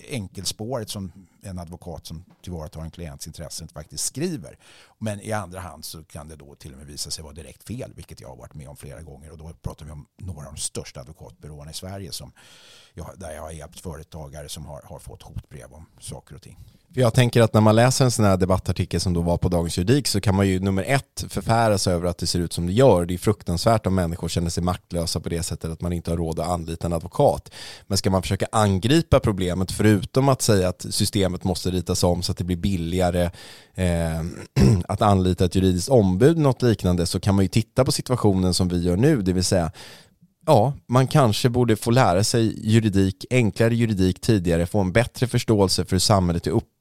enkelspåret 0.09 0.91
som 0.91 1.13
en 1.43 1.59
advokat 1.59 2.07
som 2.07 2.25
tillvaratar 2.43 2.81
en 2.81 2.91
klients 2.91 3.27
intressen 3.27 3.69
faktiskt 3.69 4.05
skriver. 4.05 4.59
Men 4.99 5.21
i 5.21 5.33
andra 5.33 5.61
hand 5.61 5.85
så 5.85 6.05
kan 6.05 6.29
det 6.29 6.37
då 6.37 6.55
till 6.55 6.73
och 6.73 6.79
med 6.79 6.87
visa 6.87 7.11
sig 7.11 7.25
vara 7.25 7.35
direkt 7.35 7.67
fel, 7.67 7.93
vilket 7.95 8.21
jag 8.21 8.29
har 8.29 8.37
varit 8.37 8.55
med 8.55 8.69
om 8.69 8.77
flera 8.77 9.03
gånger. 9.03 9.31
Och 9.31 9.39
då 9.39 9.53
pratar 9.63 9.87
vi 9.87 9.93
om 9.93 10.07
några 10.17 10.47
av 10.49 10.55
de 10.55 10.61
största 10.61 11.01
advokatbyråerna 11.01 11.71
i 11.71 11.75
Sverige 11.75 12.13
som 12.13 12.33
jag, 12.95 13.11
där 13.17 13.35
jag 13.35 13.43
har 13.43 13.51
hjälpt 13.51 13.81
företagare 13.81 14.49
som 14.49 14.67
har, 14.67 14.83
har 14.83 14.99
fått 14.99 15.23
hotbrev 15.23 15.73
om 15.73 15.87
saker 16.01 16.35
och 16.35 16.43
ting. 16.43 16.59
Jag 16.97 17.15
tänker 17.15 17.43
att 17.43 17.55
när 17.55 17.61
man 17.61 17.77
läser 17.77 18.05
en 18.05 18.11
sån 18.11 18.25
här 18.25 18.37
debattartikel 18.37 19.01
som 19.01 19.13
då 19.13 19.21
var 19.21 19.37
på 19.37 19.49
Dagens 19.49 19.79
Juridik 19.79 20.09
så 20.09 20.21
kan 20.21 20.35
man 20.35 20.49
ju 20.49 20.61
nummer 20.61 20.83
ett 20.83 21.25
förfäras 21.29 21.87
över 21.87 22.09
att 22.09 22.19
det 22.19 22.27
ser 22.27 22.39
ut 22.39 22.53
som 22.53 22.67
det 22.67 22.73
gör. 22.73 23.07
Det 23.07 23.15
är 23.15 23.19
fruktansvärt 23.19 23.87
om 23.87 23.95
människor 23.95 24.29
känner 24.29 24.51
sig 24.51 24.63
maktlösa 24.63 25.21
på 25.21 25.29
det 25.29 25.43
sättet 25.43 25.71
att 25.71 25.81
man 25.81 25.93
inte 25.93 26.11
har 26.11 26.19
råd 26.19 26.41
att 26.41 26.49
anlita 26.49 26.87
en 26.87 26.93
advokat. 26.93 27.51
Men 27.87 27.99
ska 27.99 28.11
man 28.11 28.23
försöka 28.23 28.47
angripa 28.53 29.21
problemet 29.21 29.73
förutom 29.73 30.29
att 30.29 30.43
säga 30.43 30.69
att 30.69 30.87
systemet 30.91 31.45
måste 31.45 31.71
ritas 31.71 32.05
om 32.05 32.23
så 32.23 32.33
att 32.33 32.39
det 32.39 32.45
blir 32.45 32.57
billigare 32.57 33.31
eh, 33.75 34.21
att 34.89 35.03
anlita 35.03 35.45
ett 35.45 35.55
juridiskt 35.55 35.89
ombud, 35.89 36.39
något 36.39 36.63
liknande, 36.63 37.07
så 37.07 37.21
kan 37.21 37.35
man 37.35 37.45
ju 37.45 37.49
titta 37.49 37.85
på 37.85 37.93
situationen 37.93 38.55
som 38.55 38.69
vi 38.69 38.83
gör 38.83 38.97
nu, 38.97 39.23
det 39.23 39.33
vill 39.33 39.45
säga 39.45 39.73
ja, 40.47 40.73
man 40.87 41.07
kanske 41.07 41.49
borde 41.49 41.77
få 41.77 41.91
lära 41.91 42.25
sig 42.25 42.71
juridik, 42.73 43.27
enklare 43.31 43.75
juridik 43.75 44.21
tidigare, 44.21 44.67
få 44.67 44.81
en 44.81 44.93
bättre 44.93 45.27
förståelse 45.27 45.85
för 45.85 45.91
hur 45.91 45.99
samhället 45.99 46.47
är 46.47 46.51
uppbyggt, 46.51 46.74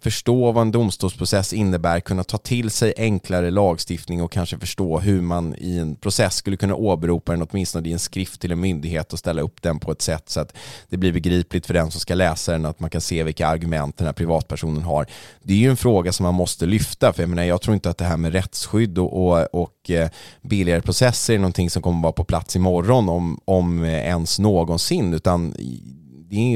förstå 0.00 0.52
vad 0.52 0.62
en 0.62 0.72
domstolsprocess 0.72 1.52
innebär, 1.52 2.00
kunna 2.00 2.24
ta 2.24 2.38
till 2.38 2.70
sig 2.70 2.94
enklare 2.96 3.50
lagstiftning 3.50 4.22
och 4.22 4.32
kanske 4.32 4.58
förstå 4.58 4.98
hur 4.98 5.20
man 5.20 5.54
i 5.58 5.78
en 5.78 5.96
process 5.96 6.34
skulle 6.34 6.56
kunna 6.56 6.74
åberopa 6.74 7.32
den 7.32 7.46
åtminstone 7.50 7.88
i 7.88 7.92
en 7.92 7.98
skrift 7.98 8.40
till 8.40 8.52
en 8.52 8.60
myndighet 8.60 9.12
och 9.12 9.18
ställa 9.18 9.42
upp 9.42 9.62
den 9.62 9.78
på 9.78 9.92
ett 9.92 10.02
sätt 10.02 10.28
så 10.28 10.40
att 10.40 10.56
det 10.88 10.96
blir 10.96 11.12
begripligt 11.12 11.66
för 11.66 11.74
den 11.74 11.90
som 11.90 12.00
ska 12.00 12.14
läsa 12.14 12.52
den, 12.52 12.66
att 12.66 12.80
man 12.80 12.90
kan 12.90 13.00
se 13.00 13.22
vilka 13.22 13.46
argument 13.46 13.96
den 13.96 14.06
här 14.06 14.14
privatpersonen 14.14 14.82
har. 14.82 15.06
Det 15.42 15.52
är 15.52 15.58
ju 15.58 15.70
en 15.70 15.76
fråga 15.76 16.12
som 16.12 16.24
man 16.24 16.34
måste 16.34 16.66
lyfta, 16.66 17.12
för 17.12 17.22
jag 17.22 17.30
menar, 17.30 17.42
jag 17.42 17.60
tror 17.60 17.74
inte 17.74 17.90
att 17.90 17.98
det 17.98 18.04
här 18.04 18.16
med 18.16 18.32
rättsskydd 18.32 18.98
och, 18.98 19.26
och, 19.26 19.62
och 19.62 19.90
eh, 19.90 20.08
billigare 20.42 20.82
processer 20.82 21.34
är 21.34 21.38
någonting 21.38 21.70
som 21.70 21.82
kommer 21.82 22.02
vara 22.02 22.12
på 22.12 22.24
plats 22.24 22.56
imorgon 22.56 22.82
imorgon 22.82 23.08
om, 23.08 23.38
om 23.44 23.84
ens 23.84 24.38
någonsin. 24.38 25.14
Utan 25.14 25.54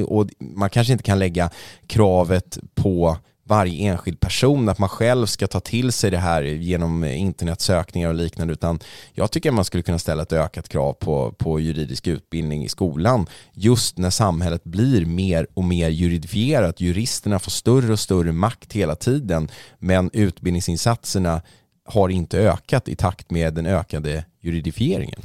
och 0.06 0.28
man 0.40 0.70
kanske 0.70 0.92
inte 0.92 1.04
kan 1.04 1.18
lägga 1.18 1.50
kravet 1.86 2.58
på 2.74 3.16
varje 3.48 3.90
enskild 3.90 4.20
person, 4.20 4.68
att 4.68 4.78
man 4.78 4.88
själv 4.88 5.26
ska 5.26 5.46
ta 5.46 5.60
till 5.60 5.92
sig 5.92 6.10
det 6.10 6.18
här 6.18 6.42
genom 6.42 7.04
internetsökningar 7.04 8.08
och 8.08 8.14
liknande, 8.14 8.52
utan 8.52 8.80
jag 9.12 9.30
tycker 9.30 9.48
att 9.48 9.54
man 9.54 9.64
skulle 9.64 9.82
kunna 9.82 9.98
ställa 9.98 10.22
ett 10.22 10.32
ökat 10.32 10.68
krav 10.68 10.92
på, 10.92 11.32
på 11.38 11.60
juridisk 11.60 12.06
utbildning 12.06 12.64
i 12.64 12.68
skolan, 12.68 13.26
just 13.52 13.98
när 13.98 14.10
samhället 14.10 14.64
blir 14.64 15.06
mer 15.06 15.46
och 15.54 15.64
mer 15.64 15.88
juridifierat. 15.88 16.80
Juristerna 16.80 17.38
får 17.38 17.50
större 17.50 17.92
och 17.92 18.00
större 18.00 18.32
makt 18.32 18.72
hela 18.72 18.94
tiden, 18.94 19.48
men 19.78 20.10
utbildningsinsatserna 20.12 21.42
har 21.84 22.08
inte 22.08 22.38
ökat 22.38 22.88
i 22.88 22.96
takt 22.96 23.30
med 23.30 23.54
den 23.54 23.66
ökade 23.66 24.24
juridifieringen. 24.40 25.22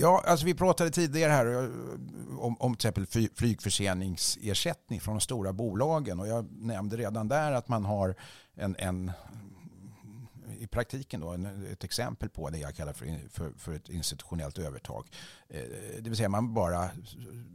Ja, 0.00 0.22
alltså 0.26 0.46
vi 0.46 0.54
pratade 0.54 0.90
tidigare 0.90 1.32
här 1.32 1.70
om, 2.38 2.56
om 2.60 2.76
till 2.76 2.88
exempel 2.88 3.28
flygförseningsersättning 3.34 5.00
från 5.00 5.14
de 5.14 5.20
stora 5.20 5.52
bolagen 5.52 6.20
och 6.20 6.28
jag 6.28 6.52
nämnde 6.52 6.96
redan 6.96 7.28
där 7.28 7.52
att 7.52 7.68
man 7.68 7.84
har 7.84 8.14
en, 8.54 8.76
en 8.78 9.12
i 10.58 10.66
praktiken 10.66 11.20
då, 11.20 11.36
ett 11.72 11.84
exempel 11.84 12.28
på 12.28 12.50
det 12.50 12.58
jag 12.58 12.74
kallar 12.74 12.92
för, 12.92 13.28
för, 13.30 13.52
för 13.58 13.72
ett 13.72 13.88
institutionellt 13.88 14.58
övertag. 14.58 15.06
Eh, 15.50 15.62
det 16.00 16.10
vill 16.10 16.16
säga 16.16 16.28
man 16.28 16.54
bara 16.54 16.90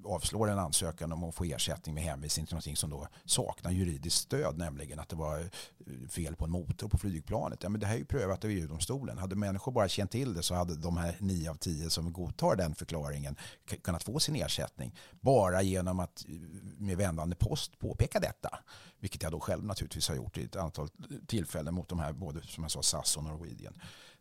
avslår 0.05 0.49
en 0.49 0.59
ansökan 0.59 1.11
om 1.11 1.23
att 1.23 1.35
få 1.35 1.43
ersättning 1.43 1.95
med 1.95 2.03
hänvisning 2.03 2.45
till 2.45 2.53
någonting 2.53 2.75
som 2.75 2.89
då 2.89 3.07
saknar 3.25 3.71
juridiskt 3.71 4.17
stöd, 4.17 4.57
nämligen 4.57 4.99
att 4.99 5.09
det 5.09 5.15
var 5.15 5.39
eh, 5.39 6.09
fel 6.09 6.35
på 6.35 6.45
en 6.45 6.51
motor 6.51 6.87
på 6.87 6.97
flygplanet. 6.97 7.63
Ja, 7.63 7.69
men 7.69 7.79
det 7.79 7.87
här 7.87 7.95
är 7.95 7.99
ju 7.99 8.05
prövat 8.05 8.43
av 8.43 8.49
EU-domstolen. 8.49 9.17
Hade 9.17 9.35
människor 9.35 9.71
bara 9.71 9.87
känt 9.87 10.11
till 10.11 10.33
det 10.33 10.43
så 10.43 10.55
hade 10.55 10.75
de 10.75 10.97
här 10.97 11.17
nio 11.19 11.49
av 11.49 11.55
tio 11.55 11.89
som 11.89 12.13
godtar 12.13 12.55
den 12.55 12.75
förklaringen 12.75 13.35
kunnat 13.81 14.03
få 14.03 14.19
sin 14.19 14.35
ersättning 14.35 14.95
bara 15.21 15.61
genom 15.61 15.99
att 15.99 16.25
eh, 16.27 16.35
med 16.77 16.97
vändande 16.97 17.35
post 17.35 17.79
påpeka 17.79 18.19
detta. 18.19 18.59
Vilket 18.99 19.23
jag 19.23 19.31
då 19.31 19.39
själv 19.39 19.65
naturligtvis 19.65 20.07
har 20.09 20.15
gjort 20.15 20.37
i 20.37 20.43
ett 20.43 20.55
antal 20.55 20.89
tillfällen 21.27 21.73
mot 21.73 21.89
de 21.89 21.99
här 21.99 22.13
både 22.13 22.41
som 22.41 22.63
jag 22.63 22.71
sa 22.71 22.83
SAS 22.83 23.17
och 23.17 23.23
Norwegian. 23.23 23.73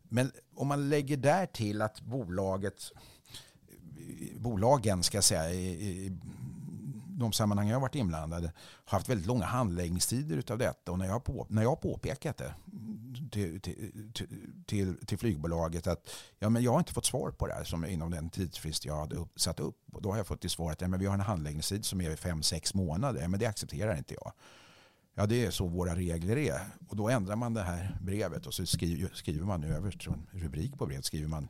Men 0.09 0.33
om 0.55 0.69
man 0.69 0.89
lägger 0.89 1.17
där 1.17 1.47
till 1.47 1.83
att 1.83 2.01
bolaget 2.01 2.93
bolagen 4.37 5.03
ska 5.03 5.17
jag 5.17 5.25
säga, 5.25 5.51
i, 5.51 6.07
i 6.07 6.13
de 7.19 7.33
sammanhang 7.33 7.69
jag 7.69 7.77
har 7.77 7.81
varit 7.81 7.95
inblandade 7.95 8.53
har 8.85 8.99
haft 8.99 9.09
väldigt 9.09 9.27
långa 9.27 9.45
handläggningstider 9.45 10.37
utav 10.37 10.59
detta. 10.59 10.93
Och 10.93 10.99
när 10.99 11.07
jag, 11.07 11.25
på, 11.25 11.47
när 11.49 11.63
jag 11.63 11.69
har 11.69 11.77
påpekat 11.77 12.37
det 12.37 12.55
till, 13.31 13.61
till, 13.61 14.13
till, 14.67 15.07
till, 15.07 15.19
flygbolaget 15.19 15.87
att 15.87 16.11
ja, 16.39 16.49
men 16.49 16.63
jag 16.63 16.73
har 16.73 16.79
inte 16.79 16.93
fått 16.93 17.07
svar 17.07 17.31
på 17.31 17.47
det 17.47 17.55
här 17.55 17.65
som 17.65 17.85
inom 17.85 18.11
den 18.11 18.31
tidsfrist 18.31 18.85
jag 18.85 18.97
hade 18.97 19.17
upp, 19.17 19.41
satt 19.41 19.61
upp. 19.61 19.79
Och 19.93 20.03
då 20.03 20.11
har 20.11 20.17
jag 20.17 20.27
fått 20.27 20.41
till 20.41 20.51
svar 20.51 20.73
att 20.73 20.81
ja, 20.81 20.89
men 20.89 21.01
vi 21.01 21.07
har 21.07 21.15
en 21.15 21.21
handläggningstid 21.21 21.85
som 21.85 22.01
är 22.01 22.17
fem 22.17 22.43
sex 22.43 22.75
månader. 22.75 23.23
Ja, 23.23 23.29
men 23.29 23.41
det 23.41 23.47
accepterar 23.47 23.97
inte 23.97 24.15
jag. 24.15 24.33
Ja, 25.15 25.27
det 25.27 25.45
är 25.45 25.51
så 25.51 25.67
våra 25.67 25.97
regler 25.97 26.37
är. 26.37 26.61
Och 26.89 26.97
då 26.97 27.09
ändrar 27.09 27.37
man 27.37 27.55
det 27.55 27.63
här 27.63 27.99
brevet 28.03 28.47
och 28.47 28.55
så 28.55 28.67
skriver, 28.67 29.11
skriver 29.15 29.47
man 29.47 29.65
överst, 29.65 30.07
rubrik 30.31 30.79
på 30.79 30.87
brevet 30.87 31.05
skriver 31.05 31.29
man 31.29 31.49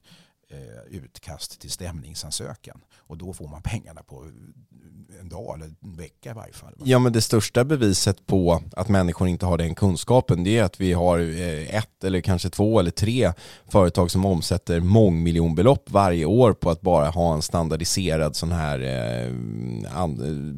Eh, 0.55 0.97
utkast 0.99 1.61
till 1.61 1.71
stämningsansökan. 1.71 2.81
Och 2.97 3.19
då 3.19 3.33
får 3.33 3.49
man 3.49 3.63
pengarna 3.63 4.03
på 4.03 4.25
en 5.21 5.29
dag 5.29 5.55
eller 5.55 5.67
en 5.67 5.97
vecka 5.97 6.31
i 6.31 6.33
varje 6.33 6.53
fall. 6.53 6.75
Ja 6.85 6.99
men 6.99 7.13
det 7.13 7.21
största 7.21 7.65
beviset 7.65 8.27
på 8.27 8.63
att 8.77 8.89
människor 8.89 9.29
inte 9.29 9.47
har 9.47 9.59
den 9.59 9.75
kunskapen 9.75 10.45
det 10.45 10.59
är 10.59 10.63
att 10.63 10.81
vi 10.81 10.93
har 10.93 11.19
eh, 11.19 11.77
ett 11.77 12.05
eller 12.05 12.21
kanske 12.21 12.51
två 12.51 12.81
eller 12.81 12.91
tre 12.91 13.33
företag 13.69 14.11
som 14.11 14.27
omsätter 14.27 14.81
mångmiljonbelopp 14.81 15.91
varje 15.91 16.25
år 16.25 16.53
på 16.53 16.71
att 16.71 16.81
bara 16.81 17.11
ha 17.11 17.35
en 17.35 17.43
standardiserad 17.43 18.37
sån 18.37 18.53
här, 18.53 18.79
eh, 18.81 19.33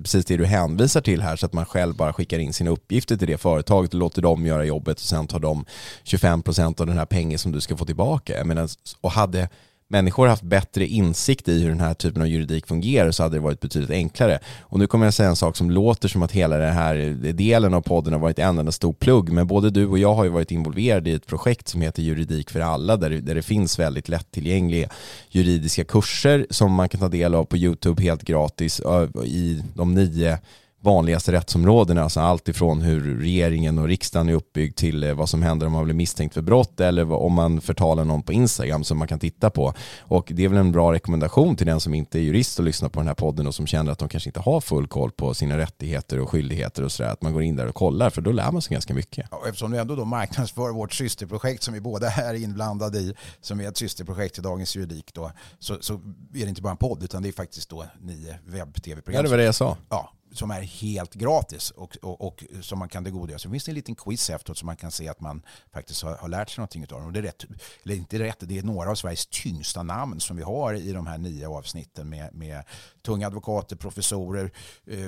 precis 0.03 0.25
det 0.25 0.37
du 0.37 0.47
hänvisar 0.47 1.01
till 1.01 1.23
här, 1.23 1.37
så 1.37 1.47
att 1.47 1.53
man 1.53 1.65
själv 1.65 1.97
bara 1.97 2.13
skickar 2.13 2.39
in 2.39 2.53
sina 2.53 2.71
uppgifter 2.71 3.17
till 3.17 3.29
det 3.29 3.39
företaget 3.39 3.95
och 3.95 4.01
låter 4.01 4.23
dem 4.23 4.47
göra 4.47 4.65
jobbet 4.65 4.97
och 4.97 5.07
sen 5.07 5.27
tar 5.27 5.39
de 5.39 5.65
25% 6.05 6.81
av 6.81 6.87
den 6.87 6.99
här 6.99 7.07
pengen 7.07 7.39
som 7.39 7.53
du 7.53 7.61
ska 7.61 7.77
få 7.77 7.85
tillbaka. 7.85 8.37
Jag 8.39 8.47
menar, 8.47 8.69
och 9.01 9.11
hade 9.11 9.49
människor 9.89 10.27
haft 10.27 10.43
bättre 10.43 10.87
insikt 10.87 11.49
i 11.49 11.63
hur 11.63 11.69
den 11.69 11.81
här 11.81 11.95
typen 11.95 12.23
av 12.23 12.29
juridik 12.29 12.67
fungerar 12.67 13.11
så 13.11 13.23
hade 13.23 13.37
det 13.37 13.41
varit 13.41 13.61
betydligt 13.61 13.91
enklare. 13.91 14.39
Och 14.61 14.79
nu 14.79 14.87
kommer 14.87 15.07
jag 15.07 15.15
säga 15.15 15.29
en 15.29 15.37
sak 15.37 15.57
som 15.57 15.71
låter 15.71 16.09
som 16.09 16.23
att 16.23 16.33
hela 16.33 16.57
den 16.57 16.75
här 16.75 16.95
delen 17.33 17.75
av 17.75 17.81
podden 17.81 18.13
har 18.13 18.21
varit 18.21 18.39
en 18.39 18.59
enda 18.59 18.73
stor 18.73 18.93
plugg, 18.93 19.33
men 19.33 19.47
både 19.47 19.71
du 19.71 19.87
och 19.87 19.99
jag 19.99 20.15
har 20.15 20.25
ju 20.25 20.31
varit 20.31 20.51
involverade 20.51 21.11
i 21.11 21.13
ett 21.13 21.27
projekt 21.27 21.69
som 21.69 21.81
heter 21.81 22.03
Juridik 22.03 22.51
för 22.51 22.61
alla, 22.61 22.97
där, 22.97 23.11
där 23.11 23.35
det 23.35 23.43
finns 23.43 23.79
väldigt 23.79 24.09
lättillgängliga 24.09 24.89
juridiska 25.31 25.85
kurser 25.85 26.47
som 26.51 26.73
man 26.73 26.89
kan 26.89 27.01
ta 27.01 27.09
del 27.09 27.35
av 27.35 27.45
på 27.45 27.57
YouTube 27.57 28.03
helt 28.03 28.23
gratis 28.23 28.81
i 29.25 29.63
de 29.75 29.95
nio 29.95 30.39
vanligaste 30.87 31.33
rättsområdena, 31.33 32.03
alltså 32.03 32.21
allt 32.21 32.49
ifrån 32.49 32.83
hur 32.83 33.19
regeringen 33.21 33.79
och 33.79 33.89
riksdagen 33.89 34.29
är 34.29 34.33
uppbyggd 34.33 34.77
till 34.77 35.05
eh, 35.05 35.15
vad 35.15 35.29
som 35.29 35.43
händer 35.43 35.67
om 35.67 35.73
man 35.73 35.85
blir 35.85 35.95
misstänkt 35.95 36.35
för 36.35 36.43
brott 36.43 36.81
eller 36.81 37.13
om 37.13 37.33
man 37.33 37.61
förtalar 37.61 38.05
någon 38.05 38.23
på 38.23 38.33
Instagram 38.33 38.85
som 38.85 38.99
man 38.99 39.09
kan 39.09 39.19
titta 39.19 39.51
på. 39.51 39.75
Och 40.01 40.33
det 40.35 40.45
är 40.45 40.49
väl 40.49 40.59
en 40.59 40.73
bra 40.73 40.93
rekommendation 40.93 41.57
till 41.57 41.67
den 41.67 41.81
som 41.81 41.95
inte 41.95 42.19
är 42.19 42.23
jurist 42.23 42.59
och 42.59 42.65
lyssnar 42.65 42.89
på 42.89 43.01
den 43.01 43.07
här 43.07 43.15
podden 43.15 43.47
och 43.47 43.55
som 43.55 43.67
känner 43.67 43.93
att 43.93 43.99
de 43.99 44.09
kanske 44.09 44.29
inte 44.29 44.41
har 44.41 44.61
full 44.61 44.87
koll 44.87 45.11
på 45.11 45.35
sina 45.35 45.59
rättigheter 45.59 46.21
och 46.21 46.31
skyldigheter 46.31 46.83
och 46.83 46.93
sådär, 46.93 47.11
att 47.11 47.23
man 47.23 47.33
går 47.33 47.43
in 47.43 47.57
där 47.57 47.67
och 47.67 47.75
kollar 47.75 48.11
för 48.11 48.23
då 48.23 48.33
lär 48.33 48.53
man 48.53 48.63
sig 48.63 48.75
ganska 48.75 48.95
mycket. 48.95 49.27
Ja, 49.31 49.43
eftersom 49.49 49.71
du 49.71 49.79
ändå 49.79 49.97
då 49.97 50.05
marknadsför 50.05 50.71
vårt 50.71 50.93
systerprojekt 50.93 51.63
som 51.63 51.75
vi 51.75 51.81
båda 51.81 52.11
är 52.11 52.35
inblandade 52.35 52.99
i, 52.99 53.15
som 53.41 53.61
är 53.61 53.69
ett 53.69 53.77
systerprojekt 53.77 54.35
till 54.35 54.43
Dagens 54.43 54.77
Juridik 54.77 55.15
då, 55.15 55.33
så, 55.59 55.77
så 55.81 55.95
är 56.35 56.43
det 56.43 56.49
inte 56.49 56.63
bara 56.63 56.71
en 56.71 56.77
podd 56.77 57.03
utan 57.03 57.23
det 57.23 57.29
är 57.29 57.33
faktiskt 57.33 57.71
då 57.71 57.85
nio 58.01 58.39
webb-tv-program. 58.47 59.19
Ja, 59.19 59.23
det 59.23 59.29
var 59.29 59.37
det 59.37 59.45
jag 59.45 59.55
sa. 59.55 59.77
Ja, 59.89 60.13
som 60.37 60.51
är 60.51 60.61
helt 60.63 61.15
gratis 61.15 61.71
och, 61.71 61.97
och, 62.03 62.27
och 62.27 62.45
som 62.61 62.79
man 62.79 62.89
kan 62.89 63.05
tillgodogöra 63.05 63.39
sig. 63.39 63.49
Det 63.49 63.53
finns 63.53 63.69
en 63.69 63.75
liten 63.75 63.95
quiz 63.95 64.31
efteråt 64.31 64.59
så 64.59 64.67
man 64.67 64.77
kan 64.77 64.91
se 64.91 65.09
att 65.09 65.21
man 65.21 65.43
faktiskt 65.73 66.03
har, 66.03 66.17
har 66.17 66.29
lärt 66.29 66.51
sig 66.51 66.61
någonting 66.61 66.83
av 66.83 66.89
dem. 66.89 67.07
Och 67.07 67.13
det 67.13 67.19
är 67.19 67.23
rätt, 67.23 67.45
eller 67.85 67.95
inte 67.95 68.19
rätt, 68.19 68.37
det 68.41 68.59
är 68.59 68.63
några 68.63 68.91
av 68.91 68.95
Sveriges 68.95 69.27
tyngsta 69.27 69.83
namn 69.83 70.21
som 70.21 70.37
vi 70.37 70.43
har 70.43 70.75
i 70.75 70.93
de 70.93 71.07
här 71.07 71.19
nio 71.19 71.49
avsnitten 71.49 72.09
med, 72.09 72.35
med 72.35 72.63
tunga 73.07 73.27
advokater, 73.27 73.77
professorer, 73.77 74.51
eh, 74.87 74.99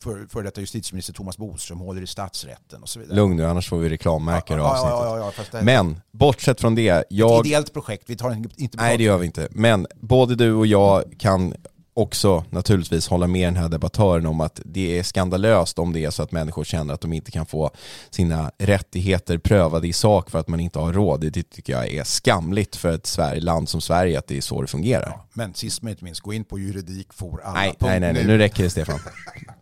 för, 0.00 0.26
för 0.26 0.42
detta 0.42 0.60
justitieminister 0.60 1.12
Thomas 1.12 1.38
Bodström 1.38 1.78
håller 1.80 2.02
i 2.02 2.06
statsrätten 2.06 2.82
och 2.82 2.88
så 2.88 2.98
vidare. 3.00 3.16
Lugn 3.16 3.36
nu, 3.36 3.44
annars 3.46 3.68
får 3.68 3.78
vi 3.78 3.88
reklammärken 3.88 4.56
i 4.58 4.60
Ja, 4.60 4.64
ja, 4.64 4.72
avsnittet. 4.72 5.48
ja, 5.52 5.58
ja, 5.58 5.58
här- 5.58 5.64
Men 5.64 6.00
bortsett 6.10 6.60
från 6.60 6.74
det, 6.74 6.88
Ett 6.88 7.06
jag... 7.10 7.46
ideellt 7.46 7.72
projekt, 7.72 8.10
vi 8.10 8.16
tar 8.16 8.30
inte 8.56 8.76
Nej 8.78 8.96
det 8.98 9.04
gör 9.04 9.18
vi 9.18 9.26
inte. 9.26 9.48
Men 9.50 9.86
både 10.00 10.34
du 10.34 10.52
och 10.54 10.66
jag 10.66 11.04
kan 11.18 11.54
också 11.94 12.44
naturligtvis 12.50 13.08
hålla 13.08 13.26
med 13.26 13.46
den 13.46 13.56
här 13.56 13.68
debattören 13.68 14.26
om 14.26 14.40
att 14.40 14.60
det 14.64 14.98
är 14.98 15.02
skandalöst 15.02 15.78
om 15.78 15.92
det 15.92 16.04
är 16.04 16.10
så 16.10 16.22
att 16.22 16.32
människor 16.32 16.64
känner 16.64 16.94
att 16.94 17.00
de 17.00 17.12
inte 17.12 17.30
kan 17.30 17.46
få 17.46 17.70
sina 18.10 18.50
rättigheter 18.58 19.38
prövade 19.38 19.88
i 19.88 19.92
sak 19.92 20.30
för 20.30 20.38
att 20.38 20.48
man 20.48 20.60
inte 20.60 20.78
har 20.78 20.92
råd. 20.92 21.20
Det 21.20 21.42
tycker 21.50 21.72
jag 21.72 21.88
är 21.88 22.04
skamligt 22.04 22.76
för 22.76 22.94
ett 22.94 23.06
Sverige, 23.06 23.40
land 23.40 23.68
som 23.68 23.80
Sverige 23.80 24.18
att 24.18 24.26
det 24.26 24.36
är 24.36 24.40
så 24.40 24.62
det 24.62 24.68
fungerar. 24.68 25.06
Ja, 25.06 25.26
men 25.32 25.54
sist 25.54 25.82
men 25.82 25.90
inte 25.90 26.04
minst, 26.04 26.20
gå 26.20 26.32
in 26.32 26.44
på 26.44 26.58
juridik 26.58 27.08
alla. 27.44 27.54
Nej, 27.54 27.74
nej, 27.78 28.00
nej, 28.00 28.26
nu 28.26 28.38
räcker 28.38 28.62
det 28.62 28.70
Stefan. 28.70 28.98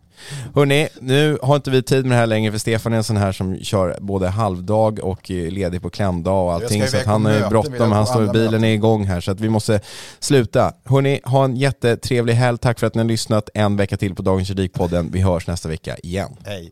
Hörni, 0.55 0.87
nu 1.01 1.37
har 1.41 1.55
inte 1.55 1.71
vi 1.71 1.83
tid 1.83 2.05
med 2.05 2.11
det 2.11 2.19
här 2.19 2.27
längre 2.27 2.51
för 2.51 2.59
Stefan 2.59 2.93
är 2.93 2.97
en 2.97 3.03
sån 3.03 3.17
här 3.17 3.31
som 3.31 3.59
kör 3.59 3.97
både 4.01 4.27
halvdag 4.27 4.99
och 4.99 5.29
ledig 5.29 5.81
på 5.81 5.89
klämdag 5.89 6.45
och 6.45 6.53
allting. 6.53 6.87
Så 6.87 6.97
att 6.97 7.05
han 7.05 7.25
har 7.25 7.49
bråttom, 7.49 7.91
han 7.91 8.07
står 8.07 8.25
i 8.25 8.27
bilen 8.27 8.63
är 8.63 8.73
igång 8.73 9.05
här 9.05 9.21
så 9.21 9.31
att 9.31 9.39
vi 9.39 9.49
måste 9.49 9.79
sluta. 10.19 10.73
Hörni, 10.85 11.19
ha 11.23 11.45
en 11.45 11.55
jättetrevlig 11.55 12.33
helg. 12.33 12.57
Tack 12.57 12.79
för 12.79 12.87
att 12.87 12.95
ni 12.95 13.01
har 13.01 13.07
lyssnat 13.07 13.49
en 13.53 13.77
vecka 13.77 13.97
till 13.97 14.15
på 14.15 14.21
Dagens 14.21 14.49
Juridikpodden. 14.49 15.09
Vi 15.11 15.21
hörs 15.21 15.47
nästa 15.47 15.69
vecka 15.69 15.97
igen. 15.97 16.37
Hej. 16.45 16.71